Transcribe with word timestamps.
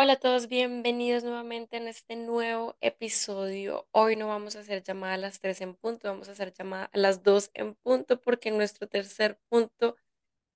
Hola 0.00 0.12
a 0.12 0.16
todos, 0.20 0.46
bienvenidos 0.46 1.24
nuevamente 1.24 1.76
en 1.76 1.88
este 1.88 2.14
nuevo 2.14 2.76
episodio. 2.80 3.88
Hoy 3.90 4.14
no 4.14 4.28
vamos 4.28 4.54
a 4.54 4.60
hacer 4.60 4.84
llamada 4.84 5.14
a 5.14 5.16
las 5.16 5.40
3 5.40 5.60
en 5.62 5.74
punto, 5.74 6.06
vamos 6.06 6.28
a 6.28 6.32
hacer 6.32 6.52
llamada 6.54 6.88
a 6.92 6.98
las 6.98 7.24
2 7.24 7.50
en 7.54 7.74
punto 7.74 8.20
porque 8.20 8.52
nuestro 8.52 8.86
tercer 8.86 9.40
punto 9.48 9.96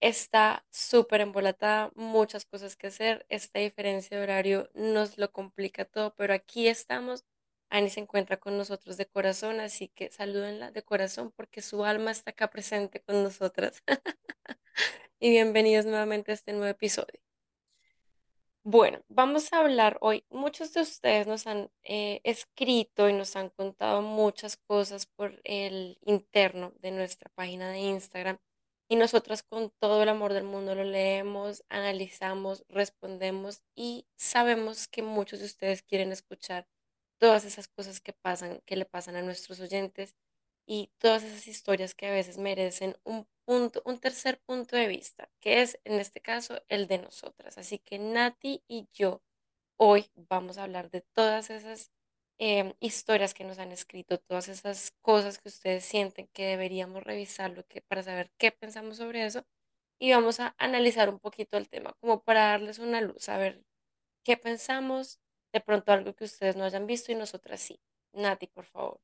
está 0.00 0.64
súper 0.70 1.22
embolatada, 1.22 1.90
muchas 1.96 2.44
cosas 2.46 2.76
que 2.76 2.86
hacer. 2.86 3.26
Esta 3.30 3.58
diferencia 3.58 4.16
de 4.16 4.22
horario 4.22 4.70
nos 4.74 5.18
lo 5.18 5.32
complica 5.32 5.84
todo, 5.86 6.14
pero 6.14 6.34
aquí 6.34 6.68
estamos. 6.68 7.24
Ani 7.68 7.90
se 7.90 7.98
encuentra 7.98 8.38
con 8.38 8.56
nosotros 8.56 8.96
de 8.96 9.06
corazón, 9.06 9.58
así 9.58 9.88
que 9.88 10.10
salúdenla 10.12 10.70
de 10.70 10.84
corazón 10.84 11.32
porque 11.32 11.62
su 11.62 11.84
alma 11.84 12.12
está 12.12 12.30
acá 12.30 12.48
presente 12.50 13.00
con 13.02 13.24
nosotras. 13.24 13.82
y 15.20 15.30
bienvenidos 15.30 15.86
nuevamente 15.86 16.30
a 16.30 16.34
este 16.34 16.52
nuevo 16.52 16.68
episodio. 16.68 17.21
Bueno, 18.64 19.02
vamos 19.08 19.52
a 19.52 19.58
hablar 19.58 19.98
hoy. 20.00 20.24
Muchos 20.30 20.72
de 20.72 20.82
ustedes 20.82 21.26
nos 21.26 21.46
han 21.48 21.70
eh, 21.82 22.20
escrito 22.22 23.08
y 23.08 23.12
nos 23.12 23.34
han 23.34 23.50
contado 23.50 24.02
muchas 24.02 24.56
cosas 24.56 25.06
por 25.06 25.40
el 25.44 25.98
interno 26.02 26.72
de 26.78 26.92
nuestra 26.92 27.28
página 27.34 27.70
de 27.72 27.80
Instagram 27.80 28.38
y 28.88 28.94
nosotras 28.96 29.42
con 29.42 29.70
todo 29.80 30.02
el 30.04 30.08
amor 30.08 30.32
del 30.32 30.44
mundo 30.44 30.76
lo 30.76 30.84
leemos, 30.84 31.64
analizamos, 31.70 32.64
respondemos 32.68 33.62
y 33.74 34.06
sabemos 34.16 34.86
que 34.86 35.02
muchos 35.02 35.40
de 35.40 35.46
ustedes 35.46 35.82
quieren 35.82 36.12
escuchar 36.12 36.68
todas 37.18 37.44
esas 37.44 37.66
cosas 37.66 38.00
que 38.00 38.12
pasan, 38.12 38.60
que 38.64 38.76
le 38.76 38.84
pasan 38.84 39.16
a 39.16 39.22
nuestros 39.22 39.58
oyentes 39.60 40.14
y 40.66 40.92
todas 40.98 41.24
esas 41.24 41.48
historias 41.48 41.94
que 41.94 42.06
a 42.06 42.12
veces 42.12 42.38
merecen 42.38 42.96
un 43.04 43.26
un 43.84 43.98
tercer 43.98 44.40
punto 44.40 44.76
de 44.76 44.86
vista, 44.88 45.30
que 45.40 45.62
es 45.62 45.78
en 45.84 46.00
este 46.00 46.20
caso 46.20 46.62
el 46.68 46.86
de 46.86 46.98
nosotras. 46.98 47.58
Así 47.58 47.78
que 47.78 47.98
Nati 47.98 48.62
y 48.68 48.88
yo 48.92 49.22
hoy 49.84 50.10
vamos 50.14 50.58
a 50.58 50.62
hablar 50.62 50.90
de 50.90 51.00
todas 51.00 51.50
esas 51.50 51.90
em, 52.38 52.72
historias 52.80 53.34
que 53.34 53.44
nos 53.44 53.58
han 53.58 53.72
escrito, 53.72 54.18
todas 54.18 54.48
esas 54.48 54.92
cosas 55.02 55.38
que 55.38 55.48
ustedes 55.48 55.84
sienten 55.84 56.28
que 56.32 56.46
deberíamos 56.46 57.02
revisarlo 57.02 57.64
que, 57.66 57.80
para 57.80 58.02
saber 58.04 58.30
qué 58.38 58.52
pensamos 58.52 58.98
sobre 58.98 59.26
eso. 59.26 59.44
Y 59.98 60.12
vamos 60.12 60.38
a 60.40 60.54
analizar 60.58 61.08
un 61.08 61.18
poquito 61.18 61.56
el 61.56 61.68
tema, 61.68 61.94
como 62.00 62.22
para 62.22 62.46
darles 62.48 62.78
una 62.78 63.00
luz, 63.00 63.28
a 63.28 63.38
ver 63.38 63.64
qué 64.24 64.36
pensamos, 64.36 65.20
de 65.52 65.60
pronto 65.60 65.92
algo 65.92 66.14
que 66.14 66.24
ustedes 66.24 66.56
no 66.56 66.64
hayan 66.64 66.86
visto 66.86 67.10
y 67.10 67.16
nosotras 67.16 67.60
sí. 67.60 67.80
Nati, 68.12 68.46
por 68.46 68.66
favor. 68.66 69.00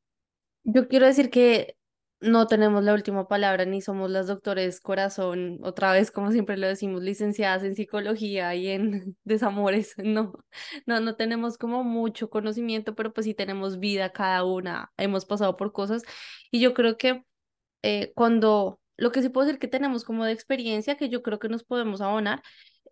Yo 0.62 0.86
quiero 0.86 1.06
decir 1.06 1.30
que 1.30 1.76
no 2.20 2.46
tenemos 2.46 2.82
la 2.84 2.94
última 2.94 3.28
palabra 3.28 3.64
ni 3.64 3.80
somos 3.80 4.10
las 4.10 4.26
doctores 4.26 4.80
corazón, 4.80 5.58
otra 5.62 5.92
vez 5.92 6.10
como 6.10 6.32
siempre 6.32 6.56
lo 6.56 6.66
decimos, 6.66 7.02
licenciadas 7.02 7.62
en 7.62 7.74
psicología 7.76 8.54
y 8.54 8.68
en 8.68 9.16
desamores, 9.24 9.94
no, 9.98 10.32
no, 10.86 11.00
no 11.00 11.16
tenemos 11.16 11.58
como 11.58 11.84
mucho 11.84 12.30
conocimiento, 12.30 12.94
pero 12.94 13.12
pues 13.12 13.24
sí 13.26 13.34
tenemos 13.34 13.78
vida 13.78 14.10
cada 14.12 14.44
una, 14.44 14.92
hemos 14.96 15.24
pasado 15.26 15.56
por 15.56 15.72
cosas. 15.72 16.02
Y 16.50 16.60
yo 16.60 16.74
creo 16.74 16.96
que 16.96 17.24
eh, 17.82 18.12
cuando, 18.14 18.80
lo 18.96 19.12
que 19.12 19.22
sí 19.22 19.28
puedo 19.28 19.46
decir 19.46 19.60
que 19.60 19.68
tenemos 19.68 20.04
como 20.04 20.24
de 20.24 20.32
experiencia, 20.32 20.96
que 20.96 21.08
yo 21.08 21.22
creo 21.22 21.38
que 21.38 21.48
nos 21.48 21.64
podemos 21.64 22.00
abonar, 22.00 22.42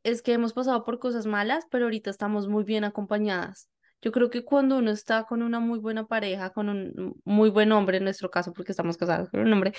es 0.04 0.22
que 0.22 0.32
hemos 0.34 0.52
pasado 0.52 0.84
por 0.84 0.98
cosas 1.00 1.26
malas, 1.26 1.64
pero 1.70 1.86
ahorita 1.86 2.10
estamos 2.10 2.48
muy 2.48 2.64
bien 2.64 2.84
acompañadas. 2.84 3.68
Yo 4.02 4.12
creo 4.12 4.30
que 4.30 4.44
cuando 4.44 4.78
uno 4.78 4.90
está 4.90 5.24
con 5.24 5.42
una 5.42 5.60
muy 5.60 5.78
buena 5.78 6.06
pareja, 6.06 6.50
con 6.50 6.68
un 6.68 7.20
muy 7.24 7.50
buen 7.50 7.72
hombre, 7.72 7.98
en 7.98 8.04
nuestro 8.04 8.30
caso, 8.30 8.52
porque 8.52 8.72
estamos 8.72 8.96
casados 8.96 9.30
con 9.30 9.40
un 9.40 9.52
hombre, 9.52 9.72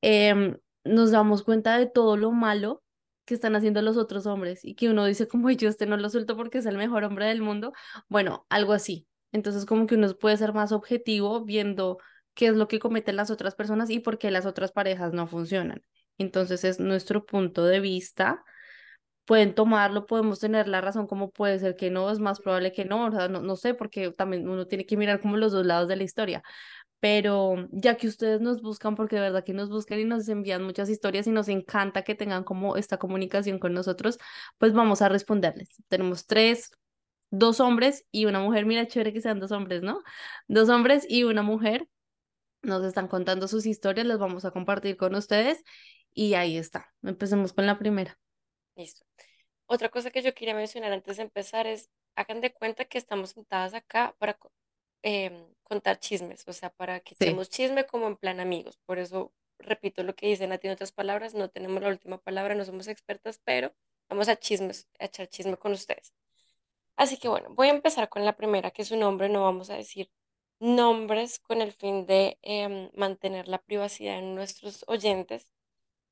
em, 0.00 0.56
nos 0.84 1.10
damos 1.12 1.42
cuenta 1.42 1.78
de 1.78 1.86
todo 1.86 2.16
lo 2.16 2.32
malo 2.32 2.82
que 3.24 3.34
están 3.34 3.54
haciendo 3.56 3.82
los 3.82 3.96
otros 3.96 4.26
hombres 4.26 4.64
y 4.64 4.74
que 4.74 4.90
uno 4.90 5.04
dice 5.04 5.28
como 5.28 5.50
yo 5.50 5.68
este 5.68 5.86
no 5.86 5.96
lo 5.96 6.10
suelto 6.10 6.36
porque 6.36 6.58
es 6.58 6.66
el 6.66 6.76
mejor 6.76 7.04
hombre 7.04 7.26
del 7.26 7.40
mundo. 7.42 7.72
Bueno, 8.08 8.46
algo 8.48 8.72
así. 8.72 9.06
Entonces 9.32 9.64
como 9.64 9.86
que 9.86 9.94
uno 9.94 10.12
puede 10.18 10.36
ser 10.36 10.52
más 10.52 10.72
objetivo 10.72 11.44
viendo 11.44 11.98
qué 12.34 12.48
es 12.48 12.56
lo 12.56 12.68
que 12.68 12.78
cometen 12.78 13.16
las 13.16 13.30
otras 13.30 13.54
personas 13.54 13.90
y 13.90 14.00
por 14.00 14.18
qué 14.18 14.30
las 14.30 14.46
otras 14.46 14.72
parejas 14.72 15.12
no 15.12 15.26
funcionan. 15.26 15.82
Entonces 16.18 16.64
es 16.64 16.80
nuestro 16.80 17.24
punto 17.24 17.64
de 17.64 17.80
vista 17.80 18.44
pueden 19.24 19.54
tomarlo, 19.54 20.06
podemos 20.06 20.40
tener 20.40 20.68
la 20.68 20.80
razón 20.80 21.06
como 21.06 21.30
puede 21.30 21.58
ser 21.58 21.76
que 21.76 21.90
no, 21.90 22.10
es 22.10 22.18
más 22.18 22.40
probable 22.40 22.72
que 22.72 22.84
no, 22.84 23.06
o 23.06 23.10
sea, 23.12 23.28
no, 23.28 23.40
no 23.42 23.56
sé, 23.56 23.74
porque 23.74 24.10
también 24.12 24.48
uno 24.48 24.66
tiene 24.66 24.86
que 24.86 24.96
mirar 24.96 25.20
como 25.20 25.36
los 25.36 25.52
dos 25.52 25.66
lados 25.66 25.88
de 25.88 25.96
la 25.96 26.02
historia. 26.04 26.42
Pero 27.00 27.68
ya 27.72 27.96
que 27.96 28.06
ustedes 28.08 28.40
nos 28.40 28.62
buscan, 28.62 28.94
porque 28.94 29.16
de 29.16 29.22
verdad 29.22 29.44
que 29.44 29.54
nos 29.54 29.70
buscan 29.70 29.98
y 30.00 30.04
nos 30.04 30.28
envían 30.28 30.62
muchas 30.62 30.88
historias 30.88 31.26
y 31.26 31.30
nos 31.32 31.48
encanta 31.48 32.02
que 32.04 32.14
tengan 32.14 32.44
como 32.44 32.76
esta 32.76 32.98
comunicación 32.98 33.58
con 33.58 33.74
nosotros, 33.74 34.18
pues 34.58 34.72
vamos 34.72 35.02
a 35.02 35.08
responderles. 35.08 35.68
Tenemos 35.88 36.26
tres, 36.26 36.70
dos 37.30 37.60
hombres 37.60 38.04
y 38.12 38.26
una 38.26 38.40
mujer. 38.40 38.66
Mira, 38.66 38.86
chévere 38.86 39.12
que 39.12 39.20
sean 39.20 39.40
dos 39.40 39.52
hombres, 39.52 39.82
¿no? 39.82 40.02
Dos 40.48 40.68
hombres 40.68 41.04
y 41.08 41.24
una 41.24 41.42
mujer. 41.42 41.88
Nos 42.62 42.84
están 42.84 43.08
contando 43.08 43.48
sus 43.48 43.66
historias, 43.66 44.06
las 44.06 44.18
vamos 44.18 44.44
a 44.44 44.52
compartir 44.52 44.96
con 44.96 45.14
ustedes 45.16 45.64
y 46.14 46.34
ahí 46.34 46.56
está. 46.56 46.92
Empecemos 47.02 47.52
con 47.52 47.66
la 47.66 47.78
primera. 47.78 48.18
Listo. 48.76 49.04
Otra 49.66 49.88
cosa 49.88 50.10
que 50.10 50.22
yo 50.22 50.34
quería 50.34 50.54
mencionar 50.54 50.92
antes 50.92 51.16
de 51.16 51.22
empezar 51.24 51.66
es, 51.66 51.90
hagan 52.16 52.40
de 52.40 52.52
cuenta 52.52 52.84
que 52.84 52.98
estamos 52.98 53.30
sentadas 53.30 53.74
acá 53.74 54.14
para 54.18 54.38
em, 55.02 55.46
contar 55.62 55.98
chismes, 55.98 56.46
o 56.46 56.52
sea, 56.52 56.70
para 56.70 57.00
que 57.00 57.14
echemos 57.14 57.48
chisme 57.48 57.86
como 57.86 58.06
en 58.06 58.16
plan 58.16 58.40
amigos. 58.40 58.78
Por 58.86 58.98
eso 58.98 59.32
repito 59.58 60.02
lo 60.02 60.14
que 60.14 60.26
dicen 60.26 60.52
a 60.52 60.58
ti 60.58 60.66
en 60.68 60.74
otras 60.74 60.92
palabras, 60.92 61.34
no 61.34 61.48
tenemos 61.50 61.82
la 61.82 61.88
última 61.88 62.18
palabra, 62.18 62.54
no 62.54 62.64
somos 62.64 62.88
expertas, 62.88 63.40
pero 63.44 63.72
vamos 64.08 64.28
a 64.28 64.36
chismes, 64.36 64.88
a 64.98 65.06
echar 65.06 65.28
chisme 65.28 65.56
con 65.56 65.72
ustedes. 65.72 66.12
Así 66.96 67.16
que 67.18 67.28
bueno, 67.28 67.48
voy 67.50 67.68
a 67.68 67.72
empezar 67.72 68.08
con 68.08 68.24
la 68.24 68.36
primera, 68.36 68.70
que 68.70 68.82
es 68.82 68.90
un 68.90 69.00
nombre, 69.00 69.28
no 69.28 69.42
vamos 69.42 69.70
a 69.70 69.76
decir 69.76 70.10
nombres 70.60 71.38
con 71.40 71.60
el 71.62 71.72
fin 71.72 72.06
de 72.06 72.38
em, 72.42 72.90
mantener 72.94 73.48
la 73.48 73.58
privacidad 73.58 74.18
en 74.18 74.34
nuestros 74.34 74.84
oyentes 74.86 75.48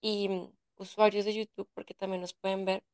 y 0.01 0.51
usuarios 0.81 1.25
de 1.25 1.35
YouTube 1.35 1.69
porque 1.75 1.95
también 1.95 2.21
nos 2.23 2.35
pueden 2.35 2.65
ver. 2.65 2.85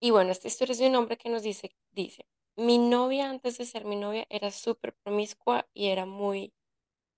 Y 0.00 0.10
bueno, 0.12 0.32
esta 0.32 0.48
historia 0.48 0.72
es 0.72 0.78
de 0.78 0.88
un 0.88 0.96
hombre 0.96 1.18
que 1.18 1.28
nos 1.30 1.42
dice, 1.42 1.74
dice, 1.92 2.26
mi 2.56 2.78
novia 2.78 3.30
antes 3.30 3.58
de 3.58 3.66
ser 3.66 3.84
mi 3.84 3.96
novia 3.96 4.26
era 4.30 4.50
súper 4.50 4.94
promiscua 5.02 5.68
y 5.74 5.88
era 5.88 6.06
muy, 6.06 6.54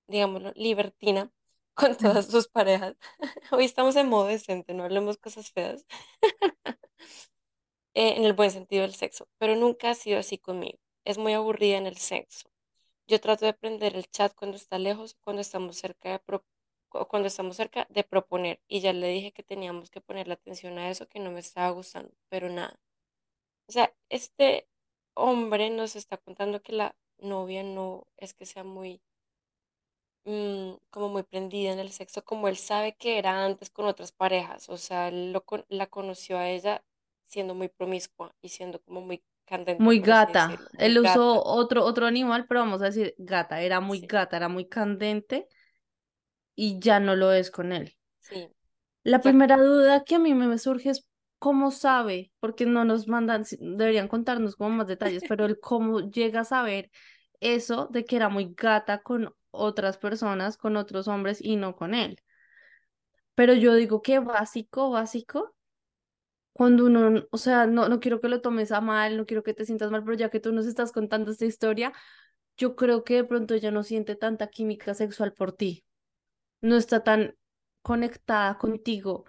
digámoslo, 0.08 0.52
libertina 0.56 1.32
con 1.74 1.96
todas 1.96 2.26
sus 2.28 2.48
parejas. 2.48 2.96
Hoy 3.52 3.64
estamos 3.64 3.96
en 3.96 4.08
modo 4.08 4.26
decente, 4.26 4.74
no 4.74 4.84
hablemos 4.84 5.18
cosas 5.18 5.50
feas. 5.52 5.86
Eh, 7.94 8.14
en 8.16 8.24
el 8.24 8.32
buen 8.32 8.50
sentido 8.50 8.82
del 8.82 8.94
sexo, 8.94 9.28
pero 9.38 9.54
nunca 9.56 9.90
ha 9.90 9.94
sido 9.94 10.18
así 10.18 10.38
conmigo. 10.38 10.78
Es 11.04 11.18
muy 11.18 11.34
aburrida 11.34 11.76
en 11.76 11.86
el 11.86 11.98
sexo. 11.98 12.48
Yo 13.06 13.20
trato 13.20 13.46
de 13.46 13.54
prender 13.54 13.96
el 13.96 14.08
chat 14.10 14.34
cuando 14.34 14.56
está 14.56 14.78
lejos, 14.78 15.16
cuando 15.22 15.42
estamos 15.42 15.76
cerca 15.76 16.10
de, 16.10 16.20
cuando 17.08 17.28
estamos 17.28 17.56
cerca 17.56 17.86
de 17.90 18.04
proponer 18.04 18.60
y 18.68 18.80
ya 18.80 18.92
le 18.92 19.08
dije 19.08 19.32
que 19.32 19.42
teníamos 19.42 19.90
que 19.90 20.00
poner 20.00 20.28
la 20.28 20.34
atención 20.34 20.78
a 20.78 20.90
eso 20.90 21.08
que 21.08 21.20
no 21.20 21.30
me 21.30 21.40
estaba 21.40 21.70
gustando, 21.70 22.12
pero 22.28 22.48
nada. 22.48 22.78
O 23.66 23.72
sea, 23.72 23.92
este 24.08 24.68
hombre 25.14 25.70
nos 25.70 25.96
está 25.96 26.16
contando 26.18 26.62
que 26.62 26.72
la 26.72 26.94
novia 27.18 27.62
no 27.62 28.06
es 28.16 28.34
que 28.34 28.46
sea 28.46 28.64
muy 28.64 29.00
mm, 30.24 30.72
como 30.90 31.08
muy 31.08 31.22
prendida 31.22 31.72
en 31.72 31.78
el 31.78 31.90
sexo, 31.90 32.24
como 32.24 32.48
él 32.48 32.56
sabe 32.56 32.94
que 32.96 33.18
era 33.18 33.44
antes 33.44 33.70
con 33.70 33.86
otras 33.86 34.12
parejas, 34.12 34.68
o 34.68 34.76
sea, 34.76 35.10
lo, 35.10 35.44
la 35.68 35.86
conoció 35.86 36.38
a 36.38 36.48
ella 36.48 36.84
siendo 37.26 37.54
muy 37.54 37.68
promiscua 37.68 38.34
y 38.42 38.50
siendo 38.50 38.80
como 38.82 39.00
muy 39.00 39.22
candente. 39.46 39.82
Muy 39.82 40.00
gata. 40.00 40.58
él 40.78 40.98
usó 40.98 41.42
otro, 41.44 41.84
otro 41.84 42.06
animal, 42.06 42.46
pero 42.46 42.60
vamos 42.60 42.82
a 42.82 42.86
decir 42.86 43.14
gata, 43.18 43.60
era 43.60 43.80
muy 43.80 44.00
gata, 44.00 44.36
era 44.36 44.48
muy 44.48 44.66
candente 44.66 45.48
y 46.54 46.78
ya 46.78 47.00
no 47.00 47.16
lo 47.16 47.32
es 47.32 47.50
con 47.50 47.72
él. 47.72 47.96
Sí. 48.20 48.48
La 49.04 49.20
primera 49.20 49.56
duda 49.56 50.04
que 50.04 50.16
a 50.16 50.18
mí 50.18 50.34
me 50.34 50.58
surge 50.58 50.90
es 50.90 51.06
cómo 51.38 51.72
sabe, 51.72 52.30
porque 52.38 52.66
no 52.66 52.84
nos 52.84 53.08
mandan, 53.08 53.44
deberían 53.58 54.06
contarnos 54.06 54.54
como 54.54 54.70
más 54.70 54.86
detalles, 54.86 55.24
pero 55.28 55.44
el 55.44 55.58
cómo 55.58 56.00
llega 56.08 56.40
a 56.40 56.44
saber 56.44 56.90
eso 57.40 57.88
de 57.90 58.04
que 58.04 58.14
era 58.14 58.28
muy 58.28 58.54
gata 58.56 59.02
con 59.02 59.34
otras 59.50 59.98
personas, 59.98 60.56
con 60.56 60.76
otros 60.76 61.08
hombres 61.08 61.38
y 61.42 61.56
no 61.56 61.74
con 61.74 61.94
él. 61.94 62.16
Pero 63.34 63.54
yo 63.54 63.74
digo 63.74 64.02
que 64.02 64.20
básico, 64.20 64.90
básico, 64.90 65.54
cuando 66.52 66.84
uno, 66.84 67.24
o 67.30 67.38
sea, 67.38 67.66
no, 67.66 67.88
no 67.88 67.98
quiero 67.98 68.20
que 68.20 68.28
lo 68.28 68.40
tomes 68.40 68.72
a 68.72 68.80
mal, 68.80 69.16
no 69.16 69.26
quiero 69.26 69.42
que 69.42 69.54
te 69.54 69.64
sientas 69.64 69.90
mal, 69.90 70.04
pero 70.04 70.16
ya 70.16 70.28
que 70.28 70.38
tú 70.38 70.52
nos 70.52 70.66
estás 70.66 70.92
contando 70.92 71.30
esta 71.30 71.46
historia, 71.46 71.92
yo 72.56 72.76
creo 72.76 73.04
que 73.04 73.14
de 73.16 73.24
pronto 73.24 73.54
ella 73.54 73.70
no 73.70 73.82
siente 73.82 74.14
tanta 74.16 74.48
química 74.48 74.94
sexual 74.94 75.32
por 75.32 75.52
ti, 75.52 75.84
no 76.62 76.76
está 76.76 77.04
tan 77.04 77.36
conectada 77.82 78.58
contigo. 78.58 79.24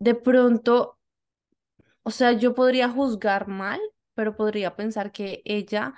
De 0.00 0.14
pronto, 0.16 0.98
o 2.02 2.10
sea, 2.10 2.32
yo 2.32 2.54
podría 2.54 2.88
juzgar 2.88 3.48
mal, 3.48 3.80
pero 4.14 4.36
podría 4.36 4.76
pensar 4.76 5.12
que 5.12 5.42
ella 5.44 5.94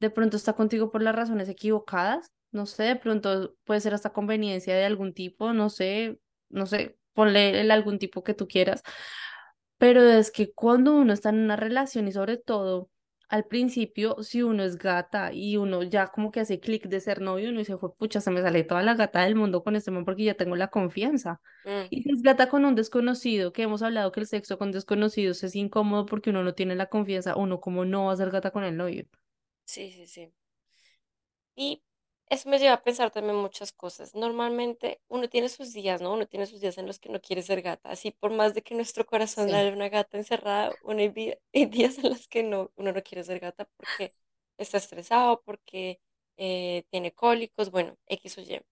de 0.00 0.10
pronto 0.10 0.36
está 0.36 0.54
contigo 0.54 0.90
por 0.90 1.02
las 1.02 1.14
razones 1.16 1.48
equivocadas, 1.48 2.32
no 2.52 2.66
sé, 2.66 2.84
de 2.84 2.96
pronto 2.96 3.56
puede 3.64 3.80
ser 3.80 3.94
hasta 3.94 4.12
conveniencia 4.12 4.74
de 4.76 4.84
algún 4.84 5.14
tipo, 5.14 5.52
no 5.52 5.70
sé, 5.70 6.20
no 6.50 6.66
sé, 6.66 6.98
ponle 7.14 7.60
el 7.60 7.70
algún 7.70 7.98
tipo 7.98 8.24
que 8.24 8.34
tú 8.34 8.48
quieras, 8.48 8.82
pero 9.78 10.02
es 10.04 10.30
que 10.32 10.52
cuando 10.54 10.94
uno 10.96 11.12
está 11.14 11.30
en 11.30 11.40
una 11.40 11.56
relación 11.56 12.08
y 12.08 12.12
sobre 12.12 12.38
todo 12.38 12.90
al 13.32 13.46
principio, 13.46 14.22
si 14.22 14.42
uno 14.42 14.62
es 14.64 14.78
gata 14.78 15.32
y 15.32 15.56
uno 15.58 15.82
ya 15.82 16.08
como 16.08 16.30
que 16.32 16.40
hace 16.40 16.60
clic 16.60 16.86
de 16.88 17.00
ser 17.00 17.20
novio, 17.22 17.50
uno 17.50 17.58
dice, 17.60 17.74
"Jue 17.74 17.94
pucha, 17.96 18.20
se 18.20 18.30
me 18.30 18.42
sale 18.42 18.64
toda 18.64 18.82
la 18.82 18.94
gata 18.94 19.22
del 19.22 19.34
mundo 19.36 19.64
con 19.64 19.76
este 19.76 19.90
man 19.90 20.04
porque 20.04 20.24
ya 20.24 20.34
tengo 20.34 20.56
la 20.56 20.68
confianza. 20.68 21.40
Mm, 21.64 21.90
Y 21.90 22.02
si 22.02 22.10
es 22.12 22.22
gata 22.22 22.48
con 22.48 22.64
un 22.64 22.74
desconocido, 22.76 23.52
que 23.52 23.62
hemos 23.62 23.82
hablado 23.82 24.12
que 24.12 24.20
el 24.20 24.26
sexo 24.26 24.58
con 24.58 24.72
desconocidos 24.72 25.42
es 25.44 25.56
incómodo 25.56 26.06
porque 26.06 26.30
uno 26.30 26.44
no 26.44 26.54
tiene 26.54 26.76
la 26.76 26.86
confianza, 26.86 27.36
uno 27.36 27.60
como 27.60 27.84
no 27.84 28.06
va 28.06 28.12
a 28.12 28.16
ser 28.16 28.30
gata 28.30 28.50
con 28.52 28.64
el 28.64 28.76
novio. 28.76 29.06
sí, 29.64 29.90
sí, 29.92 30.06
sí. 30.06 30.32
Y 31.56 31.82
eso 32.32 32.48
me 32.48 32.58
lleva 32.58 32.74
a 32.74 32.82
pensar 32.82 33.10
también 33.10 33.36
muchas 33.36 33.72
cosas. 33.72 34.14
Normalmente 34.14 35.00
uno 35.08 35.28
tiene 35.28 35.50
sus 35.50 35.72
días, 35.74 36.00
¿no? 36.00 36.14
Uno 36.14 36.26
tiene 36.26 36.46
sus 36.46 36.60
días 36.62 36.78
en 36.78 36.86
los 36.86 36.98
que 36.98 37.10
no 37.10 37.20
quiere 37.20 37.42
ser 37.42 37.60
gata. 37.60 37.90
Así 37.90 38.10
por 38.10 38.30
más 38.32 38.54
de 38.54 38.62
que 38.62 38.74
nuestro 38.74 39.04
corazón 39.06 39.48
Sí. 39.48 39.52
la 39.52 39.62
de 39.62 39.72
una 39.72 39.90
gata 39.90 40.16
encerrada, 40.16 40.72
uno 40.82 41.00
hay, 41.52 41.66
días 41.66 41.98
en 41.98 42.08
los 42.10 42.28
que 42.28 42.42
no, 42.42 42.70
uno 42.76 42.92
no 42.92 43.02
quiere 43.02 43.22
ser 43.24 43.38
gata 43.38 43.66
porque 43.76 44.14
está 44.56 44.78
estresado, 44.78 45.42
porque 45.44 46.00
eh, 46.38 46.84
tiene 46.90 47.12
cólicos, 47.12 47.70
bueno, 47.70 47.98
X 48.06 48.38
o 48.38 48.40
Y. 48.40 48.62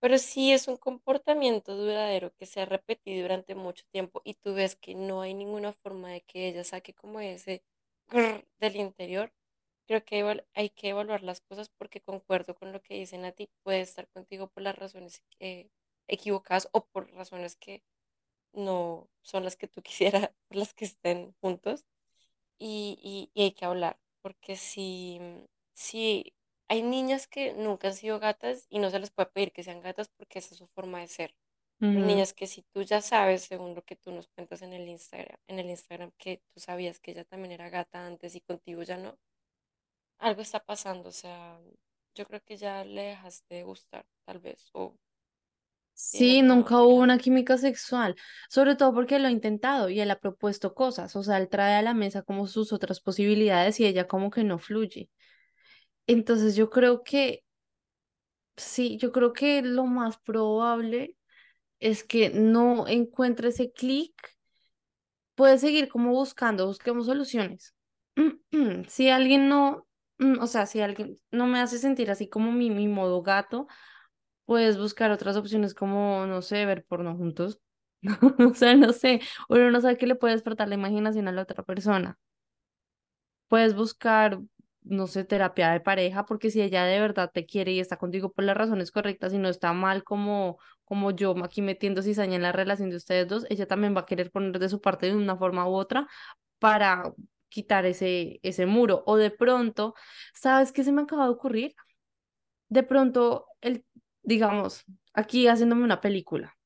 Pero 0.00 0.18
sí 0.18 0.52
es 0.52 0.68
un 0.68 0.76
comportamiento 0.76 1.76
duradero 1.76 2.32
que 2.34 2.46
se 2.46 2.60
ha 2.60 2.66
repetido 2.66 3.22
durante 3.22 3.54
mucho 3.56 3.84
tiempo 3.90 4.22
y 4.24 4.34
tú 4.34 4.54
ves 4.54 4.76
que 4.76 4.94
no 4.94 5.22
hay 5.22 5.34
ninguna 5.34 5.72
forma 5.72 6.10
de 6.10 6.22
que 6.22 6.48
ella 6.48 6.64
saque 6.64 6.94
como 6.94 7.20
ese 7.20 7.64
del 8.60 8.76
interior. 8.76 9.32
Creo 9.86 10.04
que 10.04 10.44
hay 10.54 10.70
que 10.70 10.90
evaluar 10.90 11.22
las 11.22 11.40
cosas 11.40 11.68
porque 11.70 12.00
concuerdo 12.00 12.54
con 12.54 12.72
lo 12.72 12.82
que 12.82 12.94
dicen 12.94 13.24
a 13.24 13.32
ti. 13.32 13.50
Puede 13.62 13.80
estar 13.82 14.08
contigo 14.08 14.48
por 14.48 14.62
las 14.62 14.76
razones 14.78 15.22
eh, 15.40 15.70
equivocadas 16.08 16.68
o 16.72 16.86
por 16.86 17.10
razones 17.12 17.56
que 17.56 17.82
no 18.52 19.08
son 19.22 19.44
las 19.44 19.56
que 19.56 19.68
tú 19.68 19.82
quisieras, 19.84 20.30
por 20.48 20.56
las 20.58 20.74
que 20.74 20.84
estén 20.86 21.34
juntos 21.40 21.84
y, 22.58 22.98
y- 23.02 23.30
y 23.34 23.44
hay 23.44 23.52
que 23.52 23.64
hablar, 23.64 23.98
porque 24.22 24.56
si, 24.56 25.20
si 25.74 26.34
hay 26.68 26.82
niñas 26.82 27.26
que 27.26 27.54
nunca 27.54 27.88
han 27.88 27.94
sido 27.94 28.18
gatas 28.20 28.66
y 28.70 28.78
no 28.78 28.90
se 28.90 28.98
les 29.00 29.10
puede 29.10 29.30
pedir 29.30 29.52
que 29.52 29.62
sean 29.64 29.80
gatas 29.82 30.08
porque 30.16 30.38
esa 30.38 30.54
es 30.54 30.58
su 30.58 30.66
forma 30.68 31.00
de 31.00 31.08
ser. 31.08 31.34
Niñas 31.94 32.32
que 32.34 32.46
si 32.46 32.62
tú 32.62 32.82
ya 32.82 33.02
sabes, 33.02 33.44
según 33.44 33.74
lo 33.74 33.82
que 33.84 33.96
tú 33.96 34.12
nos 34.12 34.28
cuentas 34.28 34.62
en 34.62 34.72
el 34.74 34.88
Instagram, 34.88 35.38
en 35.48 35.58
el 35.60 35.70
Instagram, 35.70 36.12
que 36.18 36.42
tú 36.54 36.60
sabías 36.60 37.00
que 37.00 37.12
ella 37.12 37.24
también 37.24 37.52
era 37.52 37.70
gata 37.70 38.06
antes 38.06 38.34
y 38.36 38.40
contigo 38.42 38.82
ya 38.82 38.96
no, 38.98 39.18
algo 40.26 40.42
está 40.42 40.60
pasando, 40.70 41.08
o 41.10 41.12
sea, 41.22 41.58
yo 42.16 42.26
creo 42.26 42.42
que 42.46 42.56
ya 42.56 42.84
le 42.84 43.02
dejaste 43.12 43.54
de 43.56 43.62
gustar, 43.64 44.04
tal 44.26 44.38
vez, 44.40 44.70
o 44.72 44.96
Sí, 45.94 46.42
nunca 46.42 46.80
hubo 46.82 46.96
una 46.96 47.18
química 47.18 47.56
sexual, 47.58 48.16
sobre 48.50 48.74
todo 48.76 48.92
porque 48.92 49.18
lo 49.18 49.28
ha 49.28 49.30
intentado 49.30 49.88
y 49.88 50.00
él 50.00 50.10
ha 50.10 50.18
propuesto 50.18 50.74
cosas, 50.74 51.14
o 51.16 51.22
sea, 51.22 51.38
él 51.38 51.48
trae 51.48 51.74
a 51.76 51.82
la 51.82 51.94
mesa 51.94 52.22
como 52.22 52.46
sus 52.46 52.72
otras 52.72 53.00
posibilidades 53.00 53.78
y 53.80 53.86
ella 53.86 54.08
como 54.08 54.30
que 54.30 54.42
no 54.44 54.58
fluye. 54.58 55.10
Entonces 56.06 56.56
yo 56.56 56.70
creo 56.70 57.02
que, 57.04 57.44
sí, 58.56 58.96
yo 58.98 59.12
creo 59.12 59.32
que 59.32 59.62
lo 59.62 59.86
más 59.86 60.18
probable 60.18 61.16
es 61.80 62.04
que 62.04 62.30
no 62.30 62.88
encuentre 62.88 63.50
ese 63.50 63.72
clic, 63.72 64.14
puede 65.34 65.58
seguir 65.58 65.88
como 65.88 66.10
buscando, 66.12 66.66
busquemos 66.66 67.06
soluciones. 67.06 67.74
Si 68.88 69.08
alguien 69.10 69.48
no, 69.48 69.86
o 70.40 70.46
sea, 70.46 70.66
si 70.66 70.80
alguien 70.80 71.16
no 71.30 71.46
me 71.46 71.60
hace 71.60 71.78
sentir 71.78 72.10
así 72.10 72.28
como 72.28 72.52
mi, 72.52 72.70
mi 72.70 72.88
modo 72.88 73.22
gato, 73.22 73.66
Puedes 74.44 74.78
buscar 74.78 75.10
otras 75.10 75.36
opciones 75.36 75.74
como, 75.74 76.26
no 76.26 76.42
sé, 76.42 76.66
ver 76.66 76.84
porno 76.84 77.16
juntos. 77.16 77.60
O 78.52 78.54
sea, 78.54 78.74
no 78.76 78.92
sé, 78.92 79.20
uno 79.48 79.70
no 79.70 79.80
sabe 79.80 79.96
qué 79.96 80.06
le 80.06 80.16
puede 80.16 80.34
despertar 80.34 80.68
la 80.68 80.74
imaginación 80.74 81.28
a 81.28 81.32
la 81.32 81.42
otra 81.42 81.62
persona. 81.62 82.18
Puedes 83.48 83.74
buscar, 83.74 84.40
no 84.82 85.06
sé, 85.06 85.24
terapia 85.24 85.70
de 85.72 85.80
pareja, 85.80 86.24
porque 86.26 86.50
si 86.50 86.62
ella 86.62 86.84
de 86.84 87.00
verdad 87.00 87.30
te 87.32 87.44
quiere 87.46 87.72
y 87.72 87.80
está 87.80 87.96
contigo 87.98 88.32
por 88.32 88.44
las 88.44 88.56
razones 88.56 88.90
correctas 88.90 89.32
y 89.34 89.38
no 89.38 89.48
está 89.48 89.72
mal 89.72 90.04
como, 90.04 90.58
como 90.84 91.10
yo 91.10 91.34
aquí 91.44 91.60
metiendo 91.62 92.02
cizaña 92.02 92.36
en 92.36 92.42
la 92.42 92.52
relación 92.52 92.90
de 92.90 92.96
ustedes 92.96 93.28
dos, 93.28 93.46
ella 93.50 93.66
también 93.66 93.94
va 93.96 94.00
a 94.02 94.06
querer 94.06 94.30
poner 94.30 94.58
de 94.58 94.68
su 94.68 94.80
parte 94.80 95.06
de 95.06 95.16
una 95.16 95.36
forma 95.36 95.68
u 95.68 95.74
otra 95.74 96.08
para 96.58 97.12
quitar 97.52 97.86
ese, 97.86 98.40
ese 98.42 98.66
muro. 98.66 99.04
O 99.06 99.16
de 99.16 99.30
pronto, 99.30 99.94
¿sabes 100.34 100.72
qué 100.72 100.84
se 100.84 100.92
me 100.92 101.02
acaba 101.02 101.26
de 101.26 101.32
ocurrir? 101.32 101.74
De 102.68 102.82
pronto, 102.82 103.46
el, 103.60 103.84
digamos, 104.22 104.84
aquí 105.14 105.48
haciéndome 105.48 105.84
una 105.84 106.00
película. 106.00 106.56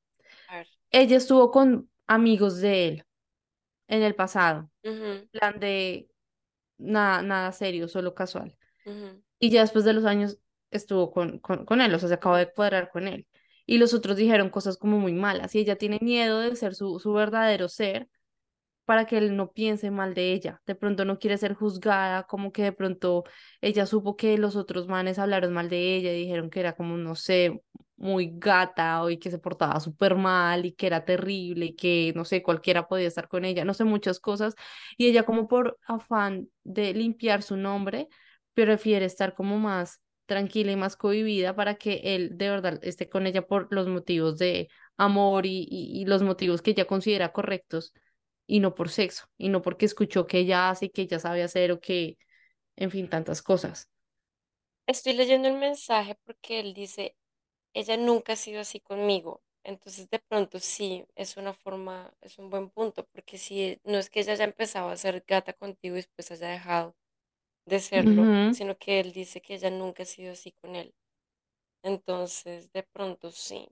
A 0.49 0.55
ver. 0.57 0.67
Ella 0.91 1.17
estuvo 1.17 1.51
con 1.51 1.89
amigos 2.07 2.57
de 2.61 2.87
él 2.87 3.05
en 3.87 4.03
el 4.03 4.15
pasado, 4.15 4.71
Ujú, 4.83 5.27
plan 5.31 5.59
de 5.59 6.09
nada, 6.77 7.21
nada 7.23 7.51
serio, 7.51 7.87
solo 7.87 8.15
casual. 8.15 8.57
Y 9.39 9.49
ya 9.51 9.61
después 9.61 9.85
de 9.85 9.93
los 9.93 10.05
años 10.05 10.39
estuvo 10.71 11.11
con, 11.11 11.39
con, 11.39 11.65
con 11.65 11.81
él, 11.81 11.93
o 11.93 11.99
sea, 11.99 12.09
se 12.09 12.15
acabó 12.15 12.37
de 12.37 12.51
cuadrar 12.51 12.89
con 12.91 13.07
él. 13.07 13.27
Y 13.65 13.77
los 13.79 13.93
otros 13.93 14.17
dijeron 14.17 14.49
cosas 14.49 14.77
como 14.77 14.99
muy 14.99 15.13
malas 15.13 15.55
y 15.55 15.59
ella 15.59 15.77
tiene 15.77 15.99
miedo 16.01 16.39
de 16.41 16.55
ser 16.55 16.75
su, 16.75 16.99
su 16.99 17.13
verdadero 17.13 17.69
ser 17.69 18.09
para 18.87 19.05
que 19.05 19.19
él 19.19 19.35
no 19.37 19.51
piense 19.53 19.91
mal 19.91 20.15
de 20.15 20.33
ella. 20.33 20.63
De 20.67 20.75
pronto 20.75 21.05
no 21.05 21.19
quiere 21.19 21.37
ser 21.37 21.53
juzgada, 21.55 22.23
como 22.25 22.53
que 22.53 22.63
de 22.63 22.73
pronto 22.73 23.25
ella 23.61 23.85
supo 23.85 24.17
que 24.17 24.39
los 24.39 24.55
otros 24.55 24.87
manes 24.87 25.19
hablaron 25.19 25.53
mal 25.53 25.69
de 25.69 25.95
ella 25.97 26.13
y 26.13 26.21
dijeron 26.21 26.49
que 26.49 26.61
era 26.61 26.73
como, 26.75 26.97
no 26.97 27.15
sé, 27.15 27.61
muy 27.97 28.31
gata 28.35 29.03
o 29.03 29.09
y 29.11 29.17
que 29.19 29.31
se 29.31 29.39
portaba 29.39 29.79
súper 29.81 30.15
mal 30.15 30.65
y 30.65 30.71
que 30.73 30.87
era 30.87 31.05
terrible 31.05 31.67
y 31.67 31.75
que, 31.75 32.13
no 32.15 32.25
sé, 32.25 32.43
cualquiera 32.43 32.87
podía 32.87 33.07
estar 33.07 33.27
con 33.27 33.45
ella, 33.45 33.65
no 33.65 33.73
sé, 33.75 33.83
muchas 33.85 34.19
cosas. 34.19 34.55
Y 34.97 35.07
ella 35.07 35.23
como 35.23 35.47
por 35.47 35.77
afán 35.87 36.49
de 36.63 36.93
limpiar 36.93 37.43
su 37.43 37.57
nombre, 37.57 38.07
prefiere 38.53 39.05
estar 39.05 39.35
como 39.35 39.57
más 39.59 40.01
tranquila 40.25 40.71
y 40.71 40.75
más 40.75 40.95
cohibida 40.97 41.55
para 41.55 41.75
que 41.75 42.01
él 42.03 42.37
de 42.37 42.49
verdad 42.49 42.79
esté 42.83 43.09
con 43.09 43.27
ella 43.27 43.47
por 43.47 43.67
los 43.73 43.87
motivos 43.87 44.37
de 44.37 44.69
amor 44.97 45.45
y, 45.45 45.67
y, 45.69 46.01
y 46.01 46.05
los 46.05 46.21
motivos 46.23 46.61
que 46.61 46.71
ella 46.71 46.85
considera 46.85 47.31
correctos 47.31 47.93
y 48.47 48.59
no 48.61 48.75
por 48.75 48.89
sexo, 48.89 49.27
y 49.37 49.49
no 49.49 49.61
porque 49.63 49.85
escuchó 49.87 50.27
que 50.27 50.39
ella 50.39 50.69
hace, 50.71 50.91
que 50.91 51.03
ella 51.03 51.19
sabe 51.19 51.43
hacer 51.43 51.71
o 51.73 51.81
que, 51.81 52.17
en 52.77 52.91
fin, 52.91 53.09
tantas 53.09 53.41
cosas. 53.43 53.89
Estoy 54.87 55.13
leyendo 55.13 55.47
el 55.47 55.55
mensaje 55.57 56.15
porque 56.25 56.59
él 56.59 56.73
dice, 56.73 57.15
ella 57.73 57.97
nunca 57.97 58.33
ha 58.33 58.35
sido 58.37 58.61
así 58.61 58.79
conmigo. 58.81 59.41
Entonces, 59.63 60.09
de 60.09 60.19
pronto 60.19 60.59
sí, 60.59 61.05
es 61.15 61.37
una 61.37 61.53
forma, 61.53 62.13
es 62.21 62.39
un 62.39 62.49
buen 62.49 62.69
punto, 62.71 63.05
porque 63.13 63.37
si 63.37 63.79
no 63.85 63.97
es 63.99 64.09
que 64.09 64.21
ella 64.21 64.33
haya 64.33 64.45
empezado 64.45 64.89
a 64.89 64.97
ser 64.97 65.23
gata 65.27 65.53
contigo 65.53 65.95
y 65.95 65.99
después 65.99 66.31
haya 66.31 66.49
dejado 66.49 66.95
de 67.65 67.79
serlo, 67.81 68.33
sino 68.49 68.77
que 68.77 68.99
él 69.01 69.13
dice 69.13 69.41
que 69.41 69.55
ella 69.55 69.71
nunca 69.71 70.03
ha 70.03 70.07
sido 70.07 70.33
así 70.33 70.51
con 70.53 70.75
él. 70.75 70.93
Entonces, 71.83 72.71
de 72.73 72.83
pronto 72.83 73.31
sí, 73.31 73.67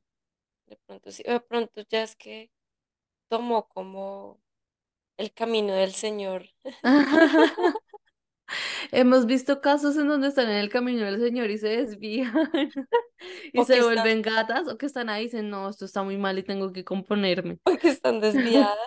de 0.67 0.77
pronto 0.77 1.11
sí, 1.11 1.23
de 1.23 1.39
pronto 1.41 1.81
ya 1.89 2.03
es 2.03 2.15
que 2.15 2.51
tomó 3.29 3.67
como 3.69 4.39
el 5.17 5.33
camino 5.33 5.73
del 5.73 5.93
Señor. 5.93 6.49
Hemos 8.91 9.25
visto 9.25 9.59
casos 9.59 9.97
en 9.97 10.07
donde 10.07 10.27
están 10.27 10.49
en 10.49 10.57
el 10.57 10.69
camino 10.69 11.03
del 11.05 11.19
Señor 11.19 11.49
y 11.49 11.57
se 11.57 11.69
desvían 11.69 12.33
y 13.53 13.59
O 13.59 13.65
se 13.65 13.73
están, 13.73 13.85
vuelven 13.85 14.21
gatas 14.21 14.67
o 14.67 14.77
que 14.77 14.85
están 14.85 15.09
ahí 15.09 15.23
y 15.23 15.25
dicen, 15.25 15.49
no, 15.49 15.69
esto 15.69 15.85
está 15.85 16.03
muy 16.03 16.17
mal 16.17 16.37
y 16.37 16.43
tengo 16.43 16.71
que 16.71 16.83
componerme. 16.83 17.57
o 17.65 17.77
que 17.77 17.89
están 17.89 18.19
desviadas 18.19 18.77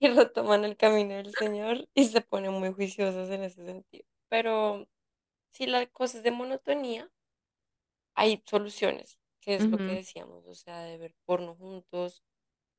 y 0.00 0.08
retoman 0.08 0.64
el 0.64 0.76
camino 0.76 1.14
del 1.14 1.34
Señor 1.34 1.88
y 1.94 2.06
se 2.06 2.20
ponen 2.20 2.52
muy 2.52 2.72
juiciosas 2.72 3.28
en 3.30 3.44
ese 3.44 3.64
sentido. 3.64 4.06
Pero 4.28 4.86
si 5.50 5.66
la 5.66 5.86
cosa 5.86 6.18
es 6.18 6.24
de 6.24 6.30
monotonía, 6.30 7.10
hay 8.14 8.42
soluciones, 8.46 9.18
que 9.40 9.56
es 9.56 9.64
lo 9.66 9.76
que 9.76 9.84
decíamos, 9.84 10.46
o 10.46 10.54
sea, 10.54 10.82
de 10.82 10.98
ver 10.98 11.14
porno 11.24 11.54
juntos 11.54 12.22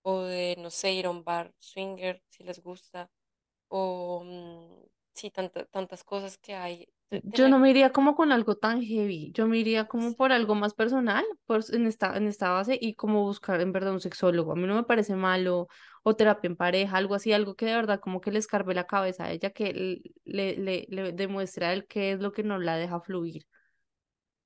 o 0.04 0.24
de, 0.24 0.56
no 0.60 0.70
sé, 0.70 0.94
ir 0.94 1.06
a 1.08 1.10
un 1.12 1.24
bar 1.24 1.54
swinger 1.60 2.22
si 2.30 2.44
les 2.44 2.62
gusta 2.62 3.10
o 3.70 4.24
mm, 4.26 4.86
sí, 5.14 5.32
tanta- 5.32 5.66
tantas 5.68 6.04
cosas 6.04 6.38
que 6.38 6.56
hay 6.56 6.88
Yo 7.24 7.50
no 7.50 7.58
me 7.60 7.72
iría 7.72 7.92
como 7.92 8.16
con 8.16 8.32
algo 8.32 8.56
tan 8.56 8.82
heavy, 8.84 9.32
yo 9.34 9.48
me 9.48 9.58
iría 9.58 9.88
como 9.88 10.14
sí, 10.14 10.16
por 10.16 10.32
algo 10.32 10.54
más 10.54 10.76
personal, 10.76 11.26
pues 11.48 11.72
en 11.74 11.88
esta, 11.88 12.16
en 12.16 12.28
esta 12.28 12.52
base 12.52 12.78
y 12.80 12.94
como 12.94 13.24
buscar 13.24 13.62
en 13.62 13.72
verdad 13.72 13.94
un 13.94 14.00
sexólogo. 14.00 14.52
A 14.52 14.56
mí 14.56 14.68
no 14.68 14.76
me 14.76 14.84
parece 14.84 15.16
malo 15.16 15.68
o 16.04 16.16
terapia 16.16 16.48
en 16.50 16.56
pareja, 16.56 16.98
algo 16.98 17.16
así, 17.16 17.34
algo 17.34 17.56
que 17.56 17.66
de 17.66 17.74
verdad 17.76 18.00
como 18.00 18.22
que 18.22 18.32
le 18.32 18.38
escarbe 18.40 18.76
la 18.76 18.86
cabeza 18.86 19.26
a 19.26 19.32
ella, 19.32 19.50
que 19.50 19.74
le, 20.26 20.56
le, 20.58 20.86
le 20.90 21.12
demuestre 21.14 21.66
a 21.66 21.74
él 21.74 21.88
qué 21.88 22.12
es 22.12 22.20
lo 22.20 22.32
que 22.32 22.44
no 22.44 22.60
la 22.60 22.78
deja 22.78 23.00
fluir. 23.02 23.48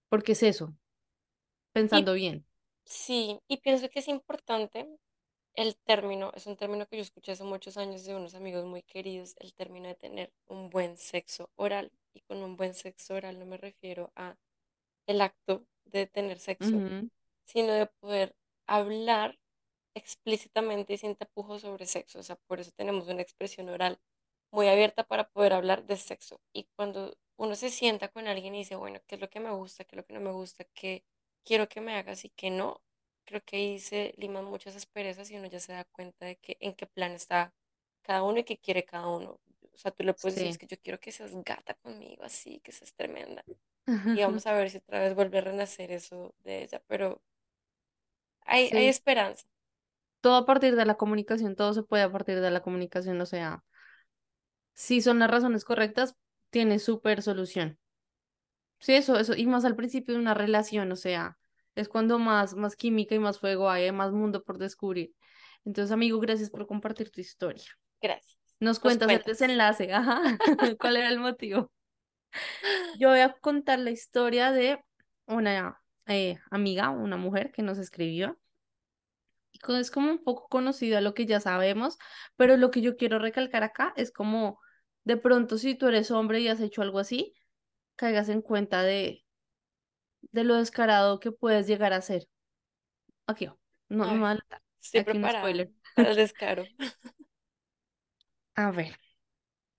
Porque 0.09 0.31
es 0.33 0.43
eso, 0.43 0.73
y 1.89 2.05
pensando 2.05 2.13
bien. 2.13 2.45
sí, 2.85 3.39
y 3.47 3.57
pienso 3.57 3.89
que 3.89 3.99
es 3.99 4.07
importante 4.09 4.87
el 5.55 5.75
término, 5.77 6.31
es 6.35 6.47
un 6.47 6.57
término 6.57 6.87
que 6.87 6.97
yo 6.97 7.03
escuché 7.03 7.33
hace 7.33 7.43
muchos 7.43 7.77
años 7.77 8.03
de 8.05 8.15
unos 8.15 8.35
amigos 8.35 8.65
muy 8.65 8.83
queridos, 8.83 9.35
el 9.39 9.53
término 9.53 9.87
de 9.87 9.95
tener 9.95 10.33
un 10.47 10.69
buen 10.69 10.97
sexo 10.97 11.49
oral. 11.55 11.91
Y 12.13 12.21
con 12.21 12.43
un 12.43 12.55
buen 12.57 12.73
sexo 12.75 13.15
oral 13.15 13.39
no 13.39 13.45
me 13.45 13.57
refiero 13.57 14.11
a 14.15 14.37
el 15.07 15.21
acto 15.21 15.65
de 15.85 16.07
tener 16.07 16.39
sexo, 16.39 16.83
sino 17.43 17.73
de 17.73 17.87
poder 17.87 18.35
hablar 18.67 19.39
explícitamente 19.95 20.93
y 20.93 20.97
sin 20.97 21.15
tapujos 21.15 21.61
sobre 21.61 21.85
sexo. 21.85 22.19
O 22.19 22.23
sea, 22.23 22.35
por 22.47 22.59
eso 22.59 22.71
tenemos 22.75 23.07
una 23.07 23.21
expresión 23.21 23.69
oral 23.69 23.99
muy 24.51 24.67
abierta 24.67 25.03
para 25.05 25.29
poder 25.29 25.53
hablar 25.53 25.85
de 25.85 25.97
sexo. 25.97 26.41
Y 26.53 26.65
cuando 26.75 27.17
uno 27.37 27.55
se 27.55 27.69
sienta 27.69 28.09
con 28.09 28.27
alguien 28.27 28.55
y 28.55 28.59
dice, 28.59 28.75
bueno, 28.75 28.99
¿qué 29.07 29.15
es 29.15 29.21
lo 29.21 29.29
que 29.29 29.39
me 29.39 29.51
gusta? 29.51 29.85
¿Qué 29.85 29.95
es 29.95 29.97
lo 29.97 30.05
que 30.05 30.13
no 30.13 30.19
me 30.21 30.31
gusta? 30.31 30.65
¿Qué 30.73 31.05
quiero 31.43 31.69
que 31.69 31.81
me 31.81 31.95
hagas 31.95 32.25
y 32.25 32.29
qué 32.29 32.49
no? 32.51 32.81
Creo 33.25 33.41
que 33.45 33.57
ahí 33.57 33.79
se 33.79 34.13
liman 34.17 34.45
muchas 34.45 34.75
asperezas 34.75 35.31
y 35.31 35.37
uno 35.37 35.47
ya 35.47 35.59
se 35.59 35.73
da 35.73 35.85
cuenta 35.85 36.25
de 36.25 36.37
que 36.37 36.57
en 36.59 36.73
qué 36.75 36.87
plan 36.87 37.11
está 37.13 37.53
cada 38.01 38.23
uno 38.23 38.39
y 38.39 38.43
qué 38.43 38.57
quiere 38.57 38.83
cada 38.85 39.07
uno. 39.07 39.39
O 39.73 39.77
sea, 39.77 39.91
tú 39.91 40.03
le 40.03 40.13
puedes 40.13 40.35
decir, 40.35 40.49
es 40.49 40.57
que 40.57 40.67
yo 40.67 40.77
quiero 40.81 40.99
que 40.99 41.11
seas 41.11 41.31
gata 41.43 41.73
conmigo, 41.75 42.23
así, 42.23 42.59
que 42.61 42.71
seas 42.71 42.93
tremenda. 42.95 43.45
Y 44.11 44.21
vamos 44.23 44.47
a 44.47 44.53
ver 44.53 44.69
si 44.71 44.77
otra 44.79 44.99
vez 45.01 45.15
vuelve 45.15 45.39
a 45.39 45.41
renacer 45.41 45.91
eso 45.91 46.35
de 46.43 46.63
ella, 46.63 46.81
pero 46.87 47.21
hay, 48.45 48.71
hay 48.75 48.87
Sí, 48.87 48.89
esperanza. 48.89 49.45
todo 50.21 50.35
a 50.37 50.45
partir 50.47 50.75
de 50.75 50.85
la 50.85 50.95
comunicación, 50.97 51.55
todo 51.55 51.73
se 51.73 51.83
puede 51.83 52.01
a 52.03 52.11
partir 52.11 52.39
de 52.41 52.49
la 52.51 52.61
comunicación, 52.63 53.19
o 53.21 53.25
sea, 53.27 53.63
si 54.75 55.01
son 55.01 55.17
las 55.19 55.31
razones 55.31 55.65
correctas, 55.65 56.15
tiene 56.51 56.77
súper 56.77 57.23
solución. 57.23 57.79
Sí, 58.79 58.93
eso, 58.95 59.17
eso, 59.17 59.35
y 59.35 59.45
más 59.47 59.65
al 59.65 59.75
principio 59.75 60.13
de 60.15 60.19
una 60.21 60.33
relación, 60.33 60.91
o 60.91 60.95
sea, 60.95 61.37
es 61.75 61.89
cuando 61.89 62.19
más, 62.19 62.55
más 62.55 62.75
química 62.75 63.15
y 63.15 63.19
más 63.19 63.39
fuego 63.39 63.69
hay, 63.69 63.85
hay 63.85 63.91
más 63.91 64.11
mundo 64.11 64.43
por 64.43 64.57
descubrir. 64.57 65.13
Entonces, 65.65 65.91
amigo, 65.91 66.19
gracias 66.19 66.49
por 66.49 66.67
compartir 66.67 67.11
tu 67.11 67.21
historia. 67.21 67.65
Gracias. 68.01 68.37
Nos 68.59 68.79
Nos 68.83 68.97
cuentas 68.99 69.11
el 69.11 69.23
cuentas. 69.23 69.37
desenlace, 69.39 69.93
ajá. 69.93 70.21
¿Cuál 70.79 70.97
era 70.97 71.09
el 71.09 71.19
motivo? 71.19 71.71
Yo 72.99 73.09
voy 73.09 73.19
a 73.19 73.33
contar 73.33 73.79
la 73.79 73.91
historia 73.91 74.51
de 74.51 74.83
una 75.27 75.81
eh, 76.07 76.39
amiga, 76.51 76.89
una 76.89 77.17
mujer 77.17 77.51
que 77.51 77.61
nos 77.61 77.77
escribió. 77.77 78.39
Es 79.67 79.91
como 79.91 80.11
un 80.11 80.23
poco 80.23 80.47
conocida 80.49 80.99
lo 80.99 81.13
que 81.13 81.25
ya 81.25 81.39
sabemos, 81.39 81.97
pero 82.35 82.57
lo 82.57 82.69
que 82.71 82.81
yo 82.81 82.97
quiero 82.97 83.19
recalcar 83.19 83.63
acá 83.63 83.93
es 83.95 84.11
como, 84.11 84.59
de 85.05 85.15
pronto, 85.17 85.57
si 85.57 85.75
tú 85.75 85.87
eres 85.87 86.11
hombre 86.11 86.41
y 86.41 86.49
has 86.49 86.59
hecho 86.59 86.81
algo 86.81 86.99
así, 86.99 87.33
caigas 87.95 88.29
en 88.29 88.41
cuenta 88.41 88.83
de, 88.83 89.22
de 90.31 90.43
lo 90.43 90.55
descarado 90.55 91.19
que 91.19 91.31
puedes 91.31 91.67
llegar 91.67 91.93
a 91.93 92.01
ser. 92.01 92.27
Aquí, 93.27 93.47
no, 93.47 93.55
no 93.89 94.03
Ay, 94.05 94.17
adelantar. 94.25 94.61
estoy 94.81 95.03
preparada 95.03 95.41
para 95.95 96.11
el 96.11 96.15
descaro. 96.17 96.65
A 98.55 98.71
ver, 98.71 98.99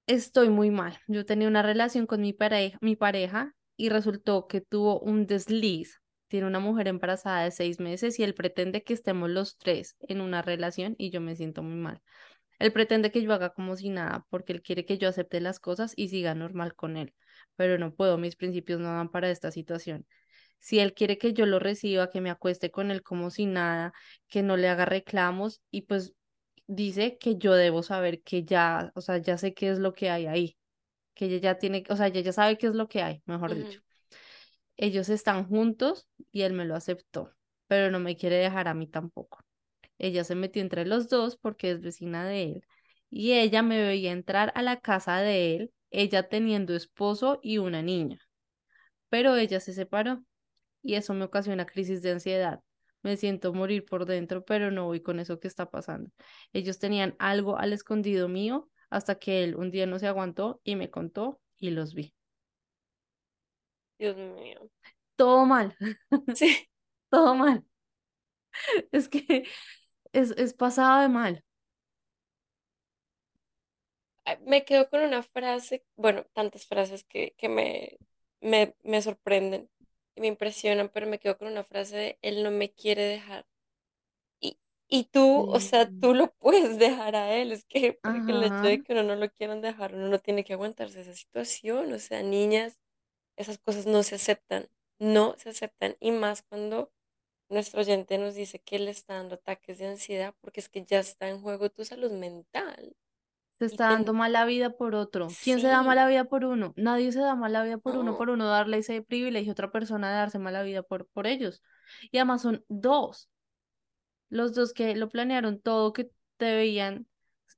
estoy 0.06 0.48
muy 0.50 0.70
mal. 0.70 0.98
Yo 1.08 1.24
tenía 1.26 1.48
una 1.48 1.62
relación 1.62 2.06
con 2.06 2.20
mi 2.20 2.32
pareja, 2.32 2.78
mi 2.80 2.96
pareja 2.96 3.54
y 3.76 3.88
resultó 3.90 4.46
que 4.48 4.60
tuvo 4.60 5.00
un 5.00 5.26
desliz. 5.26 6.00
Tiene 6.28 6.46
una 6.46 6.60
mujer 6.60 6.88
embarazada 6.88 7.44
de 7.44 7.50
seis 7.50 7.80
meses 7.80 8.18
y 8.18 8.24
él 8.24 8.34
pretende 8.34 8.82
que 8.82 8.94
estemos 8.94 9.30
los 9.30 9.58
tres 9.58 9.96
en 10.00 10.20
una 10.20 10.42
relación 10.42 10.94
y 10.98 11.10
yo 11.10 11.20
me 11.20 11.36
siento 11.36 11.62
muy 11.62 11.76
mal. 11.76 12.02
Él 12.58 12.72
pretende 12.72 13.12
que 13.12 13.22
yo 13.22 13.32
haga 13.34 13.50
como 13.50 13.76
si 13.76 13.90
nada 13.90 14.26
porque 14.30 14.52
él 14.52 14.62
quiere 14.62 14.86
que 14.86 14.98
yo 14.98 15.08
acepte 15.08 15.40
las 15.40 15.60
cosas 15.60 15.92
y 15.96 16.08
siga 16.08 16.34
normal 16.34 16.74
con 16.74 16.96
él, 16.96 17.14
pero 17.56 17.78
no 17.78 17.94
puedo, 17.94 18.18
mis 18.18 18.36
principios 18.36 18.80
no 18.80 18.92
dan 18.92 19.10
para 19.10 19.30
esta 19.30 19.50
situación. 19.50 20.06
Si 20.64 20.78
él 20.78 20.94
quiere 20.94 21.18
que 21.18 21.34
yo 21.34 21.44
lo 21.44 21.58
reciba, 21.58 22.08
que 22.08 22.22
me 22.22 22.30
acueste 22.30 22.70
con 22.70 22.90
él 22.90 23.02
como 23.02 23.28
si 23.28 23.44
nada, 23.44 23.92
que 24.28 24.42
no 24.42 24.56
le 24.56 24.70
haga 24.70 24.86
reclamos 24.86 25.60
y 25.70 25.82
pues 25.82 26.14
dice 26.66 27.18
que 27.18 27.36
yo 27.36 27.52
debo 27.52 27.82
saber 27.82 28.22
que 28.22 28.44
ya, 28.44 28.90
o 28.94 29.02
sea, 29.02 29.18
ya 29.18 29.36
sé 29.36 29.52
qué 29.52 29.68
es 29.68 29.78
lo 29.78 29.92
que 29.92 30.08
hay 30.08 30.24
ahí, 30.24 30.56
que 31.12 31.26
ella 31.26 31.36
ya 31.36 31.58
tiene, 31.58 31.84
o 31.90 31.96
sea, 31.96 32.06
ella 32.06 32.22
ya 32.22 32.32
sabe 32.32 32.56
qué 32.56 32.68
es 32.68 32.74
lo 32.74 32.88
que 32.88 33.02
hay, 33.02 33.22
mejor 33.26 33.54
dicho. 33.54 33.82
Ellos 34.78 35.10
están 35.10 35.46
juntos 35.46 36.08
y 36.32 36.40
él 36.42 36.54
me 36.54 36.64
lo 36.64 36.76
aceptó, 36.76 37.34
pero 37.66 37.90
no 37.90 38.00
me 38.00 38.16
quiere 38.16 38.36
dejar 38.36 38.66
a 38.66 38.72
mí 38.72 38.86
tampoco. 38.86 39.40
Ella 39.98 40.24
se 40.24 40.34
metió 40.34 40.62
entre 40.62 40.86
los 40.86 41.10
dos 41.10 41.36
porque 41.36 41.72
es 41.72 41.82
vecina 41.82 42.24
de 42.26 42.42
él 42.42 42.64
y 43.10 43.32
ella 43.32 43.60
me 43.60 43.82
veía 43.82 44.12
entrar 44.12 44.50
a 44.54 44.62
la 44.62 44.80
casa 44.80 45.18
de 45.18 45.56
él, 45.56 45.72
ella 45.90 46.26
teniendo 46.26 46.74
esposo 46.74 47.38
y 47.42 47.58
una 47.58 47.82
niña, 47.82 48.18
pero 49.10 49.36
ella 49.36 49.60
se 49.60 49.74
separó 49.74 50.24
y 50.84 50.96
eso 50.96 51.14
me 51.14 51.26
ocasiona 51.26 51.66
crisis 51.66 52.02
de 52.02 52.12
ansiedad. 52.12 52.62
Me 53.02 53.16
siento 53.18 53.54
morir 53.54 53.86
por 53.86 54.06
dentro, 54.06 54.44
pero 54.46 54.70
no 54.72 54.86
voy 54.86 55.00
con 55.02 55.20
eso 55.20 55.40
que 55.40 55.48
está 55.48 55.70
pasando. 55.70 56.10
Ellos 56.54 56.78
tenían 56.80 57.16
algo 57.20 57.58
al 57.58 57.72
escondido 57.74 58.28
mío 58.28 58.70
hasta 58.90 59.16
que 59.16 59.44
él 59.44 59.56
un 59.56 59.72
día 59.72 59.86
no 59.86 59.98
se 60.00 60.08
aguantó 60.08 60.60
y 60.64 60.76
me 60.76 60.90
contó 60.90 61.40
y 61.58 61.70
los 61.72 61.94
vi. 61.94 62.14
Dios 63.98 64.16
mío. 64.16 64.70
Todo 65.16 65.46
mal, 65.46 65.76
Sí, 66.36 66.68
todo 67.10 67.34
mal. 67.34 67.64
Es 68.92 69.08
que 69.08 69.44
es, 70.12 70.32
es 70.32 70.54
pasado 70.54 71.02
de 71.02 71.08
mal. 71.08 71.44
Me 74.46 74.64
quedo 74.64 74.88
con 74.90 75.00
una 75.02 75.22
frase, 75.22 75.84
bueno, 75.96 76.24
tantas 76.32 76.66
frases 76.66 77.04
que, 77.04 77.34
que 77.36 77.48
me, 77.48 77.98
me, 78.40 78.74
me 78.82 79.02
sorprenden 79.02 79.70
y 80.16 80.20
me 80.20 80.28
impresionan, 80.28 80.88
pero 80.90 81.06
me 81.06 81.18
quedo 81.18 81.38
con 81.38 81.48
una 81.48 81.64
frase 81.64 81.96
de 81.96 82.18
él 82.22 82.42
no 82.42 82.50
me 82.50 82.72
quiere 82.72 83.02
dejar. 83.04 83.46
Y, 84.40 84.58
y 84.88 85.04
tú, 85.04 85.42
o 85.50 85.60
sea, 85.60 85.90
tú 86.00 86.14
lo 86.14 86.32
puedes 86.38 86.78
dejar 86.78 87.16
a 87.16 87.34
él. 87.36 87.52
Es 87.52 87.64
que 87.66 88.00
porque 88.04 88.32
el 88.32 88.42
hecho 88.44 88.66
de 88.66 88.82
que 88.82 88.92
uno 88.92 89.02
no 89.04 89.16
lo 89.16 89.30
quieran 89.30 89.60
dejar, 89.62 89.94
uno 89.94 90.08
no 90.08 90.18
tiene 90.20 90.44
que 90.44 90.54
aguantarse 90.54 91.00
esa 91.02 91.14
situación. 91.14 91.92
O 91.92 91.98
sea, 91.98 92.22
niñas, 92.22 92.80
esas 93.36 93.58
cosas 93.58 93.86
no 93.86 94.02
se 94.04 94.16
aceptan, 94.16 94.70
no 95.00 95.36
se 95.38 95.50
aceptan. 95.50 95.96
Y 96.00 96.12
más 96.12 96.42
cuando 96.42 96.92
nuestro 97.50 97.80
oyente 97.82 98.18
nos 98.18 98.34
dice 98.34 98.60
que 98.62 98.78
le 98.78 98.90
está 98.92 99.14
dando 99.14 99.36
ataques 99.36 99.78
de 99.78 99.86
ansiedad, 99.88 100.34
porque 100.40 100.60
es 100.60 100.68
que 100.68 100.84
ya 100.84 101.00
está 101.00 101.28
en 101.30 101.40
juego 101.42 101.70
tu 101.70 101.84
salud 101.84 102.12
mental. 102.12 102.96
Se 103.58 103.66
está 103.66 103.90
dando 103.90 104.12
mala 104.12 104.44
vida 104.44 104.70
por 104.70 104.94
otro. 104.94 105.28
¿Quién 105.42 105.60
se 105.60 105.68
da 105.68 105.82
mala 105.82 106.06
vida 106.06 106.24
por 106.24 106.44
uno? 106.44 106.72
Nadie 106.76 107.12
se 107.12 107.20
da 107.20 107.34
mala 107.34 107.62
vida 107.62 107.78
por 107.78 107.96
uno, 107.96 108.12
no. 108.12 108.18
por 108.18 108.30
uno 108.30 108.46
darle 108.48 108.78
ese 108.78 109.02
privilegio 109.02 109.52
a 109.52 109.54
otra 109.54 109.70
persona 109.70 110.10
de 110.10 110.16
darse 110.16 110.38
mala 110.38 110.62
vida 110.62 110.82
por, 110.82 111.06
por 111.08 111.26
ellos. 111.26 111.62
Y 112.10 112.18
además 112.18 112.42
son 112.42 112.64
dos. 112.68 113.30
los 114.28 114.54
dos 114.54 114.72
que 114.72 114.96
lo 114.96 115.08
planearon 115.08 115.60
todo, 115.60 115.92
que 115.92 116.10
te 116.36 116.54
veían 116.54 117.06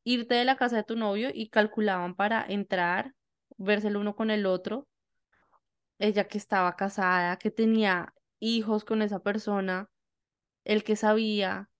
irte 0.04 0.34
de 0.34 0.44
la 0.44 0.56
casa 0.56 0.76
de 0.76 0.84
tu 0.84 0.96
novio 0.96 1.30
y 1.32 1.48
calculaban 1.48 2.14
para 2.14 2.44
entrar, 2.46 3.14
verse 3.56 3.88
el 3.88 3.96
uno 3.96 4.14
con 4.14 4.30
el 4.30 4.46
otro, 4.46 4.86
ella 5.98 6.28
que 6.28 6.38
estaba 6.38 6.76
casada, 6.76 7.38
que 7.38 7.50
tenía 7.50 8.14
hijos 8.38 8.84
con 8.84 9.02
esa 9.02 9.20
persona, 9.20 9.90
el 10.64 10.84
que 10.84 10.96
sabía 10.96 11.70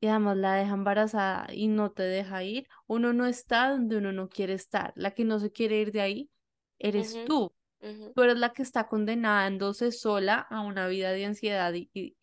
y 0.00 0.08
además 0.08 0.36
la 0.38 0.54
deja 0.54 0.74
embarazada 0.74 1.48
y 1.52 1.68
no 1.68 1.90
te 1.92 2.02
deja 2.04 2.42
ir, 2.44 2.68
uno 2.86 3.12
no 3.12 3.26
está 3.26 3.70
donde 3.70 3.96
uno 3.98 4.12
no 4.12 4.28
quiere 4.28 4.54
estar, 4.54 4.92
la 4.96 5.12
que 5.12 5.24
no 5.24 5.38
se 5.40 5.52
quiere 5.52 5.78
ir 5.80 5.92
de 5.92 6.00
ahí, 6.02 6.30
eres 6.78 7.20
tú. 7.24 7.52
ujú, 7.80 8.14
Tú 8.14 8.22
eres 8.24 8.38
la 8.38 8.52
que 8.52 8.62
está 8.62 8.88
condenándose 8.88 9.92
sola 9.92 10.40
a 10.50 10.60
una 10.62 10.88
vida 10.88 11.12
de 11.12 11.26
ansiedad 11.26 11.72
y, 11.74 11.90
y, 11.94 12.16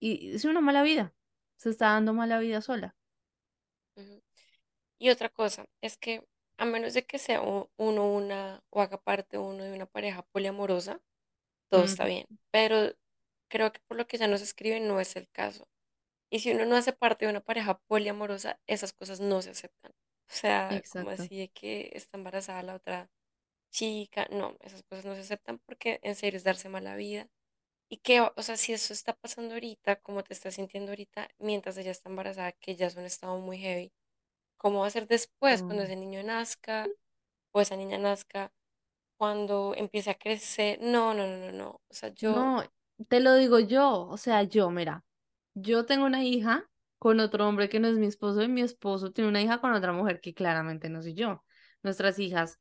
y 0.00 0.34
es 0.34 0.44
una 0.44 0.60
mala 0.60 0.82
vida. 0.82 1.14
Se 1.56 1.70
está 1.70 1.88
dando 1.90 2.14
mala 2.14 2.38
vida 2.38 2.60
sola. 2.60 2.96
Y 4.98 5.10
otra 5.10 5.28
cosa 5.28 5.66
es 5.80 5.96
que 5.96 6.24
a 6.58 6.64
menos 6.64 6.94
de 6.94 7.04
que 7.06 7.18
sea 7.18 7.40
uno 7.42 8.06
una 8.12 8.62
o 8.70 8.80
haga 8.82 8.98
parte 9.00 9.38
uno 9.38 9.64
de 9.64 9.72
una 9.72 9.86
pareja 9.86 10.22
poliamorosa, 10.32 11.00
todo 11.70 11.84
está 11.84 12.06
bien. 12.06 12.26
Pero 12.52 12.92
creo 13.48 13.72
que 13.72 13.80
por 13.88 13.96
lo 13.98 14.06
que 14.08 14.18
ya 14.18 14.28
nos 14.28 14.42
escriben 14.42 14.88
no 14.88 15.00
es 15.00 15.16
el 15.16 15.28
caso. 15.30 15.68
Y 16.30 16.40
si 16.40 16.52
uno 16.52 16.64
no 16.66 16.76
hace 16.76 16.92
parte 16.92 17.26
de 17.26 17.30
una 17.32 17.40
pareja 17.40 17.78
poliamorosa, 17.88 18.60
esas 18.66 18.92
cosas 18.92 19.20
no 19.20 19.42
se 19.42 19.50
aceptan. 19.50 19.92
O 19.92 20.32
sea, 20.32 20.84
como 20.88 21.10
Exacto. 21.10 21.10
así 21.10 21.38
de 21.38 21.50
que 21.50 21.90
está 21.94 22.16
embarazada 22.18 22.62
la 22.62 22.74
otra 22.76 23.10
chica, 23.70 24.28
no, 24.30 24.56
esas 24.60 24.82
cosas 24.84 25.04
no 25.06 25.14
se 25.16 25.22
aceptan 25.22 25.58
porque 25.60 26.00
en 26.02 26.14
serio 26.16 26.38
es 26.38 26.44
darse 26.44 26.68
mala 26.68 26.96
vida. 26.96 27.28
Y 27.90 27.98
que, 27.98 28.20
o 28.22 28.42
sea, 28.42 28.56
si 28.56 28.72
eso 28.72 28.92
está 28.94 29.14
pasando 29.14 29.54
ahorita, 29.54 29.96
como 30.02 30.24
te 30.24 30.34
estás 30.34 30.54
sintiendo 30.56 30.92
ahorita, 30.92 31.28
mientras 31.38 31.76
ella 31.78 31.90
está 31.92 32.08
embarazada, 32.10 32.52
que 32.52 32.76
ya 32.76 32.86
es 32.88 32.96
un 32.96 33.04
estado 33.04 33.38
muy 33.38 33.58
heavy, 33.58 33.92
¿cómo 34.58 34.80
va 34.80 34.88
a 34.88 34.90
ser 34.90 35.06
después, 35.08 35.62
cuando 35.64 35.84
ese 35.84 35.96
niño 35.96 36.22
nazca 36.22 36.92
o 37.52 37.60
esa 37.62 37.76
niña 37.76 37.98
nazca? 37.98 38.52
cuando 39.18 39.74
empiece 39.76 40.10
a 40.10 40.14
crecer, 40.18 40.80
no, 40.82 41.14
no, 41.14 41.26
no, 41.26 41.36
no, 41.38 41.52
no. 41.52 41.70
O 41.88 41.94
sea, 41.94 42.08
yo, 42.14 42.34
No, 42.34 42.62
te 43.08 43.20
lo 43.20 43.34
digo 43.34 43.58
yo, 43.60 44.06
o 44.08 44.16
sea, 44.16 44.42
yo, 44.44 44.70
mira, 44.70 45.04
yo 45.54 45.86
tengo 45.86 46.06
una 46.06 46.24
hija 46.24 46.68
con 46.98 47.20
otro 47.20 47.48
hombre 47.48 47.68
que 47.68 47.80
no 47.80 47.88
es 47.88 47.98
mi 47.98 48.06
esposo 48.06 48.42
y 48.42 48.48
mi 48.48 48.62
esposo 48.62 49.12
tiene 49.12 49.30
una 49.30 49.42
hija 49.42 49.60
con 49.60 49.72
otra 49.72 49.92
mujer 49.92 50.20
que 50.20 50.34
claramente 50.34 50.88
no 50.90 51.02
soy 51.02 51.14
yo. 51.14 51.44
Nuestras 51.82 52.18
hijas 52.18 52.58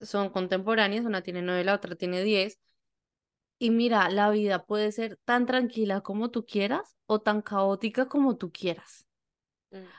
son 0.00 0.30
contemporáneas, 0.30 1.04
una 1.06 1.22
tiene 1.22 1.42
nueve, 1.42 1.64
la 1.64 1.74
otra 1.74 1.96
tiene 1.96 2.22
diez. 2.22 2.60
Y 3.58 3.70
mira, 3.70 4.10
la 4.10 4.28
vida 4.30 4.66
puede 4.66 4.92
ser 4.92 5.18
tan 5.24 5.46
tranquila 5.46 6.02
como 6.02 6.30
tú 6.30 6.44
quieras 6.44 6.96
o 7.06 7.20
tan 7.20 7.40
caótica 7.42 8.08
como 8.08 8.36
tú 8.36 8.52
quieras, 8.52 9.06
mm, 9.72 9.92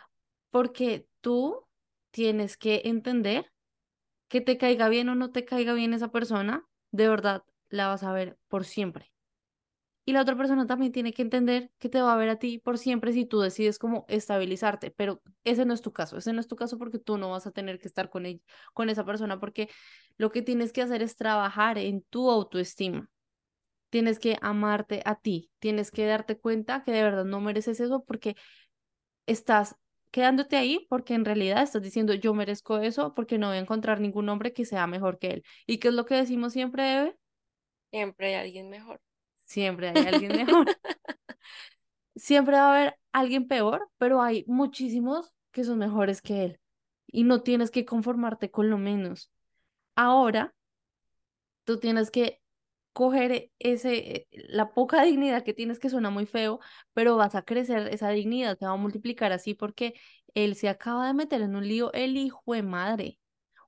porque 0.52 1.08
tú 1.22 1.66
tienes 2.12 2.58
que 2.58 2.82
entender 2.86 3.52
que 4.30 4.42
te 4.42 4.60
caiga 4.60 4.90
bien 4.90 5.10
o 5.10 5.16
no 5.16 5.32
te 5.32 5.46
caiga 5.46 5.74
bien 5.76 5.96
esa 5.96 6.12
persona, 6.12 6.68
de 6.92 7.10
verdad 7.10 7.46
la 7.70 7.90
vas 7.90 8.04
a 8.04 8.14
ver 8.14 8.40
por 8.50 8.66
siempre. 8.66 9.13
Y 10.06 10.12
la 10.12 10.22
otra 10.22 10.36
persona 10.36 10.66
también 10.68 10.92
tiene 10.92 11.14
que 11.14 11.22
entender 11.22 11.72
que 11.80 11.88
te 11.90 12.02
va 12.02 12.14
a 12.14 12.18
ver 12.18 12.30
a 12.30 12.38
ti 12.38 12.60
por 12.60 12.78
siempre 12.78 13.14
si 13.14 13.26
tú 13.26 13.40
decides 13.40 13.80
como 13.80 14.06
estabilizarte, 14.10 14.92
pero 14.92 15.22
ese 15.46 15.66
no 15.66 15.74
es 15.74 15.82
tu 15.82 15.94
caso, 15.94 16.18
ese 16.18 16.34
no 16.34 16.42
es 16.42 16.48
tu 16.48 16.58
caso 16.58 16.78
porque 16.78 17.00
tú 17.00 17.18
no 17.18 17.30
vas 17.32 17.48
a 17.48 17.52
tener 17.52 17.80
que 17.80 17.88
estar 17.88 18.10
con 18.10 18.26
ella, 18.26 18.42
con 18.74 18.90
esa 18.90 19.06
persona 19.06 19.40
porque 19.40 19.70
lo 20.18 20.32
que 20.32 20.42
tienes 20.42 20.74
que 20.74 20.82
hacer 20.82 21.02
es 21.02 21.16
trabajar 21.16 21.78
en 21.78 22.02
tu 22.04 22.30
autoestima. 22.30 23.10
Tienes 23.90 24.20
que 24.20 24.38
amarte 24.42 25.02
a 25.06 25.16
ti, 25.16 25.52
tienes 25.60 25.92
que 25.92 26.06
darte 26.06 26.38
cuenta 26.40 26.84
que 26.84 26.92
de 26.92 27.04
verdad 27.04 27.26
no 27.26 27.42
mereces 27.42 27.80
eso 27.80 28.04
porque 28.04 28.36
estás 29.28 29.76
quedándote 30.12 30.58
ahí 30.58 30.86
porque 30.90 31.14
en 31.16 31.26
realidad 31.26 31.64
estás 31.64 31.82
diciendo 31.82 32.14
yo 32.14 32.34
merezco 32.34 32.80
eso 32.80 33.14
porque 33.16 33.38
no 33.38 33.48
voy 33.48 33.58
a 33.58 33.62
encontrar 33.62 34.00
ningún 34.02 34.30
hombre 34.30 34.54
que 34.54 34.66
sea 34.66 34.88
mejor 34.88 35.20
que 35.20 35.28
él. 35.30 35.44
¿Y 35.68 35.80
qué 35.80 35.90
es 35.90 35.94
lo 35.94 36.06
que 36.06 36.16
decimos 36.16 36.54
siempre, 36.54 37.00
Eve? 37.00 37.18
siempre 37.92 38.28
hay 38.28 38.34
alguien 38.36 38.70
mejor. 38.70 39.00
Siempre 39.54 39.90
hay 39.90 40.06
alguien 40.06 40.34
mejor. 40.34 40.68
Siempre 42.16 42.56
va 42.56 42.62
a 42.76 42.78
haber 42.82 43.00
alguien 43.12 43.48
peor, 43.48 43.90
pero 43.98 44.22
hay 44.22 44.46
muchísimos 44.48 45.34
que 45.52 45.64
son 45.64 45.80
mejores 45.80 46.22
que 46.22 46.44
él. 46.46 46.60
Y 47.08 47.24
no 47.24 47.42
tienes 47.44 47.72
que 47.72 47.86
conformarte 47.86 48.52
con 48.52 48.70
lo 48.70 48.78
menos. 48.78 49.32
Ahora, 49.96 50.56
tú 51.64 51.80
tienes 51.80 52.12
que 52.12 52.42
coger 52.94 53.52
ese, 53.60 54.28
la 54.32 54.74
poca 54.74 55.04
dignidad 55.04 55.44
que 55.44 55.54
tienes, 55.54 55.80
que 55.80 55.90
suena 55.90 56.10
muy 56.12 56.26
feo, 56.26 56.60
pero 56.94 57.16
vas 57.18 57.36
a 57.36 57.42
crecer 57.44 57.88
esa 57.90 58.10
dignidad, 58.10 58.58
te 58.58 58.66
va 58.66 58.74
a 58.74 58.76
multiplicar 58.78 59.32
así 59.32 59.54
porque 59.56 59.96
él 60.36 60.56
se 60.56 60.70
acaba 60.70 61.08
de 61.08 61.14
meter 61.14 61.42
en 61.42 61.56
un 61.56 61.68
lío, 61.68 61.92
el 61.94 62.18
hijo 62.18 62.54
de 62.54 62.64
madre. 62.64 63.20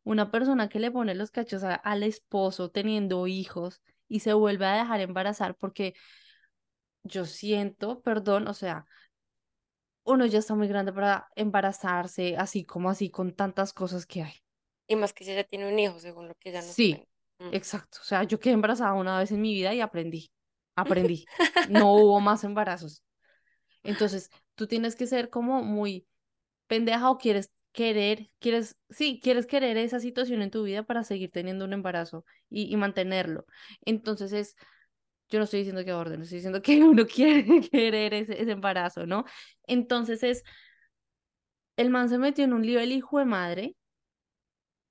Una 0.04 0.32
persona 0.32 0.70
que 0.70 0.80
le 0.80 0.92
pone 0.92 1.16
los 1.16 1.32
cachos 1.32 1.64
a- 1.64 1.76
al 1.76 2.04
esposo 2.04 2.72
teniendo 2.72 3.28
hijos 3.28 3.82
y 4.08 4.20
se 4.20 4.34
vuelve 4.34 4.66
a 4.66 4.78
dejar 4.78 5.02
embarazar 5.02 5.56
porque 5.56 5.94
yo 7.04 7.26
siento, 7.26 8.02
perdón, 8.02 8.48
o 8.48 8.54
sea, 8.54 8.86
uno 10.04 10.26
ya 10.26 10.40
está 10.40 10.56
muy 10.56 10.68
grande 10.68 10.94
para 10.94 11.28
embarazarse, 11.36 12.38
así 12.38 12.66
como 12.66 12.90
así, 12.90 13.10
con 13.10 13.34
tantas 13.36 13.74
cosas 13.74 14.06
que 14.06 14.24
hay. 14.24 14.34
Y 14.88 14.96
más 14.96 15.14
que 15.14 15.24
ella 15.24 15.36
ya 15.36 15.44
tiene 15.44 15.72
un 15.72 15.78
hijo, 15.80 16.00
según 16.00 16.28
lo 16.28 16.36
que 16.36 16.50
ella 16.50 16.62
nos 16.62 16.72
Sí. 16.72 17.04
Mm. 17.40 17.54
exacto. 17.54 18.00
O 18.02 18.06
sea, 18.06 18.24
yo 18.24 18.40
quedé 18.40 18.54
embarazada 18.54 18.94
una 18.94 19.20
vez 19.20 19.32
en 19.32 19.42
mi 19.42 19.54
vida 19.54 19.74
y 19.74 19.82
aprendí, 19.82 20.32
aprendí. 21.10 21.26
No 21.70 21.94
hubo 21.94 22.20
más 22.20 22.44
embarazos. 22.44 23.04
Entonces, 23.84 24.30
tú 24.56 24.68
tienes 24.68 24.96
que 24.96 25.08
ser 25.08 25.30
como 25.30 25.64
muy 25.64 26.08
pendeja 26.68 27.10
o 27.10 27.18
quieres 27.18 27.52
querer, 27.76 28.32
quieres, 28.40 28.78
sí, 28.90 29.20
quieres 29.22 29.46
querer 29.46 29.78
esa 29.78 30.00
situación 30.00 30.42
en 30.42 30.50
tu 30.52 30.64
vida 30.64 30.84
para 30.84 31.04
seguir 31.04 31.32
teniendo 31.32 31.66
un 31.66 31.74
embarazo 31.74 32.26
y, 32.50 32.76
mantenerlo. 32.78 33.46
Entonces 33.82 34.34
es, 34.34 34.56
yo 35.30 35.40
no 35.40 35.46
estoy 35.46 35.60
diciendo 35.60 35.84
que 35.86 35.92
aborden, 35.92 36.22
estoy 36.22 36.38
diciendo 36.38 36.62
que 36.62 36.84
uno 36.84 37.06
quiere 37.06 37.46
querer 37.72 38.14
ese, 38.14 38.42
ese 38.42 38.52
embarazo, 38.52 39.06
¿no? 39.06 39.26
Entonces 39.68 40.24
es, 40.24 40.44
el 41.78 41.90
man 41.90 42.10
se 42.10 42.18
metió 42.18 42.46
en 42.46 42.54
un 42.54 42.66
lío 42.66 42.80
el 42.80 42.92
hijo 42.94 43.20
de 43.20 43.26
madre, 43.26 43.76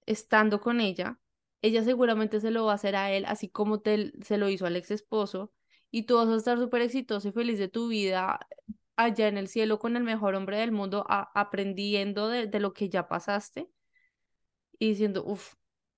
estando 0.06 0.60
con 0.60 0.80
ella, 0.80 1.18
ella 1.62 1.82
seguramente 1.82 2.40
se 2.40 2.50
lo 2.50 2.66
va 2.66 2.72
a 2.72 2.74
hacer 2.76 2.96
a 2.96 3.10
él, 3.12 3.24
así 3.26 3.48
como 3.48 3.80
te, 3.80 4.12
se 4.22 4.36
lo 4.36 4.50
hizo 4.50 4.66
al 4.66 4.76
ex 4.76 4.90
esposo, 4.90 5.52
y 5.90 6.04
tú 6.04 6.16
vas 6.16 6.28
a 6.28 6.36
estar 6.36 6.58
súper 6.58 6.82
exitoso 6.82 7.28
y 7.28 7.32
feliz 7.32 7.58
de 7.58 7.68
tu 7.68 7.88
vida 7.88 8.38
allá 8.96 9.28
en 9.28 9.38
el 9.38 9.48
cielo 9.48 9.78
con 9.78 9.96
el 9.96 10.04
mejor 10.04 10.34
hombre 10.34 10.58
del 10.58 10.72
mundo, 10.72 11.04
a- 11.08 11.30
aprendiendo 11.34 12.28
de, 12.28 12.46
de 12.46 12.60
lo 12.60 12.72
que 12.74 12.88
ya 12.88 13.08
pasaste 13.08 13.68
y 14.78 14.88
diciendo, 14.90 15.24
uff, 15.26 15.54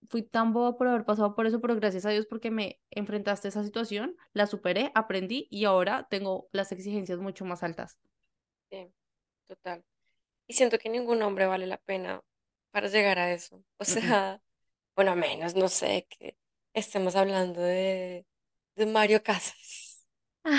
fui 0.09 0.23
tan 0.23 0.53
boba 0.53 0.77
por 0.77 0.87
haber 0.89 1.05
pasado 1.05 1.35
por 1.35 1.47
eso, 1.47 1.61
pero 1.61 1.77
gracias 1.77 2.07
a 2.07 2.11
Dios 2.11 2.27
porque 2.27 2.51
me 2.51 2.81
enfrentaste 2.91 3.49
a 3.49 3.51
esa 3.51 3.65
situación, 3.65 4.17
la 4.33 4.47
superé, 4.47 4.93
aprendí 4.95 5.49
y 5.51 5.65
ahora 5.65 6.07
tengo 6.11 6.49
las 6.53 6.73
exigencias 6.73 7.19
mucho 7.19 7.45
más 7.45 7.63
altas. 7.63 7.99
Sí, 8.71 8.93
total. 9.49 9.85
Y 10.49 10.55
siento 10.55 10.79
que 10.79 10.91
ningún 10.91 11.23
hombre 11.23 11.47
vale 11.47 11.67
la 11.67 11.79
pena 11.79 12.23
para 12.71 12.89
llegar 12.89 13.19
a 13.19 13.33
eso. 13.33 13.65
O 13.79 13.85
sea, 13.85 14.43
bueno, 14.97 15.13
a 15.13 15.17
menos, 15.17 15.55
no 15.57 15.69
sé, 15.69 16.07
que 16.11 16.37
estemos 16.75 17.17
hablando 17.17 17.61
de, 17.63 18.27
de 18.77 18.87
Mario 18.87 19.23
Casas. 19.23 19.86